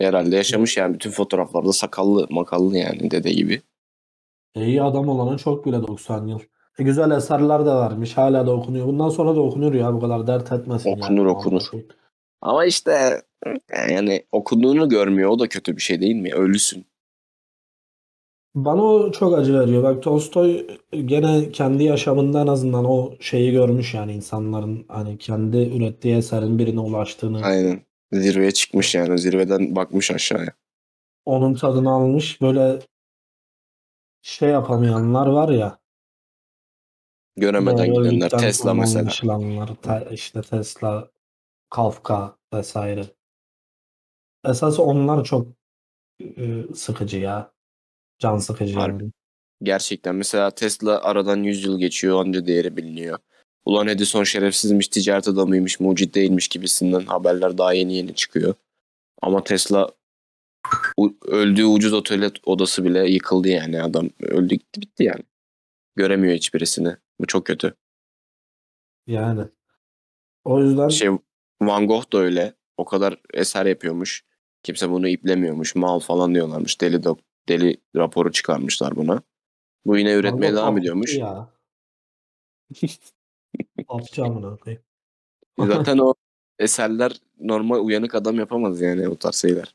Herhalde 0.00 0.36
yaşamış 0.36 0.76
yani 0.76 0.94
bütün 0.94 1.10
fotoğraflarda 1.10 1.72
sakallı 1.72 2.26
makallı 2.30 2.78
yani 2.78 3.10
dede 3.10 3.32
gibi. 3.32 3.62
İyi 4.54 4.82
adam 4.82 5.08
olana 5.08 5.38
çok 5.38 5.66
bile 5.66 5.82
90 5.82 6.26
yıl. 6.26 6.40
E, 6.78 6.82
güzel 6.82 7.10
eserler 7.10 7.66
de 7.66 7.70
vermiş. 7.70 8.16
Hala 8.16 8.46
da 8.46 8.52
okunuyor. 8.52 8.86
Bundan 8.86 9.08
sonra 9.08 9.36
da 9.36 9.40
okunur 9.40 9.74
ya 9.74 9.92
bu 9.92 10.00
kadar 10.00 10.26
dert 10.26 10.52
etmesin. 10.52 10.92
Okunur, 10.92 11.26
okunur. 11.26 11.62
Ama 12.40 12.64
işte 12.64 13.22
yani 13.90 14.24
okunduğunu 14.32 14.88
görmüyor 14.88 15.30
o 15.30 15.38
da 15.38 15.48
kötü 15.48 15.76
bir 15.76 15.82
şey 15.82 16.00
değil 16.00 16.14
mi? 16.14 16.34
Ölüsün. 16.34 16.86
Bana 18.54 18.82
o 18.82 19.12
çok 19.12 19.38
acı 19.38 19.60
veriyor. 19.60 19.82
Bak 19.82 20.02
Tolstoy 20.02 20.66
gene 21.04 21.50
kendi 21.52 21.84
yaşamında 21.84 22.40
en 22.40 22.46
azından 22.46 22.84
o 22.84 23.14
şeyi 23.20 23.52
görmüş 23.52 23.94
yani 23.94 24.12
insanların 24.12 24.84
hani 24.88 25.18
kendi 25.18 25.56
ürettiği 25.56 26.16
eserin 26.16 26.58
birine 26.58 26.80
ulaştığını, 26.80 27.42
Aynen. 27.42 27.85
Zirveye 28.12 28.50
çıkmış 28.50 28.94
yani 28.94 29.18
zirveden 29.18 29.76
bakmış 29.76 30.10
aşağıya. 30.10 30.52
onun 31.24 31.54
tadını 31.54 31.90
almış. 31.90 32.40
Böyle 32.40 32.78
şey 34.22 34.48
yapamayanlar 34.48 35.26
var 35.26 35.48
ya. 35.48 35.78
Göremeden 37.36 37.94
böyle 37.96 38.14
gidenler. 38.14 38.30
Tesla 38.30 38.74
mesela. 38.74 39.10
te- 39.82 40.08
işte 40.12 40.42
Tesla, 40.42 41.10
Kafka 41.70 42.36
vesaire. 42.54 43.04
Esas 44.44 44.78
onlar 44.78 45.24
çok 45.24 45.48
e, 46.20 46.62
sıkıcı 46.74 47.18
ya. 47.18 47.52
Can 48.18 48.38
sıkıcı 48.38 48.74
Harbi. 48.74 49.02
yani. 49.02 49.12
Gerçekten 49.62 50.14
mesela 50.14 50.50
Tesla 50.50 51.02
aradan 51.02 51.42
100 51.42 51.64
yıl 51.64 51.78
geçiyor 51.78 52.20
anca 52.20 52.46
değeri 52.46 52.76
biliniyor. 52.76 53.18
Ulan 53.66 53.88
Edison 53.88 54.24
şerefsizmiş, 54.24 54.88
ticaret 54.88 55.28
adamıymış, 55.28 55.80
mucit 55.80 56.14
değilmiş 56.14 56.48
gibisinden 56.48 57.00
haberler 57.00 57.58
daha 57.58 57.72
yeni 57.72 57.96
yeni 57.96 58.14
çıkıyor. 58.14 58.54
Ama 59.22 59.44
Tesla 59.44 59.90
öldüğü 61.26 61.64
ucuz 61.64 61.92
otel 61.92 62.30
odası 62.44 62.84
bile 62.84 63.10
yıkıldı 63.10 63.48
yani 63.48 63.82
adam. 63.82 64.10
Öldü 64.20 64.54
gitti 64.54 64.80
bitti 64.80 65.04
yani. 65.04 65.22
Göremiyor 65.96 66.34
hiçbirisini. 66.34 66.96
Bu 67.20 67.26
çok 67.26 67.46
kötü. 67.46 67.74
Yani. 69.06 69.44
O 70.44 70.62
yüzden 70.62 70.88
Şey 70.88 71.08
Van 71.62 71.86
Gogh 71.86 72.12
da 72.12 72.18
öyle. 72.18 72.54
O 72.76 72.84
kadar 72.84 73.20
eser 73.34 73.66
yapıyormuş. 73.66 74.24
Kimse 74.62 74.90
bunu 74.90 75.08
iplemiyormuş. 75.08 75.74
Mal 75.74 76.00
falan 76.00 76.34
diyorlarmış. 76.34 76.80
Deli 76.80 77.04
dok 77.04 77.18
deli 77.48 77.76
raporu 77.96 78.32
çıkarmışlar 78.32 78.96
buna. 78.96 79.22
Bu 79.86 79.98
yine 79.98 80.12
üretmeye 80.12 80.52
devam 80.52 80.78
ediyormuş. 80.78 81.14
Ya. 81.14 81.48
Hapçı 83.88 84.24
amına 84.24 84.56
koyayım. 84.56 84.82
Zaten 85.58 85.98
o 85.98 86.14
eserler 86.58 87.12
normal 87.40 87.84
uyanık 87.84 88.14
adam 88.14 88.38
yapamaz 88.38 88.80
yani 88.80 89.08
o 89.08 89.16
tarz 89.16 89.34
şeyler. 89.34 89.74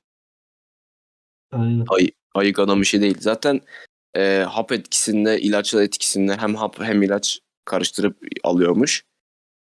Aynen. 1.51 1.85
Ay, 1.89 2.11
ayık 2.33 2.59
adam 2.59 2.81
işi 2.81 3.01
değil. 3.01 3.17
Zaten 3.19 3.61
e, 4.15 4.45
hap 4.49 4.71
etkisinde, 4.71 5.41
ilaçla 5.41 5.83
etkisinde 5.83 6.35
hem 6.35 6.55
hap 6.55 6.79
hem 6.79 7.03
ilaç 7.03 7.39
karıştırıp 7.65 8.17
alıyormuş. 8.43 9.03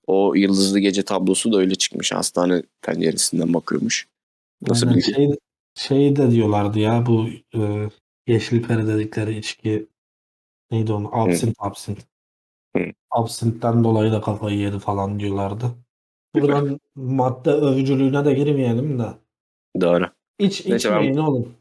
O 0.08 0.36
yıldızlı 0.36 0.80
gece 0.80 1.04
tablosu 1.04 1.54
da 1.54 1.58
öyle 1.58 1.76
çıkmış. 1.76 2.12
Hastane 2.12 2.64
penceresinden 2.82 3.54
bakıyormuş. 3.54 4.08
Nasıl 4.62 4.88
Aynen. 4.88 4.98
bilgi? 4.98 5.14
Şey, 5.14 5.36
şey 5.76 6.16
de 6.16 6.32
diyorlardı 6.32 6.80
ya 6.80 7.06
bu 7.06 7.30
e, 7.56 7.89
yeşil 8.28 8.64
peri 8.64 8.88
dedikleri 8.88 9.38
içki 9.38 9.88
neydi 10.72 10.94
onu? 10.94 11.10
Absint 11.16 11.56
absint. 11.60 12.00
Hı. 12.78 12.84
Absintten 13.11 13.84
dolayı 13.84 14.11
da 14.11 14.21
kafayı 14.21 14.57
yedi 14.57 14.80
falan 14.80 15.19
diyorlardı. 15.19 15.65
Buradan 16.36 16.80
madde 16.95 17.51
övücülüğüne 17.51 18.26
de 18.26 18.34
girmeyelim 18.34 18.99
de. 18.99 19.05
Doğru. 19.82 20.05
İç 20.39 20.65
Neyse 20.65 20.91
ben- 20.91 20.95
içmeyin 20.97 21.17
oğlum. 21.17 21.53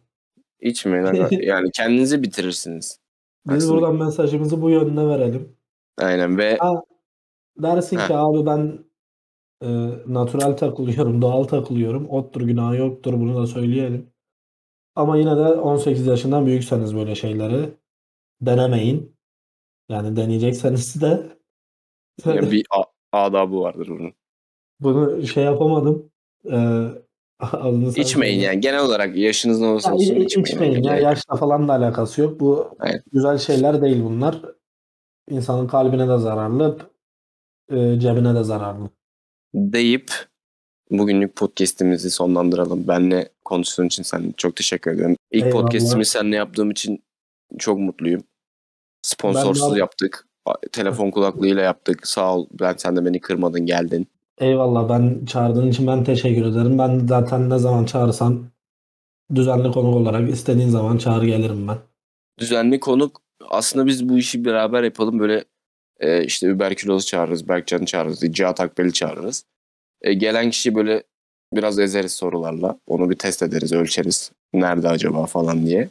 İçmeyin. 0.61 1.07
yani 1.43 1.71
kendinizi 1.71 2.23
bitirirsiniz. 2.23 3.01
Biz 3.47 3.57
Aslında- 3.65 3.75
buradan 3.81 3.97
mesajımızı 3.97 4.63
bu 4.63 4.71
yönde 4.71 5.07
verelim. 5.07 5.57
Aynen 5.99 6.39
ve 6.39 6.57
Ha, 6.57 6.83
Dersin 7.63 7.99
Heh. 7.99 8.07
ki 8.07 8.15
abi 8.17 8.47
ben 8.47 8.79
e, 9.63 9.69
natural 10.07 10.53
takılıyorum, 10.53 11.23
doğal 11.23 11.45
takılıyorum. 11.45 12.09
Ottur 12.09 12.41
günah 12.41 12.79
yoktur 12.79 13.13
bunu 13.15 13.37
da 13.43 13.47
söyleyelim. 13.47 14.11
Ama 14.97 15.17
yine 15.17 15.37
de 15.37 15.41
18 15.47 16.07
yaşından 16.07 16.47
büyükseniz 16.47 16.97
böyle 16.97 17.15
şeyleri 17.15 17.71
denemeyin. 18.41 19.12
Yani 19.89 20.17
deneyecekseniz 20.17 21.01
de 21.03 21.23
ya 22.25 22.51
bir 22.51 22.67
a- 22.71 23.19
adabı 23.25 23.61
vardır 23.61 23.89
bunun. 23.89 24.13
bunu 24.81 25.27
şey 25.27 25.45
yapamadım. 25.45 26.11
E, 26.45 26.57
sen 27.95 28.03
İçmeyin 28.03 28.41
yani. 28.41 28.61
Genel 28.61 28.85
olarak 28.85 29.17
yaşınız 29.17 29.61
ne 29.61 29.67
olursa 29.67 29.95
olsun 29.95 30.15
i- 30.15 30.25
içmeyin. 30.25 30.45
içmeyin 30.47 30.83
ya. 30.83 30.93
Yani. 30.95 31.05
Yaşla 31.05 31.37
falan 31.37 31.69
da 31.69 31.73
alakası 31.73 32.21
yok. 32.21 32.41
Bu 32.41 32.77
Aynen. 32.79 33.03
güzel 33.13 33.39
şeyler 33.39 33.83
değil 33.83 34.03
bunlar. 34.05 34.43
İnsanın 35.31 35.67
kalbine 35.67 36.09
de 36.09 36.19
zararlı, 36.19 36.79
e, 37.71 38.01
cebine 38.01 38.35
de 38.35 38.43
zararlı. 38.45 38.91
deyip 39.55 40.11
bugünlük 40.91 41.37
podcast'imizi 41.37 42.11
sonlandıralım. 42.11 42.89
Benle 42.89 43.29
konuştuğun 43.45 43.87
için 43.87 44.03
sen 44.03 44.35
çok 44.37 44.57
teşekkür 44.57 44.91
ederim. 44.91 45.17
İlk 45.31 45.47
Eyvallah. 45.47 45.63
podcast'imi 45.63 46.07
seninle 46.07 46.37
yaptığım 46.37 46.71
için 46.71 47.03
çok 47.59 47.79
mutluyum. 47.79 48.23
Sponsorsuz 49.03 49.69
Ben 49.69 49.75
de- 49.75 49.79
yaptık. 49.79 50.27
Telefon 50.73 51.11
kulaklığıyla 51.11 51.63
yaptık. 51.63 52.07
Sağ 52.07 52.37
ol. 52.37 52.47
Ben 52.61 52.75
sen 52.77 52.97
de 52.97 53.05
beni 53.05 53.21
kırmadın 53.21 53.67
geldin. 53.67 54.07
Eyvallah 54.39 54.89
ben 54.89 55.25
çağırdığın 55.25 55.69
için 55.69 55.87
ben 55.87 56.05
teşekkür 56.05 56.47
ederim. 56.47 56.79
Ben 56.79 57.07
zaten 57.09 57.51
ne 57.51 57.59
zaman 57.59 57.85
çağırsan 57.85 58.45
düzenli 59.35 59.73
konuk 59.73 59.95
olarak 59.97 60.31
istediğin 60.31 60.69
zaman 60.69 60.99
çağır 60.99 61.23
gelirim 61.23 61.69
ben. 61.69 61.79
Düzenli 62.39 62.81
konuk 62.81 63.21
aslında 63.51 63.87
biz 63.87 64.09
bu 64.09 64.19
işi 64.19 64.45
beraber 64.45 64.83
yapalım. 64.83 65.19
Böyle 65.19 65.45
e, 66.01 66.25
işte 66.25 66.47
Überküloz'u 66.47 67.07
çağırırız. 67.07 67.49
Berkcan'ı 67.49 67.87
çağırırız. 67.87 68.21
Cihat 68.21 68.61
Akbel'i 68.61 68.93
çağırırız. 68.93 69.45
E, 70.03 70.15
gelen 70.15 70.51
kişi 70.51 70.75
böyle 70.75 71.03
biraz 71.55 71.79
ezeriz 71.79 72.13
sorularla. 72.13 72.79
Onu 72.87 73.11
bir 73.11 73.19
test 73.19 73.43
ederiz, 73.43 73.73
ölçeriz. 73.73 74.33
Nerede 74.55 74.89
acaba 74.89 75.27
falan 75.27 75.67
diye. 75.67 75.89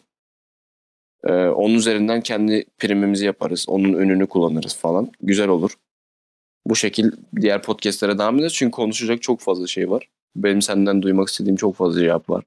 E, 1.23 1.33
onun 1.33 1.73
üzerinden 1.73 2.21
kendi 2.21 2.65
primimizi 2.79 3.25
yaparız. 3.25 3.65
Onun 3.67 3.93
önünü 3.93 4.27
kullanırız 4.27 4.77
falan. 4.77 5.11
Güzel 5.21 5.47
olur. 5.49 5.71
Bu 6.65 6.75
şekil 6.75 7.11
diğer 7.41 7.61
podcastlere 7.61 8.17
devam 8.17 8.37
ederiz. 8.37 8.53
Çünkü 8.53 8.71
konuşacak 8.71 9.21
çok 9.21 9.39
fazla 9.39 9.67
şey 9.67 9.89
var. 9.89 10.09
Benim 10.35 10.61
senden 10.61 11.01
duymak 11.01 11.27
istediğim 11.27 11.55
çok 11.55 11.75
fazla 11.75 11.99
cevap 11.99 12.29
var. 12.29 12.43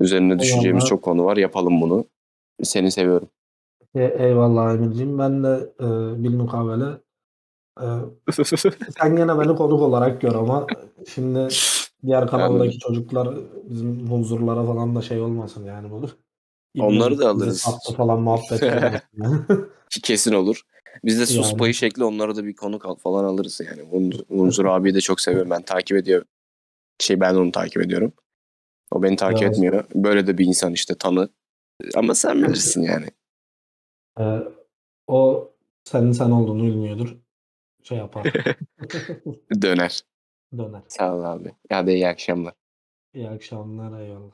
Üzerine 0.00 0.38
düşeceğimiz 0.38 0.66
Eyvallah. 0.66 0.86
çok 0.86 1.02
konu 1.02 1.24
var. 1.24 1.36
Yapalım 1.36 1.80
bunu. 1.80 2.04
Seni 2.62 2.90
seviyorum. 2.90 3.28
E- 3.94 4.16
eyvallah 4.18 4.74
Emirciğim. 4.74 5.18
Ben 5.18 5.44
de 5.44 5.72
e, 5.80 5.86
bilmukabele 6.24 6.84
e, 7.80 7.86
sen 8.98 9.16
gene 9.16 9.38
beni 9.38 9.56
konuk 9.56 9.80
olarak 9.80 10.20
gör 10.20 10.34
ama 10.34 10.66
şimdi 11.14 11.48
diğer 12.06 12.26
kanaldaki 12.26 12.78
çocuklar 12.78 13.28
bizim 13.64 14.10
huzurlara 14.10 14.66
falan 14.66 14.96
da 14.96 15.02
şey 15.02 15.20
olmasın 15.20 15.64
yani 15.64 15.90
bu. 15.90 16.06
Onları 16.78 17.18
da 17.18 17.28
alırız. 17.28 17.58
sattı 17.60 17.92
falan 17.94 18.20
muhabbet. 18.20 18.60
Ki 19.90 20.00
kesin 20.00 20.32
olur. 20.32 20.62
Biz 21.04 21.20
de 21.20 21.26
sus 21.26 21.46
Yani. 21.48 21.56
payı 21.56 21.74
şekli 21.74 22.04
onlara 22.04 22.36
da 22.36 22.44
bir 22.44 22.56
konuk 22.56 22.86
al 22.86 22.94
falan 22.94 23.24
alırız 23.24 23.60
yani. 23.60 23.82
Unzur, 24.28 24.64
abiyi 24.64 24.94
de 24.94 25.00
çok 25.00 25.20
seviyorum. 25.20 25.50
Ben 25.50 25.62
takip 25.62 25.96
ediyorum. 25.96 26.26
Şey 26.98 27.20
ben 27.20 27.34
onu 27.34 27.52
takip 27.52 27.82
ediyorum. 27.82 28.12
O 28.90 29.02
beni 29.02 29.16
takip 29.16 29.42
Evet. 29.42 29.52
etmiyor. 29.52 29.84
Böyle 29.94 30.26
de 30.26 30.38
bir 30.38 30.46
insan 30.46 30.72
işte 30.72 30.94
tanı. 30.94 31.28
Ama 31.94 32.14
sen 32.14 32.42
bilirsin 32.42 32.82
yani. 32.82 33.06
E, 34.20 34.24
o 35.06 35.50
senin 35.84 36.12
sen 36.12 36.30
olduğunu 36.30 36.62
bilmiyordur. 36.62 37.16
Şey 37.82 37.98
yapar. 37.98 38.32
Döner. 39.62 40.00
Döner. 40.58 40.82
Sağ 40.88 41.16
ol 41.16 41.24
abi. 41.24 41.52
Hadi 41.70 41.90
iyi 41.92 42.08
akşamlar. 42.08 42.54
İyi 43.14 43.28
akşamlar 43.28 44.00
eyvallah. 44.00 44.32